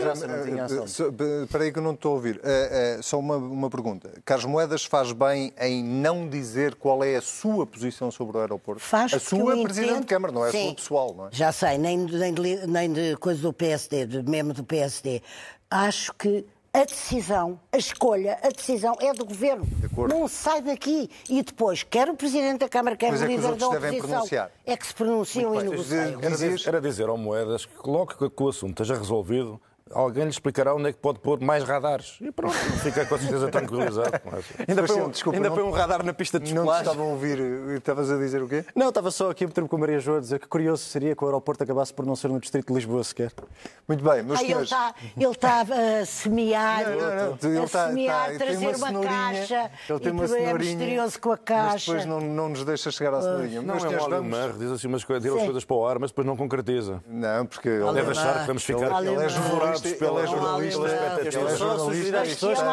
Espera 1.43 1.63
aí 1.63 1.71
que 1.71 1.79
eu 1.79 1.83
não 1.83 1.93
estou 1.93 2.11
a 2.11 2.15
ouvir. 2.15 2.37
Uh, 2.37 2.99
uh, 2.99 3.03
só 3.03 3.19
uma, 3.19 3.37
uma 3.37 3.69
pergunta. 3.69 4.11
Carlos 4.25 4.45
Moedas 4.45 4.85
faz 4.85 5.11
bem 5.11 5.53
em 5.59 5.83
não 5.83 6.27
dizer 6.27 6.75
qual 6.75 7.03
é 7.03 7.15
a 7.15 7.21
sua 7.21 7.65
posição 7.65 8.09
sobre 8.11 8.37
o 8.37 8.39
aeroporto? 8.39 8.81
Faz, 8.81 9.13
a 9.13 9.19
sua 9.19 9.59
é 9.59 9.63
Presidente 9.63 9.91
entendo... 9.91 10.01
de 10.01 10.07
Câmara, 10.07 10.33
não 10.33 10.45
é 10.45 10.51
sim, 10.51 10.57
a 10.57 10.63
sua 10.63 10.75
pessoal, 10.75 11.15
não 11.15 11.27
é? 11.27 11.29
Já 11.31 11.51
sei, 11.51 11.77
nem, 11.77 11.97
nem, 11.97 12.33
de, 12.33 12.67
nem 12.67 12.91
de 12.91 13.15
coisa 13.17 13.41
do 13.41 13.53
PSD, 13.53 14.05
de 14.05 14.23
membro 14.23 14.53
do 14.53 14.63
PSD. 14.63 15.21
Acho 15.69 16.13
que 16.13 16.45
a 16.77 16.85
decisão, 16.85 17.59
a 17.71 17.77
escolha, 17.77 18.37
a 18.43 18.49
decisão 18.49 18.95
é 19.01 19.11
do 19.11 19.25
Governo. 19.25 19.65
Não 20.07 20.27
sai 20.27 20.61
daqui. 20.61 21.09
E 21.27 21.41
depois, 21.41 21.81
quer 21.81 22.07
o 22.07 22.13
Presidente 22.13 22.59
da 22.59 22.69
Câmara, 22.69 22.95
quer 22.95 23.11
Mas 23.11 23.21
o 23.21 23.25
é 23.25 23.27
líder 23.27 23.55
da 23.55 23.67
oposição, 23.67 24.49
é 24.63 24.77
que 24.77 24.85
se 24.85 24.93
pronunciam 24.93 25.55
e 25.55 25.63
negociam. 25.63 26.19
Era 26.21 26.29
dizer, 26.29 26.67
era 26.67 26.79
dizer 26.79 27.09
ao 27.09 27.17
Moedas 27.17 27.65
que 27.65 27.75
coloque 27.75 28.15
que 28.29 28.43
o 28.43 28.49
assunto 28.49 28.83
esteja 28.83 28.95
resolvido 28.95 29.59
alguém 29.91 30.23
lhe 30.23 30.29
explicará 30.29 30.75
onde 30.75 30.89
é 30.89 30.93
que 30.93 30.99
pode 30.99 31.19
pôr 31.19 31.39
mais 31.39 31.63
radares. 31.63 32.17
E 32.21 32.31
pronto, 32.31 32.55
fica 32.55 33.05
com 33.05 33.17
certeza 33.17 33.47
tranquilizado. 33.49 34.11
ainda 34.67 34.83
põe 34.83 35.01
um, 35.01 35.09
desculpa, 35.09 35.37
ainda 35.37 35.51
põe 35.51 35.63
um 35.63 35.71
radar 35.71 36.03
na 36.03 36.13
pista 36.13 36.39
de 36.39 36.53
Não 36.53 36.71
estavam 36.77 37.07
a 37.07 37.09
ouvir, 37.09 37.39
estavas 37.77 38.11
a 38.11 38.17
dizer 38.17 38.41
o 38.41 38.47
quê? 38.47 38.65
Não, 38.75 38.89
estava 38.89 39.11
só 39.11 39.29
aqui 39.31 39.43
a 39.43 39.47
meter-me 39.47 39.69
com 39.69 39.75
a 39.75 39.79
Maria 39.79 39.99
João 39.99 40.17
a 40.17 40.21
dizer 40.21 40.39
que 40.39 40.47
curioso 40.47 40.83
seria 40.83 41.15
que 41.15 41.23
o 41.23 41.27
aeroporto 41.27 41.63
acabasse 41.63 41.93
por 41.93 42.05
não 42.05 42.15
ser 42.15 42.29
no 42.29 42.39
distrito 42.39 42.67
de 42.67 42.73
Lisboa 42.73 43.03
sequer. 43.03 43.31
Muito 43.87 44.03
bem, 44.03 44.23
meus 44.23 44.39
ah, 44.39 44.43
senhores... 44.43 44.71
Ele 45.15 45.31
está 45.31 45.61
a 45.61 46.05
semear, 46.05 46.89
não, 46.89 46.97
não, 46.97 47.37
não, 47.41 47.49
ele 47.49 47.57
a 47.59 47.67
tá- 47.67 47.87
semear, 47.87 48.31
tá, 48.31 48.37
trazer 48.37 48.75
uma, 48.75 48.89
uma 48.89 49.03
caixa 49.03 49.71
ele 49.89 49.99
tem 49.99 50.11
uma 50.11 50.25
é 50.25 50.53
misterioso 50.53 51.19
com 51.19 51.31
a 51.31 51.37
caixa. 51.37 51.71
Mas 51.71 51.85
depois 51.85 52.05
não, 52.05 52.19
não 52.19 52.49
nos 52.49 52.63
deixa 52.63 52.91
chegar 52.91 53.13
à 53.13 53.21
cenourinha. 53.21 53.61
Não, 53.61 53.75
é 53.75 53.77
um 53.77 54.09
vamos... 54.09 54.59
diz 54.59 54.71
assim 54.71 54.87
umas 54.87 55.03
coisas, 55.03 55.23
tira 55.23 55.35
as 55.35 55.43
coisas 55.45 55.65
para 55.65 55.75
o 55.75 55.85
ar, 55.85 55.99
mas 55.99 56.11
depois 56.11 56.27
não 56.27 56.35
concretiza. 56.35 57.01
Não, 57.07 57.45
porque... 57.45 57.69
Ele 57.69 57.93
deve 57.93 58.11
achar 58.11 58.41
que 58.41 58.47
vamos 58.47 58.63
ficar... 58.63 59.03
Ele 59.03 59.23
é 59.23 59.29
jornalista, 59.29 59.76
ele 59.85 60.23
é 60.23 60.27
jornalista 60.27 60.81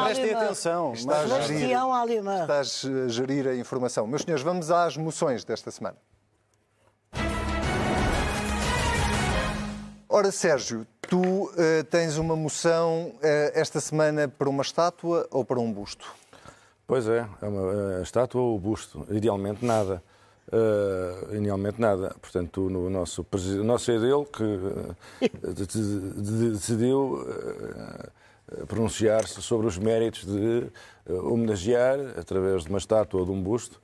prestem 0.05 0.35
atenção. 0.35 0.93
Estás 0.93 1.33
a, 1.33 1.41
gerir, 1.41 1.77
estás 2.41 2.85
a 2.85 3.09
gerir 3.09 3.49
a 3.49 3.55
informação. 3.55 4.07
Meus 4.07 4.23
senhores, 4.23 4.45
vamos 4.45 4.71
às 4.71 4.97
moções 4.97 5.45
desta 5.45 5.71
semana. 5.71 5.97
Ora, 10.09 10.31
Sérgio, 10.31 10.87
tu 11.09 11.21
uh, 11.21 11.53
tens 11.91 12.19
uma 12.19 12.37
moção 12.37 13.13
uh, 13.17 13.21
esta 13.53 13.81
semana 13.81 14.29
para 14.29 14.49
uma 14.49 14.63
estátua 14.63 15.27
ou 15.31 15.45
para 15.45 15.59
um 15.59 15.73
busto? 15.73 16.07
Pois 16.87 17.09
é, 17.09 17.27
é 17.43 17.47
uma 17.47 18.03
estátua 18.03 18.41
ou 18.41 18.59
busto. 18.59 19.05
Idealmente 19.11 19.65
nada. 19.65 20.03
Uh, 20.47 21.35
idealmente 21.35 21.81
nada. 21.81 22.15
Portanto, 22.21 22.69
no 22.69 22.91
nosso, 22.91 23.27
o 23.33 23.65
nosso 23.65 23.91
é 23.91 23.99
dele 23.99 24.27
que 24.27 24.43
uh, 24.43 24.97
decidiu 26.53 27.15
uh, 27.15 28.67
pronunciar-se 28.67 29.41
sobre 29.41 29.67
os 29.67 29.79
méritos 29.79 30.27
de 30.27 30.67
homenagear, 31.09 31.99
através 32.19 32.65
de 32.65 32.69
uma 32.69 32.79
estátua 32.79 33.21
ou 33.21 33.27
de 33.27 33.33
um 33.33 33.43
busto, 33.43 33.81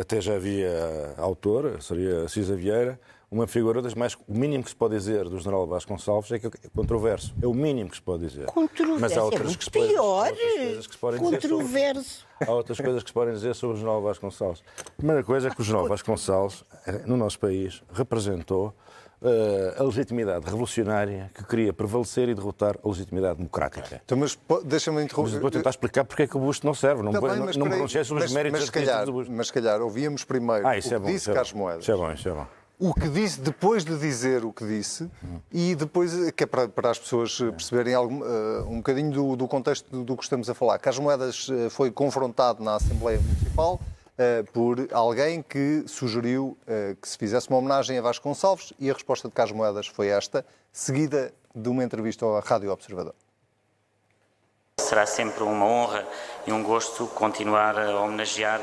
até 0.00 0.20
já 0.20 0.36
havia 0.36 1.14
autor, 1.18 1.82
seria 1.82 2.28
Cisa 2.28 2.54
Vieira, 2.56 2.98
uma 3.30 3.46
figura 3.46 3.82
das 3.82 3.94
mais. 3.94 4.14
O 4.14 4.34
mínimo 4.34 4.62
que 4.62 4.70
se 4.70 4.76
pode 4.76 4.94
dizer 4.94 5.28
do 5.28 5.38
general 5.38 5.66
Vasconcelos 5.66 6.30
é 6.30 6.38
que 6.38 6.46
é 6.46 6.50
controverso. 6.74 7.34
É 7.42 7.46
o 7.46 7.54
mínimo 7.54 7.90
que 7.90 7.96
se 7.96 8.02
pode 8.02 8.26
dizer. 8.26 8.46
Controverso. 8.46 9.00
Mas 9.00 9.16
há 9.16 9.24
outras 9.24 9.52
é 9.52 9.56
que 9.56 9.64
se 9.64 9.70
podem, 9.70 9.88
pior. 9.88 10.32
coisas 10.32 10.86
que 10.86 10.92
se 10.92 10.98
podem 10.98 11.20
Controverso. 11.20 11.66
Dizer 11.66 11.94
sobre, 11.94 12.50
há 12.50 12.54
outras 12.54 12.80
coisas 12.80 13.02
que 13.02 13.10
se 13.10 13.14
podem 13.14 13.34
dizer 13.34 13.54
sobre 13.54 13.76
o 13.76 13.78
general 13.78 14.02
Vasconcelos. 14.02 14.62
A 14.80 14.90
primeira 14.96 15.24
coisa 15.24 15.48
é 15.48 15.50
que 15.50 15.60
o 15.60 15.64
general 15.64 15.88
Vasconcelos, 15.88 16.64
eh, 16.86 17.02
no 17.06 17.16
nosso 17.16 17.38
país, 17.38 17.82
representou 17.92 18.72
uh, 19.22 19.80
a 19.80 19.82
legitimidade 19.82 20.44
revolucionária 20.44 21.30
que 21.34 21.44
queria 21.44 21.72
prevalecer 21.72 22.28
e 22.28 22.34
derrotar 22.34 22.76
a 22.82 22.88
legitimidade 22.88 23.36
democrática. 23.36 24.00
Então, 24.04 24.16
mas 24.18 24.38
deixa-me 24.64 25.02
interromper. 25.02 25.32
Mas 25.32 25.40
vou 25.40 25.50
tentar 25.50 25.70
explicar 25.70 26.04
porque 26.04 26.22
é 26.22 26.26
que 26.26 26.36
o 26.36 26.40
Busto 26.40 26.66
não 26.66 26.74
serve. 26.74 27.02
Não, 27.02 27.12
Também, 27.12 27.36
não, 27.36 27.46
não 27.46 27.66
me 27.66 27.70
pronunciei 27.70 28.04
sobre 28.04 28.24
os 28.24 28.32
méritos 28.32 28.60
mas, 28.60 28.70
calhar, 28.70 29.04
do 29.04 29.12
Busto. 29.12 29.32
Mas, 29.32 29.46
se 29.48 29.52
calhar, 29.52 29.80
ouvíamos 29.80 30.24
primeiro 30.24 30.66
ah, 30.66 30.78
isso 30.78 30.90
o 30.90 30.94
é 30.94 30.98
bom, 30.98 31.06
disse 31.08 31.30
é 31.30 31.34
Carlos 31.34 31.52
Moedas. 31.52 31.82
Isso 31.82 31.92
é 31.92 31.96
bom, 31.96 32.12
isso 32.12 32.28
é 32.28 32.32
bom 32.32 32.46
o 32.78 32.92
que 32.92 33.08
disse 33.08 33.40
depois 33.40 33.84
de 33.84 33.96
dizer 33.98 34.44
o 34.44 34.52
que 34.52 34.66
disse 34.66 35.10
e 35.50 35.74
depois, 35.74 36.30
que 36.32 36.44
é 36.44 36.46
para, 36.46 36.68
para 36.68 36.90
as 36.90 36.98
pessoas 36.98 37.38
perceberem 37.38 37.94
algum, 37.94 38.20
uh, 38.20 38.68
um 38.68 38.76
bocadinho 38.76 39.10
do, 39.10 39.36
do 39.36 39.48
contexto 39.48 39.90
do, 39.90 40.04
do, 40.04 40.16
que 40.16 40.22
estamos 40.22 40.48
a 40.50 40.54
falar. 40.54 40.78
Carlos 40.78 41.02
Moedas 41.02 41.48
uh, 41.48 41.70
foi 41.70 41.90
confrontado 41.90 42.62
na 42.62 42.76
Assembleia 42.76 43.18
Municipal 43.18 43.80
uh, 43.80 44.52
por 44.52 44.88
alguém 44.92 45.42
que 45.42 45.84
sugeriu 45.86 46.56
que 47.00 47.08
se 47.08 47.16
fizesse 47.16 47.48
uma 47.48 47.58
homenagem 47.58 47.98
a 47.98 48.02
Vasco 48.02 48.28
Gonçalves 48.28 48.72
e 48.78 48.90
a 48.90 48.92
resposta 48.92 49.28
de 49.28 49.34
Carlos 49.34 49.56
Moedas 49.56 49.86
foi 49.86 50.08
esta, 50.08 50.44
seguida 50.72 51.32
de 51.54 51.68
uma 51.68 51.82
entrevista 51.82 52.26
à 52.26 52.40
Rádio 52.40 52.70
Observador. 52.70 53.14
Será 54.86 55.04
sempre 55.04 55.42
uma 55.42 55.66
honra 55.66 56.06
e 56.46 56.52
um 56.52 56.62
gosto 56.62 57.08
continuar 57.08 57.76
a 57.76 58.00
homenagear 58.00 58.60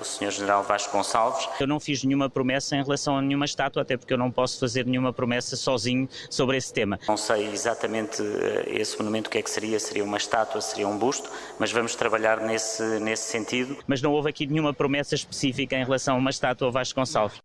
o 0.00 0.02
Sr. 0.02 0.30
General 0.30 0.62
Vasco 0.62 0.90
Gonçalves. 0.90 1.46
Eu 1.60 1.66
não 1.66 1.78
fiz 1.78 2.02
nenhuma 2.02 2.30
promessa 2.30 2.74
em 2.74 2.82
relação 2.82 3.18
a 3.18 3.20
nenhuma 3.20 3.44
estátua, 3.44 3.82
até 3.82 3.94
porque 3.94 4.14
eu 4.14 4.16
não 4.16 4.30
posso 4.30 4.58
fazer 4.58 4.86
nenhuma 4.86 5.12
promessa 5.12 5.54
sozinho 5.54 6.08
sobre 6.30 6.56
esse 6.56 6.72
tema. 6.72 6.98
Não 7.06 7.18
sei 7.18 7.48
exatamente 7.48 8.22
eh, 8.22 8.80
esse 8.80 8.96
monumento 8.98 9.28
o 9.28 9.30
que 9.30 9.36
é 9.36 9.42
que 9.42 9.50
seria, 9.50 9.78
seria 9.78 10.02
uma 10.02 10.16
estátua, 10.16 10.62
seria 10.62 10.88
um 10.88 10.96
busto, 10.96 11.30
mas 11.58 11.70
vamos 11.70 11.94
trabalhar 11.94 12.40
nesse, 12.40 12.82
nesse 13.00 13.24
sentido. 13.24 13.76
Mas 13.86 14.00
não 14.00 14.12
houve 14.12 14.30
aqui 14.30 14.46
nenhuma 14.46 14.72
promessa 14.72 15.14
específica 15.14 15.76
em 15.76 15.84
relação 15.84 16.14
a 16.14 16.18
uma 16.18 16.30
estátua 16.30 16.70
Vasco 16.70 16.98
Gonçalves 16.98 17.38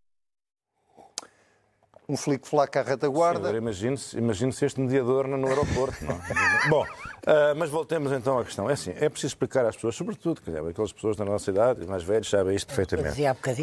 um 2.11 2.17
flic-flac 2.17 2.77
à 2.77 2.83
retaguarda. 2.83 3.55
Imagine-se 3.55 4.17
imagine 4.17 4.51
este 4.51 4.81
mediador 4.81 5.27
no 5.27 5.47
aeroporto. 5.47 6.03
É? 6.03 6.67
Bom, 6.69 6.85
uh, 7.27 7.55
mas 7.55 7.69
voltemos 7.69 8.11
então 8.11 8.39
à 8.39 8.43
questão. 8.43 8.69
É 8.69 8.73
assim, 8.73 8.91
é 8.91 9.09
preciso 9.09 9.27
explicar 9.27 9.65
às 9.65 9.75
pessoas, 9.75 9.95
sobretudo, 9.95 10.41
que 10.41 10.51
aquelas 10.51 10.91
pessoas 10.91 11.15
da 11.15 11.25
nossa 11.25 11.49
idade, 11.49 11.85
mais 11.85 12.03
velhos, 12.03 12.29
sabem 12.29 12.55
isto 12.55 12.67
perfeitamente. 12.67 13.09
Há 13.09 13.13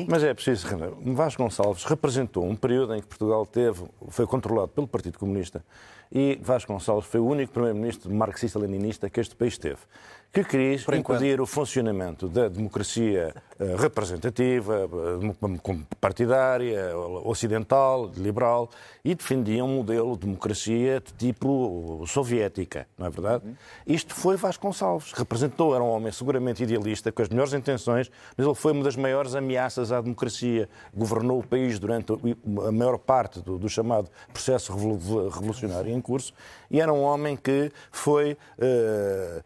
mas 0.09 0.23
é 0.23 0.35
preciso... 0.35 0.66
Vasco 1.14 1.42
Gonçalves 1.42 1.85
representou 1.85 2.44
um 2.44 2.57
período 2.57 2.94
em 2.94 3.01
que 3.01 3.07
Portugal 3.07 3.47
teve, 3.47 3.85
foi 4.09 4.27
controlado 4.27 4.68
pelo 4.68 4.87
Partido 4.87 5.18
Comunista 5.18 5.62
e 6.11 6.38
Vasco 6.42 6.73
Gonçalves 6.73 7.09
foi 7.09 7.21
o 7.21 7.27
único 7.27 7.53
primeiro-ministro 7.53 8.12
marxista-leninista 8.12 9.11
que 9.11 9.21
este 9.21 9.37
país 9.37 9.59
teve 9.59 9.79
que 10.33 10.44
quis 10.44 10.87
impedir 10.88 11.40
o 11.40 11.47
funcionamento 11.47 12.29
da 12.29 12.49
democracia 12.49 13.35
eh, 13.59 13.77
representativa, 13.79 14.87
eh, 14.87 15.79
partidária, 15.99 16.97
ocidental, 17.25 18.11
liberal, 18.14 18.68
e 19.05 19.14
defendia 19.14 19.64
um 19.64 19.77
modelo 19.77 20.12
de 20.14 20.27
democracia 20.27 21.01
de 21.01 21.12
tipo 21.14 22.05
soviética, 22.07 22.87
não 22.99 23.07
é 23.07 23.11
verdade? 23.11 23.48
Isto 23.87 24.15
foi 24.15 24.37
Vasconcelos. 24.37 25.13
Representou, 25.13 25.75
era 25.75 25.83
um 25.83 25.89
homem 25.89 26.13
seguramente 26.13 26.63
idealista, 26.63 27.13
com 27.13 27.23
as 27.23 27.29
melhores 27.29 27.53
intenções, 27.53 28.11
mas 28.37 28.47
ele 28.47 28.55
foi 28.55 28.73
uma 28.73 28.85
das 28.85 28.97
maiores 28.97 29.35
ameaças 29.35 29.93
à 29.93 30.01
democracia. 30.01 30.69
Governou 30.95 31.41
o 31.41 31.47
país 31.47 31.79
durante 31.79 32.13
a 32.13 32.73
maior 32.73 32.99
parte 32.99 33.41
do, 33.41 33.59
do 33.59 33.69
chamado 33.69 34.11
processo 34.33 34.73
revolucionário 34.73 35.93
em 35.93 36.01
curso, 36.01 36.33
e 36.71 36.81
era 36.81 36.93
um 36.93 37.03
homem 37.03 37.37
que 37.37 37.71
foi. 37.91 38.37
Uh, 38.59 39.43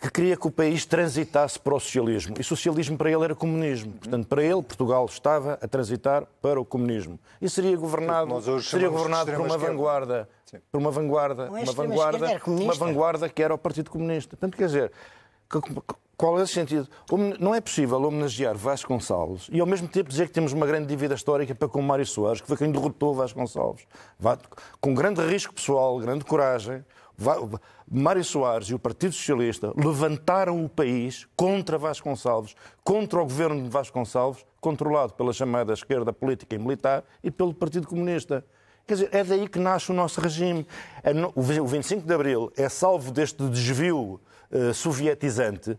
que 0.00 0.10
queria 0.10 0.36
que 0.36 0.46
o 0.46 0.50
país 0.50 0.86
transitasse 0.86 1.58
para 1.58 1.74
o 1.74 1.80
socialismo. 1.80 2.36
E 2.38 2.44
socialismo 2.44 2.96
para 2.96 3.10
ele 3.10 3.24
era 3.24 3.34
comunismo. 3.34 3.92
Portanto, 3.92 4.26
para 4.26 4.42
ele, 4.42 4.62
Portugal 4.62 5.04
estava 5.06 5.58
a 5.60 5.68
transitar 5.68 6.24
para 6.40 6.60
o 6.60 6.64
comunismo. 6.64 7.18
E 7.40 7.48
seria 7.48 7.76
governado, 7.76 8.40
seria 8.62 8.88
governado 8.88 9.32
por 9.32 9.40
uma 9.40 9.58
vanguarda. 9.58 10.28
Por 10.70 10.78
uma 10.78 10.90
vanguarda, 10.90 11.44
é 11.44 11.48
uma 11.48 11.72
vanguarda, 11.72 12.40
uma 12.46 12.74
vanguarda 12.74 13.28
que 13.28 13.42
era 13.42 13.54
o 13.54 13.58
Partido 13.58 13.90
Comunista. 13.90 14.36
Portanto, 14.36 14.56
quer 14.56 14.66
dizer, 14.66 14.92
qual 16.16 16.38
é 16.38 16.42
o 16.42 16.46
sentido? 16.46 16.88
Não 17.40 17.54
é 17.54 17.60
possível 17.60 18.00
homenagear 18.02 18.54
Vasconcelos 18.54 19.48
e 19.50 19.60
ao 19.60 19.66
mesmo 19.66 19.88
tempo 19.88 20.08
dizer 20.08 20.28
que 20.28 20.32
temos 20.32 20.52
uma 20.52 20.66
grande 20.66 20.86
dívida 20.86 21.14
histórica 21.14 21.54
para 21.54 21.68
com 21.68 21.82
Mário 21.82 22.06
Soares, 22.06 22.40
que 22.40 22.46
foi 22.46 22.56
quem 22.56 22.70
derrotou 22.70 23.14
Vasconcelos. 23.14 23.86
Com 24.80 24.94
grande 24.94 25.20
risco 25.26 25.52
pessoal, 25.54 25.98
grande 25.98 26.24
coragem, 26.24 26.84
Mário 27.90 28.24
Soares 28.24 28.68
e 28.68 28.74
o 28.74 28.78
Partido 28.78 29.12
Socialista 29.12 29.72
levantaram 29.76 30.64
o 30.64 30.68
país 30.68 31.26
contra 31.36 31.78
Vasconcelos, 31.78 32.54
contra 32.82 33.20
o 33.20 33.24
governo 33.24 33.62
de 33.62 33.68
Vasconcelos, 33.68 34.44
controlado 34.60 35.12
pela 35.14 35.32
chamada 35.32 35.72
esquerda 35.72 36.12
política 36.12 36.54
e 36.54 36.58
militar 36.58 37.04
e 37.22 37.30
pelo 37.30 37.52
Partido 37.52 37.86
Comunista. 37.86 38.44
Quer 38.86 38.94
dizer, 38.94 39.08
é 39.12 39.22
daí 39.22 39.48
que 39.48 39.58
nasce 39.58 39.90
o 39.90 39.94
nosso 39.94 40.20
regime. 40.20 40.66
O 41.34 41.66
25 41.66 42.06
de 42.06 42.14
Abril 42.14 42.52
é 42.56 42.68
salvo 42.68 43.12
deste 43.12 43.48
desvio 43.48 44.20
uh, 44.50 44.74
sovietizante 44.74 45.78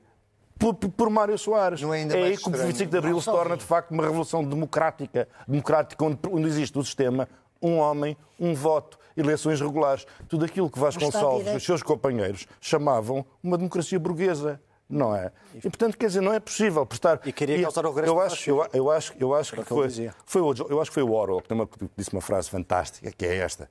por, 0.58 0.73
por, 0.75 1.10
Mário 1.10 1.38
Soares. 1.38 1.82
Não 1.82 1.93
é, 1.93 1.99
ainda 1.99 2.17
é 2.17 2.23
aí 2.23 2.38
que 2.38 2.47
o 2.47 2.51
25 2.51 2.89
de 2.89 2.97
Abril 2.97 3.19
se 3.19 3.25
torna, 3.25 3.58
de 3.58 3.63
facto, 3.63 3.91
uma 3.91 4.03
revolução 4.03 4.43
democrática, 4.43 5.27
democrática 5.47 6.06
onde, 6.06 6.17
onde 6.29 6.47
existe 6.47 6.77
o 6.77 6.84
sistema, 6.84 7.27
um 7.62 7.77
homem, 7.77 8.15
um 8.39 8.53
voto 8.53 8.97
eleições 9.15 9.60
regulares. 9.60 10.06
Tudo 10.28 10.45
aquilo 10.45 10.69
que 10.69 10.80
Vasconcelos 10.80 11.47
e 11.47 11.56
os 11.56 11.63
seus 11.63 11.84
companheiros 11.84 12.47
chamavam 12.60 13.26
uma 13.41 13.58
democracia 13.58 13.99
burguesa 13.99 14.60
não 14.89 15.15
é? 15.15 15.32
E 15.56 15.62
portanto, 15.62 15.97
quer 15.97 16.08
dizer, 16.08 16.21
não 16.21 16.34
é 16.34 16.39
possível 16.39 16.86
prestar. 16.86 17.19
E 17.26 17.32
queria 17.32 17.62
causar 17.63 17.86
o 17.86 17.93
regresso 17.93 18.13
eu 18.13 18.21
acho, 18.21 18.49
eu, 18.49 18.67
eu 18.73 18.91
acho, 18.91 19.13
eu 19.19 19.34
acho 19.34 19.56
que 19.56 19.63
foi, 19.63 19.89
foi 20.26 20.41
o, 20.41 20.54
eu 20.69 20.82
acho 20.82 20.91
que 20.91 20.95
foi 20.95 21.04
o 21.04 21.12
Orwell 21.12 21.41
que 21.41 21.89
disse 21.97 22.12
uma 22.13 22.21
frase 22.21 22.49
fantástica, 22.49 23.12
que 23.12 23.26
é 23.26 23.38
esta: 23.38 23.69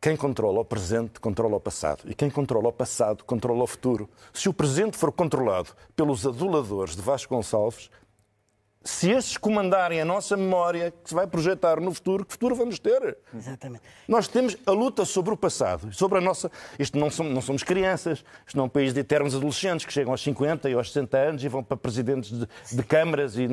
quem 0.00 0.16
controla 0.16 0.60
o 0.60 0.64
presente 0.64 1.20
controla 1.20 1.56
o 1.56 1.60
passado 1.60 2.04
e 2.06 2.14
quem 2.14 2.30
controla 2.30 2.68
o 2.68 2.72
passado 2.72 3.24
controla 3.24 3.64
o 3.64 3.66
futuro. 3.66 4.08
Se 4.32 4.48
o 4.48 4.52
presente 4.52 4.96
for 4.96 5.12
controlado 5.12 5.70
pelos 5.94 6.26
aduladores 6.26 6.96
de 6.96 7.02
Vasconcelos, 7.02 7.90
se 8.86 9.10
esses 9.10 9.36
comandarem 9.36 10.00
a 10.00 10.04
nossa 10.04 10.36
memória, 10.36 10.92
que 11.02 11.08
se 11.08 11.14
vai 11.14 11.26
projetar 11.26 11.80
no 11.80 11.92
futuro, 11.92 12.24
que 12.24 12.32
futuro 12.32 12.54
vamos 12.54 12.78
ter? 12.78 13.18
Exatamente. 13.34 13.82
Nós 14.06 14.28
temos 14.28 14.56
a 14.64 14.70
luta 14.70 15.04
sobre 15.04 15.34
o 15.34 15.36
passado, 15.36 15.92
sobre 15.92 16.18
a 16.18 16.20
nossa. 16.20 16.50
Isto 16.78 16.96
não 16.96 17.10
somos, 17.10 17.34
não 17.34 17.40
somos 17.40 17.62
crianças, 17.62 18.24
isto 18.46 18.56
não 18.56 18.64
é 18.64 18.66
um 18.66 18.70
país 18.70 18.94
de 18.94 19.00
eternos 19.00 19.34
adolescentes 19.34 19.84
que 19.84 19.92
chegam 19.92 20.12
aos 20.12 20.22
50 20.22 20.70
e 20.70 20.74
aos 20.74 20.92
60 20.92 21.16
anos 21.16 21.44
e 21.44 21.48
vão 21.48 21.64
para 21.64 21.76
presidentes 21.76 22.30
de, 22.30 22.46
de 22.76 22.82
câmaras 22.84 23.36
e, 23.36 23.44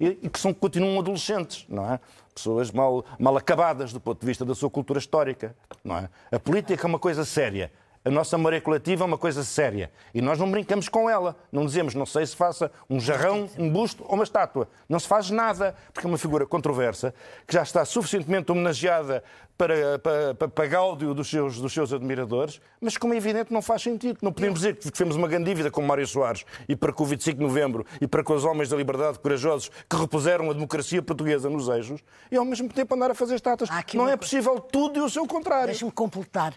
e, 0.00 0.18
e, 0.22 0.28
que 0.28 0.38
são, 0.38 0.54
continuam 0.54 1.00
adolescentes, 1.00 1.66
não 1.68 1.92
é? 1.92 2.00
Pessoas 2.32 2.70
mal, 2.70 3.04
mal 3.18 3.36
acabadas 3.36 3.92
do 3.92 3.98
ponto 3.98 4.20
de 4.20 4.26
vista 4.26 4.44
da 4.44 4.54
sua 4.54 4.70
cultura 4.70 5.00
histórica, 5.00 5.56
não 5.82 5.96
é? 5.96 6.08
A 6.30 6.38
política 6.38 6.86
é 6.86 6.88
uma 6.88 7.00
coisa 7.00 7.24
séria. 7.24 7.72
A 8.08 8.10
nossa 8.10 8.38
memória 8.38 8.58
coletiva 8.58 9.04
é 9.04 9.06
uma 9.06 9.18
coisa 9.18 9.44
séria 9.44 9.90
e 10.14 10.22
nós 10.22 10.38
não 10.38 10.50
brincamos 10.50 10.88
com 10.88 11.10
ela. 11.10 11.36
Não 11.52 11.66
dizemos, 11.66 11.94
não 11.94 12.06
sei 12.06 12.24
se 12.24 12.34
faça 12.34 12.72
um 12.88 12.98
jarrão, 12.98 13.50
um 13.58 13.68
busto 13.68 14.02
ou 14.02 14.14
uma 14.14 14.24
estátua. 14.24 14.66
Não 14.88 14.98
se 14.98 15.06
faz 15.06 15.28
nada, 15.28 15.76
porque 15.92 16.06
é 16.06 16.10
uma 16.10 16.16
figura 16.16 16.46
controversa 16.46 17.12
que 17.46 17.52
já 17.52 17.62
está 17.62 17.84
suficientemente 17.84 18.50
homenageada 18.50 19.22
para, 19.58 19.98
para, 19.98 20.34
para, 20.34 20.48
para 20.48 20.66
gáudio 20.66 21.12
dos 21.12 21.28
seus, 21.28 21.60
dos 21.60 21.70
seus 21.70 21.92
admiradores, 21.92 22.62
mas 22.80 22.96
como 22.96 23.12
é 23.12 23.18
evidente 23.18 23.52
não 23.52 23.60
faz 23.60 23.82
sentido. 23.82 24.20
Não 24.22 24.32
podemos 24.32 24.60
dizer 24.60 24.76
que 24.76 24.90
temos 24.90 25.14
uma 25.14 25.28
grande 25.28 25.44
dívida 25.44 25.70
com 25.70 25.82
Mário 25.82 26.06
Soares 26.06 26.46
e 26.66 26.74
para 26.74 26.94
com 26.94 27.02
o 27.02 27.06
25 27.06 27.36
de 27.36 27.44
novembro 27.44 27.84
e 28.00 28.06
para 28.06 28.24
com 28.24 28.32
os 28.32 28.42
homens 28.42 28.70
da 28.70 28.76
liberdade 28.78 29.18
corajosos 29.18 29.70
que 29.86 29.96
repuseram 29.96 30.48
a 30.50 30.54
democracia 30.54 31.02
portuguesa 31.02 31.50
nos 31.50 31.68
eixos 31.68 32.02
e 32.32 32.36
ao 32.36 32.44
mesmo 32.46 32.70
tempo 32.70 32.94
andar 32.94 33.10
a 33.10 33.14
fazer 33.14 33.34
estátuas. 33.34 33.68
Não 33.92 34.08
é 34.08 34.16
possível 34.16 34.58
tudo 34.58 34.98
e 34.98 35.02
o 35.02 35.10
seu 35.10 35.26
contrário. 35.26 35.66
Deixe-me 35.66 35.92
completar. 35.92 36.54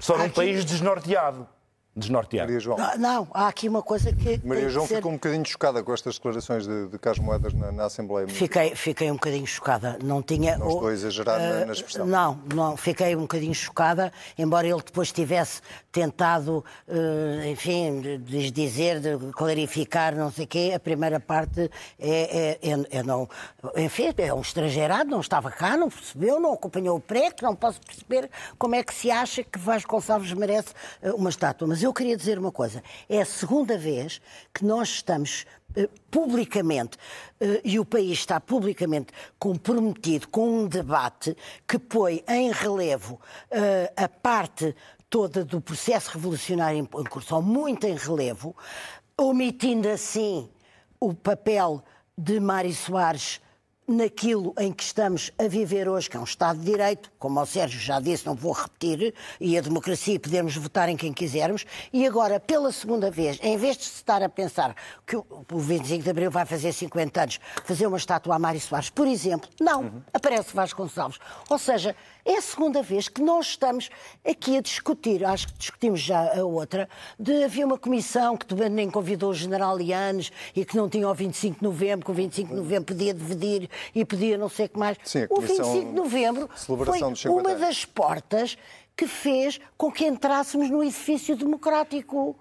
Só 0.00 0.16
num 0.16 0.30
país 0.30 0.64
desnorteado. 0.64 1.46
Desnorteado. 1.94 2.46
Maria 2.46 2.60
João. 2.60 2.78
Não, 2.78 2.98
não, 2.98 3.28
há 3.32 3.48
aqui 3.48 3.68
uma 3.68 3.82
coisa 3.82 4.12
que. 4.12 4.40
Maria 4.44 4.68
João 4.68 4.86
ser... 4.86 4.96
ficou 4.96 5.10
um 5.10 5.14
bocadinho 5.14 5.44
chocada 5.44 5.82
com 5.82 5.92
estas 5.92 6.14
declarações 6.14 6.66
de, 6.66 6.86
de 6.86 6.98
Carlos 6.98 7.24
Moedas 7.24 7.52
na, 7.52 7.72
na 7.72 7.84
Assembleia. 7.84 8.28
Fiquei, 8.28 8.74
fiquei 8.74 9.10
um 9.10 9.14
bocadinho 9.14 9.46
chocada. 9.46 9.98
Não 10.02 10.22
tinha. 10.22 10.56
Não 10.56 10.68
estou 10.68 10.88
a 10.88 10.92
exagerar 10.92 11.40
uh, 11.40 11.42
na, 11.42 11.66
na, 11.66 11.72
expressão. 11.72 12.06
Não, 12.06 12.40
não, 12.54 12.76
fiquei 12.76 13.16
um 13.16 13.22
bocadinho 13.22 13.54
chocada, 13.54 14.12
embora 14.38 14.66
ele 14.66 14.82
depois 14.82 15.10
tivesse 15.10 15.60
tentado, 15.90 16.64
uh, 16.86 17.48
enfim, 17.48 18.18
de 18.18 18.50
dizer, 18.50 19.00
de 19.00 19.18
clarificar, 19.32 20.14
não 20.14 20.30
sei 20.30 20.44
o 20.44 20.48
quê. 20.48 20.72
A 20.74 20.80
primeira 20.80 21.18
parte 21.18 21.70
é, 21.98 22.58
é, 22.62 22.70
é, 22.70 22.98
é, 22.98 23.02
não. 23.02 23.28
Enfim, 23.76 24.14
é 24.16 24.32
um 24.32 24.40
estrangeirado, 24.40 25.10
não 25.10 25.20
estava 25.20 25.50
cá, 25.50 25.76
não 25.76 25.88
percebeu, 25.88 26.38
não 26.38 26.52
acompanhou 26.52 26.96
o 26.96 27.00
PREC, 27.00 27.42
não 27.42 27.56
posso 27.56 27.80
perceber 27.80 28.30
como 28.58 28.74
é 28.74 28.82
que 28.82 28.94
se 28.94 29.10
acha 29.10 29.42
que 29.42 29.58
Vasco 29.58 29.90
Gonçalves 29.90 30.32
merece 30.32 30.68
uh, 31.02 31.14
uma 31.16 31.30
estátua. 31.30 31.66
Mas 31.66 31.79
eu 31.82 31.92
queria 31.92 32.16
dizer 32.16 32.38
uma 32.38 32.52
coisa. 32.52 32.82
É 33.08 33.20
a 33.20 33.24
segunda 33.24 33.76
vez 33.76 34.20
que 34.52 34.64
nós 34.64 34.88
estamos 34.88 35.46
uh, 35.76 35.88
publicamente, 36.10 36.96
uh, 37.40 37.60
e 37.64 37.78
o 37.78 37.84
país 37.84 38.18
está 38.18 38.40
publicamente 38.40 39.12
comprometido 39.38 40.28
com 40.28 40.60
um 40.60 40.66
debate 40.66 41.36
que 41.66 41.78
põe 41.78 42.24
em 42.28 42.50
relevo 42.52 43.14
uh, 43.50 43.92
a 43.96 44.08
parte 44.08 44.74
toda 45.08 45.44
do 45.44 45.60
processo 45.60 46.12
revolucionário 46.12 46.78
em 46.78 47.04
curso, 47.04 47.42
muito 47.42 47.84
em 47.86 47.96
relevo, 47.96 48.56
omitindo 49.18 49.88
assim 49.88 50.48
o 51.00 51.12
papel 51.12 51.82
de 52.16 52.38
Mário 52.38 52.72
Soares 52.72 53.40
naquilo 53.90 54.54
em 54.56 54.72
que 54.72 54.84
estamos 54.84 55.32
a 55.36 55.48
viver 55.48 55.88
hoje, 55.88 56.08
que 56.08 56.16
é 56.16 56.20
um 56.20 56.24
Estado 56.24 56.60
de 56.60 56.64
Direito, 56.64 57.10
como 57.18 57.40
o 57.40 57.44
Sérgio 57.44 57.80
já 57.80 57.98
disse, 57.98 58.24
não 58.24 58.36
vou 58.36 58.52
repetir, 58.52 59.12
e 59.40 59.58
a 59.58 59.60
democracia, 59.60 60.18
podemos 60.20 60.56
votar 60.56 60.88
em 60.88 60.96
quem 60.96 61.12
quisermos, 61.12 61.66
e 61.92 62.06
agora, 62.06 62.38
pela 62.38 62.70
segunda 62.70 63.10
vez, 63.10 63.40
em 63.42 63.56
vez 63.56 63.76
de 63.76 63.84
se 63.84 63.96
estar 63.96 64.22
a 64.22 64.28
pensar 64.28 64.76
que 65.04 65.16
o 65.16 65.58
25 65.58 66.04
de 66.04 66.10
Abril 66.10 66.30
vai 66.30 66.46
fazer 66.46 66.72
50 66.72 67.20
anos, 67.20 67.40
fazer 67.64 67.88
uma 67.88 67.98
estátua 67.98 68.36
a 68.36 68.38
Mário 68.38 68.60
Soares, 68.60 68.90
por 68.90 69.08
exemplo, 69.08 69.50
não, 69.60 69.82
uhum. 69.82 70.02
aparece 70.14 70.54
Gonçalves. 70.72 71.18
Ou 71.48 71.58
seja, 71.58 71.96
é 72.24 72.36
a 72.36 72.42
segunda 72.42 72.82
vez 72.82 73.08
que 73.08 73.22
nós 73.22 73.46
estamos 73.46 73.90
aqui 74.28 74.56
a 74.56 74.60
discutir, 74.60 75.24
acho 75.24 75.48
que 75.48 75.58
discutimos 75.58 76.00
já 76.00 76.38
a 76.38 76.44
outra, 76.44 76.88
de 77.18 77.44
havia 77.44 77.66
uma 77.66 77.78
comissão 77.78 78.36
que 78.36 78.46
também 78.46 78.68
nem 78.68 78.90
convidou 78.90 79.30
o 79.30 79.34
general 79.34 79.76
Lianes 79.76 80.30
e 80.54 80.64
que 80.64 80.76
não 80.76 80.88
tinha 80.88 81.08
o 81.08 81.14
25 81.14 81.58
de 81.58 81.64
novembro, 81.64 82.04
que 82.04 82.10
o 82.10 82.14
25 82.14 82.48
de 82.48 82.56
novembro 82.56 82.94
podia 82.94 83.14
dividir 83.14 83.70
e 83.94 84.04
podia 84.04 84.36
não 84.36 84.48
sei 84.48 84.66
o 84.66 84.68
que 84.68 84.78
mais. 84.78 84.96
Sim, 85.04 85.26
o 85.30 85.40
25 85.40 85.88
de 85.88 85.92
novembro 85.92 86.50
foi 86.54 87.30
uma 87.30 87.54
das 87.54 87.84
portas 87.84 88.56
que 88.96 89.06
fez 89.06 89.58
com 89.76 89.90
que 89.90 90.04
entrássemos 90.06 90.68
no 90.68 90.82
edifício 90.82 91.34
democrático. 91.36 92.36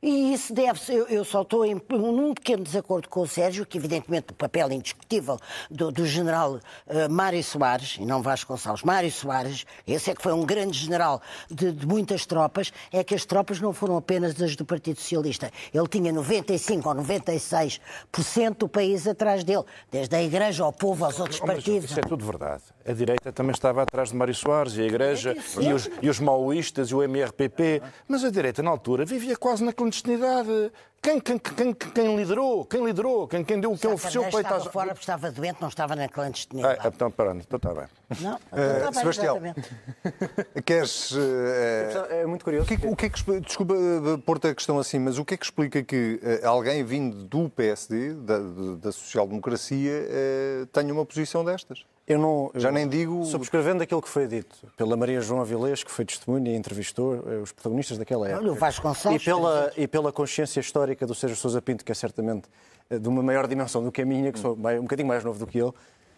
E 0.00 0.32
isso 0.32 0.54
deve-se, 0.54 0.94
eu, 0.94 1.08
eu, 1.08 1.24
só 1.24 1.42
estou 1.42 1.66
em 1.66 1.74
num 1.90 2.32
pequeno 2.32 2.62
desacordo 2.62 3.08
com 3.08 3.20
o 3.22 3.26
Sérgio, 3.26 3.66
que 3.66 3.78
evidentemente 3.78 4.30
o 4.30 4.34
papel 4.34 4.70
indiscutível 4.70 5.40
do, 5.68 5.90
do 5.90 6.06
general 6.06 6.54
uh, 6.54 7.10
Mário 7.10 7.42
Soares, 7.42 7.96
e 7.98 8.06
não 8.06 8.22
Vasco 8.22 8.52
Gonçalves, 8.52 8.84
Mário 8.84 9.10
Soares, 9.10 9.66
esse 9.84 10.12
é 10.12 10.14
que 10.14 10.22
foi 10.22 10.32
um 10.32 10.46
grande 10.46 10.78
general 10.78 11.20
de, 11.50 11.72
de, 11.72 11.84
muitas 11.84 12.24
tropas, 12.26 12.72
é 12.92 13.02
que 13.02 13.12
as 13.12 13.24
tropas 13.24 13.60
não 13.60 13.72
foram 13.72 13.96
apenas 13.96 14.40
as 14.40 14.54
do 14.54 14.64
Partido 14.64 15.00
Socialista. 15.00 15.50
Ele 15.74 15.88
tinha 15.88 16.12
95 16.12 16.88
ou 16.88 16.94
96% 16.94 17.80
do 18.56 18.68
país 18.68 19.04
atrás 19.04 19.42
dele, 19.42 19.64
desde 19.90 20.14
a 20.14 20.22
Igreja 20.22 20.62
ao 20.62 20.72
povo, 20.72 21.04
aos 21.04 21.18
outros 21.18 21.40
partidos. 21.40 21.90
Isso 21.90 21.98
é 21.98 22.02
tudo 22.04 22.24
verdade. 22.24 22.62
A 22.88 22.92
direita 22.94 23.30
também 23.30 23.52
estava 23.52 23.82
atrás 23.82 24.08
de 24.08 24.16
Mário 24.16 24.34
Soares, 24.34 24.74
e 24.78 24.80
a 24.80 24.86
Igreja, 24.86 25.36
é 25.36 25.62
e, 25.62 25.72
os, 25.74 25.90
e 26.00 26.08
os 26.08 26.18
maoístas, 26.18 26.88
e 26.88 26.94
o 26.94 27.02
MRPP, 27.02 27.82
mas 28.08 28.24
a 28.24 28.30
direita 28.30 28.62
na 28.62 28.70
altura 28.70 29.04
vivia 29.04 29.36
quase 29.36 29.62
na 29.62 29.74
clandestinidade. 29.74 30.72
Quem, 31.00 31.20
quem, 31.20 31.38
quem, 31.38 31.72
quem 31.72 32.16
liderou? 32.16 32.64
Quem 32.64 32.84
liderou? 32.84 33.28
Quem, 33.28 33.44
quem 33.44 33.60
deu, 33.60 33.76
quem 33.76 33.92
ofereceu 33.92 34.22
o 34.22 34.24
peito 34.24 34.46
às... 34.46 34.58
estava 34.58 34.70
fora 34.70 34.88
porque 34.88 35.00
estava 35.00 35.30
doente, 35.30 35.60
não 35.60 35.68
estava 35.68 35.96
na 35.96 36.08
clandestinidade. 36.08 36.80
Ah, 36.82 36.88
então, 36.88 37.10
pronto, 37.10 37.44
então 37.46 37.56
está 37.56 37.72
bem. 37.72 37.88
Não, 38.20 38.34
uh, 38.36 38.94
Sebastião, 38.94 39.40
queres... 40.64 41.12
Uh, 41.12 41.18
é 42.10 42.26
muito 42.26 42.44
curioso. 42.44 42.64
O 42.64 42.76
que, 42.78 42.86
o 42.86 42.96
que 42.96 43.06
é 43.06 43.08
que, 43.10 43.40
desculpa 43.40 43.74
pôr-te 44.26 44.48
a 44.48 44.54
questão 44.54 44.78
assim, 44.78 44.98
mas 44.98 45.18
o 45.18 45.24
que 45.24 45.34
é 45.34 45.36
que 45.36 45.44
explica 45.44 45.82
que 45.82 46.20
uh, 46.22 46.48
alguém 46.48 46.84
vindo 46.84 47.24
do 47.24 47.48
PSD, 47.48 48.14
da, 48.14 48.38
da 48.80 48.92
social-democracia, 48.92 49.92
uh, 49.92 50.66
tenha 50.66 50.92
uma 50.92 51.06
posição 51.06 51.44
destas? 51.44 51.84
Eu 52.08 52.18
não, 52.18 52.50
Já 52.54 52.72
nem 52.72 52.88
digo. 52.88 53.22
Subscrevendo 53.26 53.82
aquilo 53.82 54.00
que 54.00 54.08
foi 54.08 54.26
dito 54.26 54.56
pela 54.78 54.96
Maria 54.96 55.20
João 55.20 55.42
Avilés, 55.42 55.84
que 55.84 55.90
foi 55.90 56.06
testemunha 56.06 56.50
e 56.50 56.56
entrevistou 56.56 57.16
eh, 57.16 57.36
os 57.36 57.52
protagonistas 57.52 57.98
daquela 57.98 58.26
época. 58.26 58.44
Olha, 58.44 58.52
o 58.52 58.54
Vasco 58.54 58.82
Gonçalves. 58.82 59.20
E 59.20 59.24
pela, 59.26 59.72
e 59.76 59.86
pela 59.86 60.10
consciência 60.10 60.58
histórica 60.58 60.87
do 60.96 61.14
Sérgio 61.14 61.36
Sousa 61.36 61.60
Pinto, 61.60 61.84
que 61.84 61.92
é 61.92 61.94
certamente 61.94 62.48
eh, 62.90 62.98
de 62.98 63.08
uma 63.08 63.22
maior 63.22 63.46
dimensão 63.46 63.82
do 63.82 63.92
que 63.92 64.02
a 64.02 64.06
minha, 64.06 64.32
que 64.32 64.38
sou 64.38 64.54
um 64.54 64.82
bocadinho 64.82 65.08
mais 65.08 65.24
novo 65.24 65.38
do 65.38 65.46
que 65.46 65.58
ele. 65.58 65.72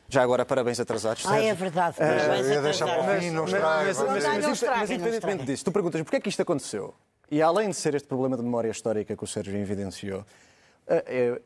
Já 0.08 0.22
agora, 0.22 0.44
parabéns 0.44 0.80
atrasados. 0.80 1.24
Ah, 1.26 1.40
é 1.40 1.54
verdade. 1.54 1.96
Uh, 1.96 1.98
parabéns 2.00 2.58
uh, 2.58 2.62
deixar 2.62 2.86
para 2.86 3.16
o 3.16 3.20
fim, 3.20 3.30
não 3.30 3.44
estraga. 3.44 3.84
Mas, 3.84 3.98
mas, 3.98 4.24
mas, 4.24 4.62
mas, 4.62 4.90
independentemente 4.90 5.44
disso, 5.44 5.64
tu 5.64 5.70
perguntas 5.70 6.00
porquê 6.02 6.16
é 6.16 6.20
que 6.20 6.28
isto 6.28 6.42
aconteceu? 6.42 6.94
E 7.30 7.40
além 7.40 7.70
de 7.70 7.76
ser 7.76 7.94
este 7.94 8.08
problema 8.08 8.36
de 8.36 8.42
memória 8.42 8.70
histórica 8.70 9.16
que 9.16 9.22
o 9.22 9.26
Sérgio 9.26 9.56
evidenciou, 9.56 10.24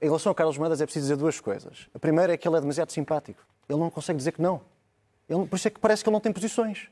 em 0.01 0.07
relação 0.07 0.31
ao 0.31 0.35
Carlos 0.35 0.57
Moedas 0.57 0.81
é 0.81 0.87
preciso 0.87 1.05
dizer 1.05 1.17
duas 1.17 1.39
coisas. 1.39 1.89
A 1.95 1.99
primeira 1.99 2.33
é 2.33 2.37
que 2.39 2.49
ele 2.49 2.57
é 2.57 2.61
demasiado 2.61 2.91
simpático. 2.91 3.45
Ele 3.69 3.79
não 3.79 3.91
consegue 3.91 4.17
dizer 4.17 4.33
que 4.33 4.41
não. 4.41 4.63
Ele, 5.29 5.47
por 5.47 5.57
isso 5.57 5.69
é 5.69 5.71
que 5.71 5.79
parece 5.79 6.03
que 6.03 6.09
ele 6.09 6.15
não 6.15 6.21
tem 6.21 6.33
posições. 6.33 6.89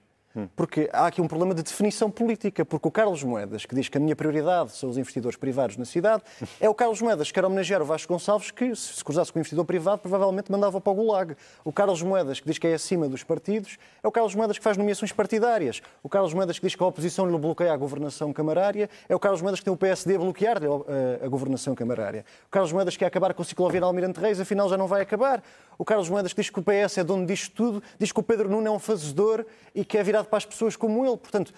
Porque 0.57 0.89
há 0.93 1.07
aqui 1.07 1.21
um 1.21 1.29
problema 1.29 1.55
de 1.55 1.63
definição 1.63 2.11
política, 2.11 2.65
porque 2.65 2.89
o 2.89 2.91
Carlos 2.91 3.23
Moedas, 3.23 3.67
que 3.67 3.75
diz 3.75 3.89
que 3.89 3.99
a 3.99 4.01
minha 4.01 4.17
prioridade 4.17 4.73
são 4.73 4.89
os 4.89 4.97
investidores 4.97 5.37
privados 5.37 5.77
na 5.77 5.85
cidade, 5.85 6.23
é 6.61 6.69
o 6.69 6.75
Carlos 6.75 7.03
Moedas 7.03 7.29
que 7.29 7.35
quer 7.35 7.45
homenagear 7.45 7.83
o 7.83 7.85
Vasco 7.85 8.13
Gonçalves, 8.13 8.51
que 8.51 8.75
se 8.75 9.05
cruzasse 9.05 9.33
com 9.33 9.39
o 9.39 9.41
investidor 9.41 9.65
privado, 9.65 9.99
provavelmente 10.01 10.51
mandava 10.51 10.81
para 10.81 10.93
o 10.93 10.95
Gulag. 10.95 11.37
O 11.65 11.73
Carlos 11.73 12.03
Moedas, 12.03 12.41
que 12.41 12.47
diz 12.47 12.59
que 12.59 12.67
é 12.67 12.75
acima 12.75 13.09
dos 13.09 13.23
partidos, 13.23 13.79
é 14.03 14.09
o 14.09 14.13
Carlos 14.13 14.35
Moedas 14.35 14.59
que 14.59 14.65
faz 14.65 14.77
nomeações 14.77 15.13
partidárias. 15.13 15.83
O 16.03 16.09
Carlos 16.09 16.33
Moedas 16.33 16.59
que 16.59 16.67
diz 16.67 16.75
que 16.75 16.83
a 16.83 16.87
oposição 16.87 17.31
lhe 17.31 17.39
bloqueia 17.39 17.73
a 17.73 17.77
governação 17.77 18.33
camarária, 18.33 18.89
é 19.09 19.15
o 19.15 19.19
Carlos 19.19 19.43
Moedas 19.43 19.61
que 19.61 19.65
tem 19.65 19.73
o 19.73 19.77
PSD 19.77 20.17
a 20.17 20.19
bloquear-lhe 20.19 20.67
a, 20.67 21.27
a, 21.27 21.29
governação 21.29 21.75
camarária. 21.75 22.25
O 22.47 22.51
Carlos 22.51 22.73
Moedas 22.73 22.95
que 22.95 23.01
quer 23.01 23.07
acabar 23.07 23.35
com 23.35 23.43
o 23.43 23.45
ciclovia 23.45 23.81
de 23.81 23.85
Almirante 23.85 24.19
Reis, 24.19 24.41
afinal 24.41 24.69
já 24.69 24.77
não 24.77 24.87
vai 24.87 25.03
acabar. 25.03 25.43
O 25.79 25.85
Carlos 25.85 26.09
Moedas 26.09 26.33
que 26.33 26.41
diz 26.41 26.51
que 26.51 26.59
o 26.59 26.63
PS 26.63 26.99
é 26.99 27.05
dono 27.05 27.27
disto 27.27 27.55
tudo, 27.55 27.83
diz 27.99 28.13
que 28.13 28.21
o 28.21 28.23
Pedro 28.23 28.49
Nuno 28.49 28.69
é 28.69 28.71
um 28.71 28.79
fazedor 28.79 29.45
e 29.75 29.85
que 29.85 29.99
é 29.99 30.03
virado 30.23 30.27
para 30.29 30.39
as 30.39 30.47
pessoas 30.47 30.77
como 30.77 31.05
ele. 31.05 31.17
Portanto, 31.17 31.53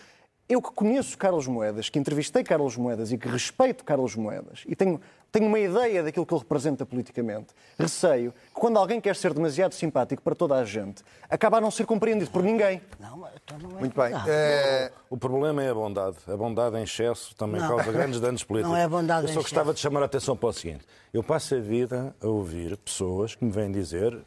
eu 0.48 0.60
que 0.60 0.70
conheço 0.72 1.16
Carlos 1.16 1.46
Moedas, 1.46 1.88
que 1.88 1.98
entrevistei 1.98 2.44
Carlos 2.44 2.76
Moedas 2.76 3.10
e 3.12 3.16
que 3.16 3.26
respeito 3.28 3.82
Carlos 3.82 4.14
Moedas 4.14 4.62
e 4.66 4.76
tenho, 4.76 5.00
tenho 5.32 5.46
uma 5.46 5.58
ideia 5.58 6.02
daquilo 6.02 6.26
que 6.26 6.34
ele 6.34 6.40
representa 6.40 6.84
politicamente, 6.84 7.54
receio 7.78 8.30
que 8.32 8.60
quando 8.60 8.78
alguém 8.78 9.00
quer 9.00 9.16
ser 9.16 9.32
demasiado 9.32 9.72
simpático 9.72 10.22
para 10.22 10.34
toda 10.34 10.56
a 10.56 10.64
gente, 10.64 11.02
acaba 11.30 11.56
a 11.56 11.60
não 11.62 11.70
ser 11.70 11.86
compreendido 11.86 12.30
por 12.30 12.42
ninguém. 12.42 12.82
Não, 13.00 13.26
então 13.42 13.58
não 13.58 13.78
é 13.78 13.80
Muito 13.80 13.98
bem. 13.98 14.12
É... 14.28 14.92
O 15.08 15.16
problema 15.16 15.62
é 15.62 15.70
a 15.70 15.74
bondade. 15.74 16.18
A 16.28 16.36
bondade 16.36 16.76
em 16.76 16.82
excesso 16.82 17.34
também 17.36 17.62
não. 17.62 17.68
causa 17.68 17.90
grandes 17.90 18.20
danos 18.20 18.44
políticos. 18.44 18.70
Não 18.70 18.78
é 18.78 18.84
a 18.84 18.88
bondade 18.88 19.28
Eu 19.28 19.32
só 19.32 19.40
gostava 19.40 19.72
de 19.72 19.80
chamar 19.80 20.02
a 20.02 20.04
atenção 20.04 20.36
para 20.36 20.50
o 20.50 20.52
seguinte. 20.52 20.84
Eu 21.12 21.22
passo 21.22 21.54
a 21.54 21.58
vida 21.58 22.14
a 22.20 22.26
ouvir 22.26 22.76
pessoas 22.76 23.34
que 23.34 23.42
me 23.46 23.50
vêm 23.50 23.72
dizer 23.72 24.22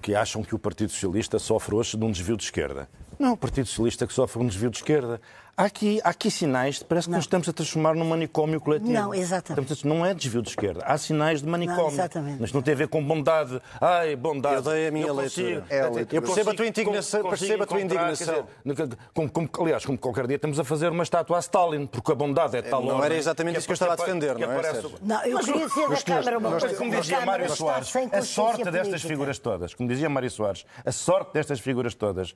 que 0.00 0.14
acham 0.14 0.42
que 0.42 0.54
o 0.54 0.58
Partido 0.58 0.90
Socialista 0.90 1.38
sofre 1.38 1.74
hoje 1.74 1.96
de 1.96 2.04
um 2.04 2.10
desvio 2.10 2.36
de 2.36 2.44
esquerda. 2.44 2.88
Não 3.18 3.30
é 3.30 3.32
o 3.32 3.36
Partido 3.36 3.66
Socialista 3.66 4.06
que 4.06 4.12
sofre 4.12 4.42
um 4.42 4.46
desvio 4.46 4.70
de 4.70 4.78
esquerda. 4.78 5.20
Há 5.56 5.66
aqui, 5.66 6.00
há 6.02 6.08
aqui 6.08 6.32
sinais 6.32 6.80
de 6.80 6.84
parece 6.84 7.06
que 7.06 7.12
não. 7.12 7.18
nos 7.18 7.26
estamos 7.26 7.48
a 7.48 7.52
transformar 7.52 7.94
num 7.94 8.04
manicômio 8.04 8.60
coletivo. 8.60 8.90
Não, 8.90 9.14
exatamente. 9.14 9.86
Não 9.86 10.04
é 10.04 10.12
desvio 10.12 10.42
de 10.42 10.48
esquerda. 10.48 10.82
Há 10.84 10.98
sinais 10.98 11.40
de 11.40 11.48
manicômio. 11.48 11.82
Não, 11.84 11.90
exatamente. 11.90 12.40
Mas 12.40 12.52
não 12.52 12.60
tem 12.60 12.74
a 12.74 12.76
ver 12.76 12.88
com 12.88 13.04
bondade. 13.04 13.62
Ai, 13.80 14.16
bondade. 14.16 14.56
Eu 14.56 14.62
dei 14.62 14.88
a 14.88 14.90
minha 14.90 15.06
eu 15.06 15.14
leitura. 15.14 15.60
Consigo, 15.60 15.72
é, 15.72 15.80
eu, 15.80 16.06
eu 16.10 16.22
percebo 16.22 16.50
a 16.50 16.54
tua 16.54 16.66
indignação. 16.66 17.28
Percebo 17.28 17.62
a 17.62 17.66
tua 17.66 17.80
indignação. 17.80 18.46
Dizer, 18.66 18.98
como, 19.14 19.30
como, 19.30 19.48
aliás, 19.60 19.86
como 19.86 19.96
qualquer 19.96 20.26
dia 20.26 20.36
estamos 20.36 20.58
a 20.58 20.64
fazer 20.64 20.90
uma 20.90 21.04
estátua 21.04 21.36
a 21.36 21.40
Stalin, 21.40 21.86
porque 21.86 22.10
a 22.10 22.16
bondade 22.16 22.56
é 22.56 22.62
tal 22.62 22.82
Não 22.82 23.04
era 23.04 23.14
exatamente 23.14 23.58
isso 23.58 23.66
que 23.68 23.72
eu 23.72 23.74
estava 23.74 23.92
a 23.92 23.96
defender, 23.96 24.36
não 24.36 24.50
é? 24.50 24.82
Não, 25.02 25.24
eu 25.24 25.38
queria 25.38 25.68
dizer 25.68 25.88
da 25.88 26.02
Câmara 26.02 26.38
uma 26.38 26.50
coisa. 26.50 26.74
Como 26.74 26.90
dizia 26.90 27.24
Mário 27.24 27.54
Soares, 27.54 27.92
a 28.12 28.22
sorte 28.22 28.70
destas 28.70 29.02
figuras 29.02 29.38
todas, 29.38 29.72
como 29.72 29.88
dizia 29.88 30.08
Mário 30.08 30.30
Soares, 30.30 30.66
a 30.84 30.90
sorte 30.90 31.32
destas 31.32 31.60
figuras 31.60 31.94
todas 31.94 32.34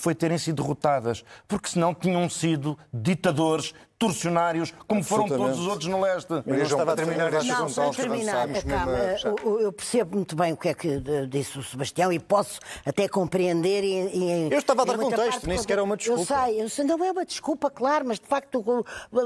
foi 0.00 0.14
terem 0.14 0.38
sido 0.38 0.62
derrotadas, 0.62 1.24
porque 1.46 1.68
senão 1.68 1.94
tinham 1.94 2.28
sido 2.28 2.78
ditadores, 2.92 3.74
torcionários, 3.98 4.72
como 4.88 5.04
foram 5.04 5.28
todos 5.28 5.58
os 5.58 5.66
outros 5.66 5.86
no 5.86 6.00
leste. 6.00 6.32
Eu 6.46 6.62
estava 6.62 6.94
a 6.94 6.96
terminar 6.96 7.34
este 7.34 7.48
Não, 7.48 7.70
para 7.70 7.90
terminar, 7.90 8.48
eu 9.60 9.70
percebo 9.70 10.16
muito 10.16 10.34
bem 10.34 10.54
o 10.54 10.56
que 10.56 10.70
é 10.70 10.74
que 10.74 11.02
disse 11.28 11.58
o 11.58 11.62
Sebastião 11.62 12.10
e 12.10 12.18
posso 12.18 12.58
até 12.84 13.06
compreender. 13.06 13.84
E, 13.84 14.48
e, 14.48 14.48
eu 14.50 14.58
estava 14.58 14.82
a 14.82 14.84
dar 14.86 14.96
contexto, 14.96 15.46
nem 15.46 15.58
sequer 15.58 15.78
é 15.78 15.82
uma 15.82 15.98
desculpa. 15.98 16.22
Eu 16.22 16.44
sei, 16.44 16.62
eu 16.62 16.68
sei, 16.70 16.84
não 16.86 17.04
é 17.04 17.12
uma 17.12 17.26
desculpa, 17.26 17.70
claro, 17.70 18.06
mas 18.08 18.18
de 18.18 18.26
facto 18.26 18.64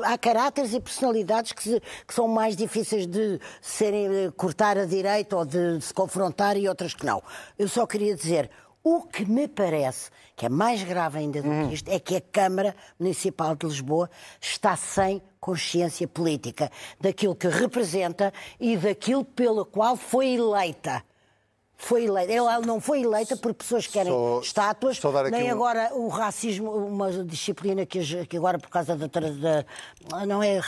há 0.02 0.18
caráteres 0.18 0.74
e 0.74 0.80
personalidades 0.80 1.52
que, 1.52 1.62
se, 1.62 1.80
que 2.04 2.12
são 2.12 2.26
mais 2.26 2.56
difíceis 2.56 3.06
de 3.06 3.38
serem 3.62 4.28
cortar 4.36 4.76
a 4.76 4.84
direita 4.84 5.36
ou 5.36 5.44
de 5.44 5.80
se 5.80 5.94
confrontar 5.94 6.56
e 6.56 6.68
outras 6.68 6.94
que 6.94 7.06
não. 7.06 7.22
Eu 7.56 7.68
só 7.68 7.86
queria 7.86 8.16
dizer, 8.16 8.50
O 8.86 9.00
que 9.00 9.24
me 9.24 9.48
parece 9.48 10.10
que 10.36 10.44
é 10.44 10.48
mais 10.50 10.82
grave 10.82 11.18
ainda 11.18 11.40
do 11.40 11.48
que 11.48 11.74
isto 11.74 11.88
é 11.90 11.98
que 11.98 12.16
a 12.16 12.20
Câmara 12.20 12.76
Municipal 13.00 13.56
de 13.56 13.66
Lisboa 13.66 14.10
está 14.38 14.76
sem 14.76 15.22
consciência 15.40 16.06
política 16.06 16.70
daquilo 17.00 17.34
que 17.34 17.48
representa 17.48 18.30
e 18.60 18.76
daquilo 18.76 19.24
pelo 19.24 19.64
qual 19.64 19.96
foi 19.96 20.34
eleita 20.34 21.02
foi 21.76 22.04
eleita. 22.04 22.32
Ela 22.32 22.60
não 22.60 22.80
foi 22.80 23.02
eleita 23.02 23.36
por 23.36 23.52
pessoas 23.52 23.86
que 23.86 23.94
querem 23.94 24.12
só, 24.12 24.40
estátuas, 24.40 24.96
só 24.96 25.12
nem 25.30 25.48
um... 25.48 25.52
agora 25.52 25.90
o 25.92 26.08
racismo, 26.08 26.70
uma 26.70 27.10
disciplina 27.24 27.84
que, 27.84 28.26
que 28.26 28.36
agora 28.36 28.58
por 28.58 28.68
causa 28.68 28.96
da, 28.96 29.06
da, 29.06 30.26
não 30.26 30.42
é 30.42 30.60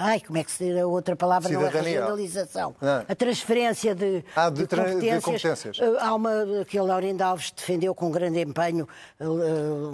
ai 0.00 0.20
como 0.20 0.38
é 0.38 0.44
que 0.44 0.50
se 0.50 0.64
diz 0.64 0.78
a 0.80 0.86
outra 0.86 1.14
palavra 1.14 1.48
Cidadania. 1.48 1.72
não 1.72 1.78
é 1.78 1.90
regionalização, 1.90 2.74
não. 2.80 3.04
a 3.08 3.14
transferência 3.14 3.94
de, 3.94 4.24
ah, 4.34 4.50
de, 4.50 4.66
de, 4.66 4.68
competências. 4.68 5.14
de, 5.16 5.24
competências. 5.24 5.78
Eh, 5.78 5.96
há 6.00 6.14
uma 6.14 6.30
que 6.66 6.78
a 6.78 6.82
Laurinda 6.82 7.26
Alves 7.26 7.50
defendeu 7.50 7.94
com 7.94 8.10
grande 8.10 8.40
empenho. 8.40 8.88
Eh, 9.20 9.24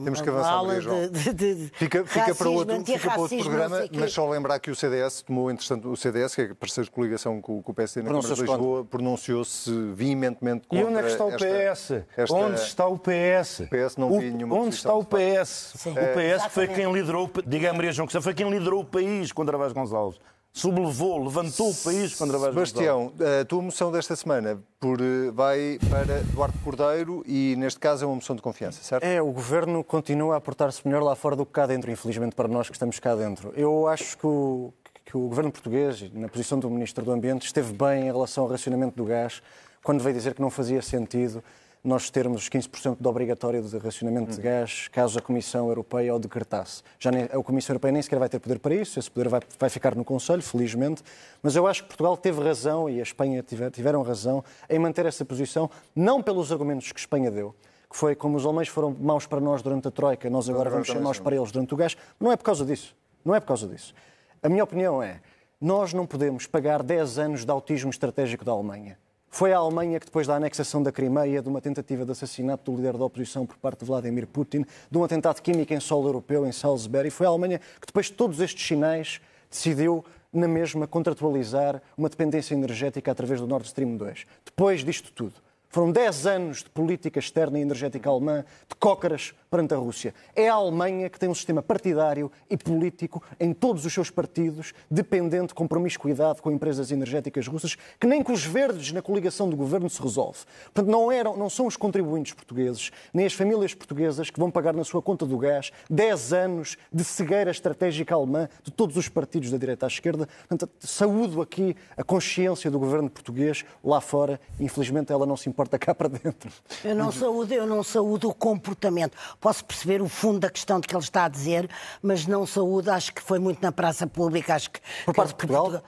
Temos 0.05 0.21
que 0.21 0.29
avançar, 0.29 0.65
Maria, 0.65 0.81
João. 0.81 1.09
De, 1.09 1.33
de, 1.33 1.71
fica, 1.75 2.05
fica, 2.05 2.35
para 2.35 2.49
outro, 2.49 2.85
fica 2.85 3.11
para 3.11 3.21
outro 3.21 3.39
programa, 3.39 3.89
mas 3.93 4.13
só 4.13 4.29
lembrar 4.29 4.59
que 4.59 4.71
o 4.71 4.77
CDS 4.77 5.23
tomou, 5.23 5.51
entretanto, 5.51 5.91
o 5.91 5.97
CDS, 5.97 6.35
que 6.35 6.41
é 6.43 6.55
parceiro 6.55 6.87
de 6.87 6.91
coligação 6.91 7.41
com, 7.41 7.63
com 7.63 7.73
o 7.73 7.75
PSD 7.75 8.03
na 8.03 8.11
Câmara 8.11 8.35
de 8.35 8.41
Lisboa, 8.41 8.85
pronunciou-se 8.85 9.71
veementemente 9.93 10.62
contra 10.69 10.85
e 10.85 10.89
onde 10.89 10.99
é 10.99 11.03
que 11.03 11.09
está 11.09 11.25
o 11.25 11.33
PS? 11.33 11.91
Esta... 12.17 12.35
Onde 12.35 12.61
está 12.61 12.87
o 12.87 12.99
PS? 12.99 13.61
O 13.61 13.69
PS 13.69 13.97
não 13.97 14.13
o... 14.13 14.21
nenhuma 14.21 14.57
Onde 14.57 14.75
está 14.75 14.95
o 14.95 15.05
PS? 15.05 15.75
Sim. 15.77 15.93
O 15.93 15.95
PS 15.95 16.47
foi 16.51 16.69
quem 16.69 16.93
liderou, 16.93 17.31
diga 17.47 17.71
a 17.71 17.73
Maria 17.73 17.93
João 17.93 18.07
que 18.07 18.21
foi 18.21 18.35
quem 18.35 18.49
liderou 18.49 18.81
o 18.81 18.85
país 18.85 19.33
contra 19.33 19.57
Vaz 19.57 19.73
Gonçalves 19.73 20.19
sublevou, 20.53 21.25
levantou 21.25 21.71
o 21.71 21.75
país 21.75 22.15
contra 22.15 22.37
Vaz 22.37 22.53
Sebastião, 22.53 23.13
a 23.41 23.45
tua 23.45 23.63
moção 23.63 23.91
desta 23.91 24.15
semana 24.15 24.63
por, 24.79 25.01
eh, 25.01 25.31
vai 25.33 25.79
para 25.89 26.21
Duarte 26.25 26.59
Cordeiro 26.59 27.25
e, 27.27 27.57
neste 27.57 27.81
caso, 27.81 28.05
é 28.05 28.07
uma 28.07 28.17
moção 28.17 28.37
de 28.37 28.43
confiança, 28.43 28.83
certo? 28.83 29.03
É, 29.03 29.23
o 29.23 29.33
Governo 29.33 29.83
continua 29.83 30.37
a 30.37 30.41
portar-se 30.41 30.87
melhor 30.87 31.03
lá 31.03 31.17
fora 31.17 31.35
do 31.35 31.47
que 31.47 31.53
cá 31.53 31.67
dentro, 31.67 31.91
infelizmente 31.91 32.37
para 32.37 32.49
nós 32.49 32.69
que 32.69 32.75
estamos 32.75 33.01
cá 33.01 33.15
dentro. 33.15 33.53
Eu 33.57 33.89
acho 33.89 34.19
que 34.19 34.27
o, 34.27 34.75
que 35.07 35.17
o 35.17 35.29
Governo 35.29 35.51
português, 35.51 36.13
na 36.13 36.29
posição 36.29 36.59
do 36.59 36.69
Ministro 36.69 37.03
do 37.03 37.13
Ambiente, 37.13 37.47
esteve 37.47 37.73
bem 37.73 38.03
em 38.03 38.13
relação 38.13 38.45
ao 38.45 38.51
racionamento 38.51 38.95
do 38.95 39.07
gás 39.07 39.43
quando 39.83 40.03
veio 40.03 40.15
dizer 40.15 40.35
que 40.35 40.41
não 40.41 40.51
fazia 40.51 40.81
sentido 40.83 41.43
nós 41.85 42.11
termos 42.11 42.49
15% 42.49 42.99
de 43.01 43.09
obrigatório 43.09 43.61
de 43.61 43.77
racionamento 43.77 44.37
de 44.37 44.41
gás 44.41 44.87
caso 44.89 45.19
a 45.19 45.23
Comissão 45.23 45.67
Europeia 45.69 46.15
o 46.15 46.19
decretasse. 46.19 46.83
Já 46.99 47.11
nem, 47.11 47.25
a 47.25 47.43
Comissão 47.43 47.75
Europeia 47.75 47.91
nem 47.91 48.01
sequer 48.01 48.21
vai 48.21 48.29
ter 48.29 48.39
poder 48.39 48.61
para 48.61 48.73
isso, 48.73 49.01
esse 49.01 49.11
poder 49.11 49.29
vai, 49.29 49.41
vai 49.59 49.69
ficar 49.69 49.97
no 49.97 50.05
Conselho, 50.05 50.43
felizmente, 50.43 51.03
mas 51.43 51.57
eu 51.57 51.67
acho 51.67 51.83
que 51.83 51.89
Portugal 51.89 52.17
teve 52.17 52.41
razão 52.41 52.89
e 52.89 53.01
a 53.01 53.03
Espanha 53.03 53.43
tiver, 53.43 53.71
tiveram 53.71 54.03
razão 54.03 54.45
em 54.71 54.79
manter 54.79 55.07
essa 55.07 55.25
posição, 55.25 55.69
não 55.95 56.23
pelos 56.23 56.53
argumentos 56.53 56.93
que 56.93 57.01
Espanha 57.01 57.33
deu, 57.33 57.53
que 57.91 57.97
foi 57.97 58.15
como 58.15 58.37
os 58.37 58.47
alemães 58.47 58.69
foram 58.69 58.97
maus 59.01 59.27
para 59.27 59.41
nós 59.41 59.61
durante 59.61 59.89
a 59.89 59.91
Troika, 59.91 60.31
nós 60.31 60.49
agora 60.49 60.71
vamos 60.71 60.87
ser 60.87 61.01
maus 61.01 61.19
para 61.19 61.35
eles 61.35 61.51
durante 61.51 61.75
o 61.75 61.77
gás. 61.77 61.97
Não 62.21 62.31
é 62.31 62.37
por 62.37 62.45
causa 62.45 62.65
disso. 62.65 62.95
Não 63.25 63.35
é 63.35 63.41
por 63.41 63.47
causa 63.47 63.67
disso. 63.67 63.93
A 64.41 64.49
minha 64.49 64.63
opinião 64.63 65.03
é, 65.03 65.21
nós 65.61 65.93
não 65.93 66.07
podemos 66.07 66.47
pagar 66.47 66.83
10 66.83 67.19
anos 67.19 67.45
de 67.45 67.51
autismo 67.51 67.91
estratégico 67.91 68.45
da 68.45 68.53
Alemanha. 68.53 68.97
Foi 69.35 69.51
a 69.51 69.57
Alemanha 69.57 69.99
que, 69.99 70.05
depois 70.05 70.27
da 70.27 70.37
anexação 70.37 70.83
da 70.83 70.93
Crimeia, 70.93 71.41
de 71.41 71.49
uma 71.49 71.59
tentativa 71.59 72.05
de 72.05 72.13
assassinato 72.13 72.71
do 72.71 72.77
líder 72.77 72.99
da 72.99 73.05
oposição 73.07 73.47
por 73.47 73.57
parte 73.57 73.79
de 73.79 73.87
Vladimir 73.87 74.27
Putin, 74.27 74.63
de 74.91 74.99
um 74.99 75.03
atentado 75.03 75.41
químico 75.41 75.73
em 75.73 75.81
solo 75.81 76.07
europeu, 76.07 76.47
em 76.47 76.53
Salisbury, 76.53 77.09
foi 77.09 77.27
a 77.27 77.31
Alemanha 77.31 77.59
que, 77.59 77.87
depois 77.87 78.07
de 78.07 78.13
todos 78.13 78.41
estes 78.41 78.67
sinais, 78.67 79.23
decidiu 79.51 80.05
na 80.31 80.47
mesma 80.47 80.87
contratualizar 80.87 81.81
uma 81.97 82.11
dependência 82.11 82.53
energética 82.53 83.11
através 83.11 83.41
do 83.41 83.47
Nord 83.47 83.67
Stream 83.67 83.97
2. 83.97 84.27
Depois 84.45 84.85
disto 84.85 85.11
tudo, 85.11 85.33
foram 85.73 85.91
10 85.91 86.27
anos 86.27 86.59
de 86.59 86.69
política 86.69 87.19
externa 87.19 87.59
e 87.59 87.63
energética 87.63 88.11
alemã, 88.11 88.45
de 88.69 88.77
cócaras 88.79 89.33
perante 89.51 89.73
a 89.73 89.79
Rússia. 89.79 90.15
É 90.37 90.47
a 90.47 90.53
Alemanha 90.53 91.09
que 91.09 91.19
tem 91.19 91.31
um 91.31 91.35
sistema 91.35 91.63
partidário 91.63 92.31
e 92.51 92.59
político 92.59 93.23
em 93.41 93.55
todos 93.55 93.87
os 93.87 93.93
seus 93.93 94.11
partidos, 94.11 94.75
dependente 94.91 95.55
com 95.55 95.67
promiscuidade 95.67 96.43
com 96.43 96.51
empresas 96.51 96.91
energéticas 96.91 97.47
russas, 97.47 97.75
que 97.99 98.07
nem 98.07 98.23
com 98.23 98.35
os 98.35 98.45
verdes 98.45 98.93
na 98.93 99.01
coligação 99.01 99.49
do 99.49 99.57
governo 99.57 99.89
se 99.89 100.03
resolve. 100.03 100.41
Portanto, 100.75 100.93
não, 100.93 101.11
eram, 101.11 101.39
não 101.39 101.49
são 101.49 101.67
os 101.67 101.77
contribuintes 101.77 102.35
portugueses, 102.35 102.91
nem 103.13 103.25
as 103.25 103.33
famílias 103.33 103.73
portuguesas 103.73 104.29
que 104.29 104.39
vão 104.39 104.51
pagar 104.51 104.75
na 104.75 104.85
sua 104.85 105.01
conta 105.01 105.25
do 105.25 105.39
gás 105.39 105.73
10 105.89 106.35
anos 106.35 106.77
de 106.93 107.03
cegueira 107.03 107.51
estratégica 107.51 108.15
alemã 108.15 108.47
de 108.63 108.71
todos 108.71 108.99
os 108.99 109.09
partidos 109.09 109.51
da 109.51 109.57
direita 109.57 109.87
à 109.87 109.89
esquerda. 109.89 110.29
Portanto, 110.47 110.71
saúdo 110.81 111.41
aqui 111.41 111.75
a 111.97 112.05
consciência 112.05 112.71
do 112.71 112.79
governo 112.79 113.09
português 113.09 113.65
lá 113.83 114.03
fora. 114.03 114.39
Infelizmente, 114.61 115.11
ela 115.11 115.25
não 115.25 115.37
se 115.37 115.49
importa 115.49 115.62
porta 115.63 115.79
cá 115.79 115.95
para 115.95 116.09
dentro. 116.09 116.51
Eu 116.85 116.95
não 116.95 117.13
saúdo, 117.13 117.55
eu 117.55 117.67
não 117.67 117.83
saúdo 117.83 118.29
o 118.29 118.35
comportamento. 118.35 119.17
Posso 119.41 119.65
perceber 119.65 120.03
o 120.03 120.09
fundo 120.09 120.41
da 120.41 120.51
questão 120.51 120.81
de 120.81 120.89
que 120.89 120.95
ele 120.95 121.03
está 121.03 121.25
a 121.25 121.29
dizer, 121.29 121.71
mas 122.03 122.27
não 122.27 122.45
saúdo, 122.47 122.91
acho 122.91 123.15
que 123.15 123.23
foi 123.23 123.39
muito 123.39 123.63
na 123.63 123.71
praça 123.71 124.07
pública, 124.07 124.55
acho 124.55 124.71
que... 124.71 124.81
Por 125.05 125.15
parte 125.15 125.29
de 125.29 125.35
Portugal? 125.37 125.83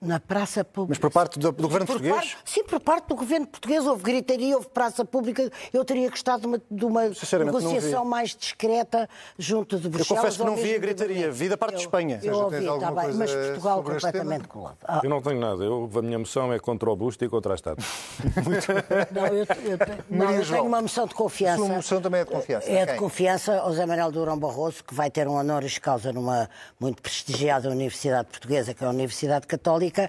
Na 0.00 0.20
praça 0.20 0.64
pública. 0.64 0.90
Mas 0.90 0.98
por 0.98 1.10
parte 1.10 1.38
do, 1.38 1.52
do 1.52 1.62
governo 1.62 1.86
por 1.86 1.94
português? 1.94 2.14
Parte, 2.14 2.38
sim, 2.44 2.64
por 2.64 2.80
parte 2.80 3.08
do 3.08 3.14
governo 3.14 3.46
português. 3.46 3.86
Houve 3.86 4.02
gritaria, 4.02 4.54
houve 4.54 4.68
praça 4.68 5.04
pública. 5.04 5.50
Eu 5.72 5.84
teria 5.84 6.08
gostado 6.10 6.42
de 6.42 6.46
uma, 6.46 6.62
de 6.70 6.84
uma 6.84 7.02
negociação 7.44 8.04
mais 8.04 8.34
discreta 8.34 9.08
junto 9.38 9.78
de 9.78 9.88
Bruxelas. 9.88 10.10
Eu 10.10 10.16
confesso 10.16 10.38
que 10.38 10.44
não 10.44 10.56
vi 10.56 10.74
a 10.74 10.78
gritaria, 10.78 11.30
vi 11.30 11.48
da 11.48 11.56
parte 11.56 11.74
eu, 11.74 11.78
de 11.78 11.84
Espanha. 11.84 12.20
Eu 12.22 12.34
ouvi, 12.34 12.66
está 12.66 12.90
bem, 12.90 13.12
mas 13.14 13.32
Portugal 13.32 13.82
completamente 13.82 14.48
colado. 14.48 14.78
Ah. 14.84 15.00
Eu 15.02 15.10
não 15.10 15.20
tenho 15.20 15.40
nada. 15.40 15.62
Eu, 15.62 15.90
a 15.94 16.02
minha 16.02 16.18
moção 16.18 16.52
é 16.52 16.58
contra 16.58 16.90
o 16.90 16.96
busto 16.96 17.24
e 17.24 17.28
contra 17.28 17.52
a 17.52 17.56
estátua. 17.56 17.84
não, 19.12 19.26
eu, 19.26 19.32
eu, 19.34 19.78
não, 20.10 20.32
eu 20.32 20.46
tenho 20.46 20.64
uma 20.64 20.82
moção 20.82 21.06
de 21.06 21.14
confiança. 21.14 21.62
A 21.62 21.66
sua 21.66 21.76
moção 21.76 22.00
também 22.00 22.20
é 22.20 22.24
de 22.24 22.30
confiança. 22.30 22.70
É 22.70 22.86
de 22.86 22.94
confiança 22.96 23.58
ao 23.58 23.72
Zé 23.72 23.86
Manuel 23.86 24.10
Durão 24.10 24.38
Barroso, 24.38 24.82
que 24.84 24.94
vai 24.94 25.10
ter 25.10 25.28
um 25.28 25.34
honoris 25.34 25.78
causa 25.78 26.12
numa 26.12 26.48
muito 26.80 27.02
prestigiada 27.02 27.68
universidade 27.68 28.28
portuguesa, 28.28 28.74
que 28.74 28.82
é 28.82 28.86
a 28.86 28.90
Universidade 28.90 29.46
Católica, 29.46 29.65
Uh, 29.72 30.08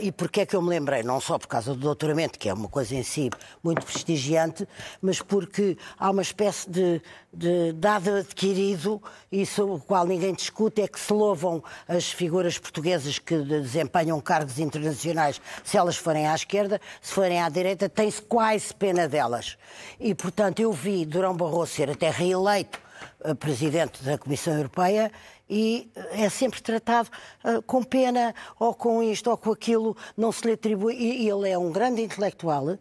e 0.00 0.12
porquê 0.12 0.42
é 0.42 0.46
que 0.46 0.54
eu 0.56 0.62
me 0.62 0.68
lembrei? 0.68 1.02
Não 1.02 1.20
só 1.20 1.38
por 1.38 1.46
causa 1.46 1.74
do 1.74 1.80
doutoramento, 1.80 2.38
que 2.38 2.48
é 2.48 2.54
uma 2.54 2.68
coisa 2.68 2.94
em 2.94 3.02
si 3.02 3.30
muito 3.62 3.84
prestigiante, 3.84 4.66
mas 5.00 5.20
porque 5.20 5.76
há 5.98 6.10
uma 6.10 6.22
espécie 6.22 6.68
de, 6.68 7.02
de 7.32 7.72
dado 7.72 8.10
adquirido, 8.16 9.02
e 9.30 9.46
sobre 9.46 9.74
o 9.74 9.78
qual 9.78 10.06
ninguém 10.06 10.34
discute, 10.34 10.82
é 10.82 10.88
que 10.88 10.98
se 10.98 11.12
louvam 11.12 11.62
as 11.86 12.10
figuras 12.10 12.58
portuguesas 12.58 13.18
que 13.18 13.36
desempenham 13.38 14.20
cargos 14.20 14.58
internacionais, 14.58 15.40
se 15.64 15.76
elas 15.76 15.96
forem 15.96 16.26
à 16.26 16.34
esquerda, 16.34 16.80
se 17.00 17.12
forem 17.12 17.40
à 17.40 17.48
direita, 17.48 17.88
tem-se 17.88 18.22
quase 18.22 18.74
pena 18.74 19.08
delas. 19.08 19.56
E, 19.98 20.14
portanto, 20.14 20.60
eu 20.60 20.72
vi 20.72 21.04
Durão 21.04 21.36
Barroso 21.36 21.72
ser 21.72 21.90
até 21.90 22.10
reeleito 22.10 22.78
eh, 23.22 23.34
presidente 23.34 24.02
da 24.02 24.18
Comissão 24.18 24.54
Europeia 24.54 25.10
e 25.50 25.90
é 26.12 26.28
sempre 26.28 26.62
tratado 26.62 27.10
uh, 27.44 27.60
com 27.62 27.82
pena 27.82 28.32
ou 28.58 28.72
com 28.72 29.02
isto 29.02 29.28
ou 29.28 29.36
com 29.36 29.50
aquilo, 29.50 29.96
não 30.16 30.30
se 30.30 30.46
lhe 30.46 30.52
atribui. 30.52 30.94
E, 30.94 31.28
ele 31.28 31.50
é 31.50 31.58
um 31.58 31.72
grande 31.72 32.02
intelectual 32.02 32.66
uh, 32.66 32.78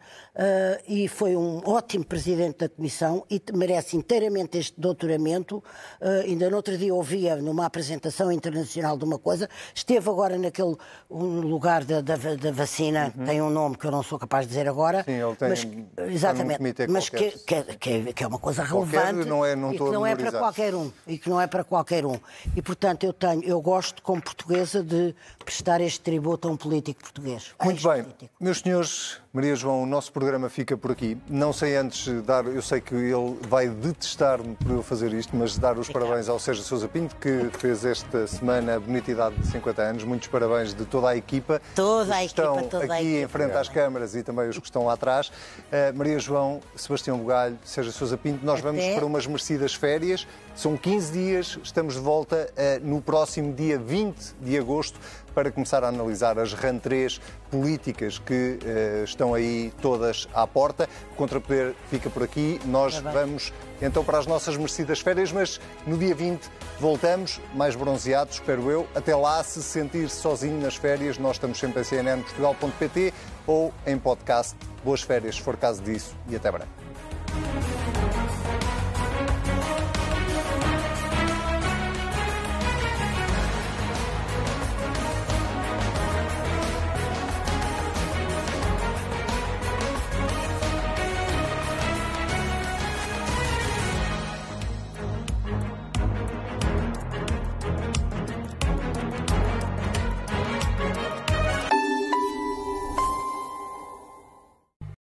e 0.87 1.07
foi 1.07 1.35
um 1.35 1.61
ótimo 1.65 2.05
presidente 2.05 2.59
da 2.59 2.69
Comissão 2.69 3.25
e 3.29 3.41
merece 3.53 3.97
inteiramente 3.97 4.57
este 4.59 4.79
doutoramento. 4.79 5.57
Uh, 5.99 6.25
ainda 6.25 6.49
no 6.49 6.57
outro 6.57 6.77
dia 6.77 6.93
ouvia 6.93 7.35
numa 7.37 7.65
apresentação 7.65 8.31
internacional 8.31 8.97
de 8.97 9.03
uma 9.03 9.17
coisa, 9.17 9.49
esteve 9.73 10.07
agora 10.07 10.37
naquele 10.37 10.75
um 11.09 11.41
lugar 11.41 11.83
da, 11.83 12.01
da, 12.01 12.15
da 12.15 12.51
vacina, 12.51 13.11
uhum. 13.17 13.25
tem 13.25 13.41
um 13.41 13.49
nome 13.49 13.77
que 13.77 13.85
eu 13.85 13.91
não 13.91 14.03
sou 14.03 14.19
capaz 14.19 14.45
de 14.45 14.49
dizer 14.49 14.67
agora. 14.69 15.03
Sim, 15.03 15.13
ele 15.13 15.35
tem, 15.35 15.49
mas, 15.49 15.67
exatamente, 16.11 16.87
mas 16.87 17.09
que, 17.09 17.31
que, 17.31 18.13
que, 18.13 18.23
é 18.23 18.27
uma 18.27 18.37
coisa 18.37 18.63
relevante 18.63 19.27
não 19.27 19.43
é, 19.43 19.55
não 19.55 19.73
e 19.73 19.77
que 19.77 19.83
não 19.83 20.05
é 20.05 20.15
para 20.15 20.31
qualquer 20.31 20.75
um. 20.75 20.91
E 21.07 21.17
que 21.17 21.29
não 21.29 21.41
é 21.41 21.47
para 21.47 21.63
qualquer 21.63 22.05
um. 22.05 22.19
E, 22.59 22.61
portanto, 22.61 23.05
eu 23.05 23.13
tenho, 23.13 23.41
eu 23.45 23.61
gosto, 23.61 24.01
como 24.01 24.21
portuguesa, 24.21 24.83
de 24.83 25.15
prestar 25.45 25.79
este 25.79 26.01
tributo 26.01 26.45
a 26.45 26.51
um 26.51 26.57
político 26.57 26.99
português. 26.99 27.55
Muito 27.63 27.81
bem. 27.87 28.03
Político. 28.03 28.31
Meus 28.37 28.59
senhores, 28.59 29.21
Maria 29.31 29.55
João, 29.55 29.83
o 29.83 29.85
nosso 29.85 30.11
programa 30.11 30.49
fica 30.49 30.75
por 30.75 30.89
aqui. 30.89 31.15
Não 31.29 31.53
sei 31.53 31.75
antes 31.75 32.11
dar, 32.23 32.47
eu 32.47 32.63
sei 32.63 32.81
que 32.81 32.95
ele 32.95 33.37
vai 33.47 33.69
detestar-me 33.69 34.55
por 34.55 34.71
eu 34.71 34.81
fazer 34.81 35.13
isto, 35.13 35.35
mas 35.35 35.55
dar 35.55 35.77
os 35.77 35.87
parabéns 35.87 36.27
ao 36.27 36.39
Sérgio 36.39 36.63
Sousa 36.63 36.87
Pinto, 36.87 37.15
que 37.15 37.47
fez 37.59 37.85
esta 37.85 38.25
semana 38.25 38.77
a 38.77 38.79
bonita 38.79 39.11
idade 39.11 39.35
de 39.35 39.45
50 39.45 39.81
anos. 39.83 40.03
Muitos 40.03 40.27
parabéns 40.29 40.73
de 40.73 40.83
toda 40.83 41.09
a 41.09 41.15
equipa. 41.15 41.61
Toda 41.75 42.15
a 42.15 42.23
equipa, 42.23 42.41
estão 42.41 42.67
toda 42.69 42.85
aqui 42.85 42.91
a 42.91 43.01
equipa. 43.03 43.23
em 43.23 43.27
frente 43.27 43.55
às 43.55 43.69
câmaras 43.69 44.15
e 44.15 44.23
também 44.23 44.49
os 44.49 44.57
que 44.57 44.65
estão 44.65 44.85
lá 44.85 44.93
atrás. 44.93 45.27
Uh, 45.27 45.95
Maria 45.95 46.17
João, 46.17 46.59
Sebastião 46.75 47.19
Bugalho, 47.19 47.55
Sérgio 47.63 47.93
Sousa 47.93 48.17
Pinto, 48.17 48.43
nós 48.43 48.61
Até. 48.61 48.71
vamos 48.71 48.95
para 48.95 49.05
umas 49.05 49.27
merecidas 49.27 49.75
férias. 49.75 50.25
São 50.55 50.75
15 50.75 51.11
dias, 51.13 51.59
estamos 51.63 51.93
de 51.93 52.01
volta 52.01 52.49
uh, 52.51 52.85
no 52.85 52.99
próximo 52.99 53.53
dia 53.53 53.77
20 53.77 54.33
de 54.41 54.57
agosto 54.57 54.99
para 55.39 55.51
começar 55.51 55.85
a 55.85 55.87
analisar 55.87 56.37
as 56.37 56.51
rantrês 56.51 57.21
políticas 57.49 58.19
que 58.19 58.59
uh, 58.61 59.05
estão 59.05 59.33
aí 59.33 59.71
todas 59.81 60.27
à 60.33 60.45
porta. 60.45 60.89
O 61.13 61.15
Contrapoder 61.15 61.73
fica 61.89 62.09
por 62.09 62.23
aqui. 62.23 62.59
Nós 62.65 62.97
é 62.97 63.01
vamos 63.01 63.53
então 63.81 64.03
para 64.03 64.17
as 64.17 64.27
nossas 64.27 64.57
merecidas 64.57 64.99
férias, 64.99 65.31
mas 65.31 65.57
no 65.87 65.97
dia 65.97 66.13
20 66.13 66.41
voltamos, 66.77 67.39
mais 67.53 67.73
bronzeados, 67.73 68.35
espero 68.35 68.69
eu. 68.69 68.85
Até 68.93 69.15
lá, 69.15 69.41
se 69.41 69.63
sentir 69.63 70.09
-se 70.09 70.17
sozinho 70.17 70.59
nas 70.61 70.75
férias, 70.75 71.17
nós 71.17 71.37
estamos 71.37 71.57
sempre 71.57 71.83
em 71.83 71.85
cnnportugal.pt 71.85 73.13
ou 73.47 73.73
em 73.87 73.97
podcast. 73.97 74.57
Boas 74.83 75.01
férias, 75.01 75.35
se 75.35 75.41
for 75.41 75.55
caso 75.55 75.81
disso, 75.81 76.17
e 76.27 76.35
até 76.35 76.51
breve. 76.51 77.78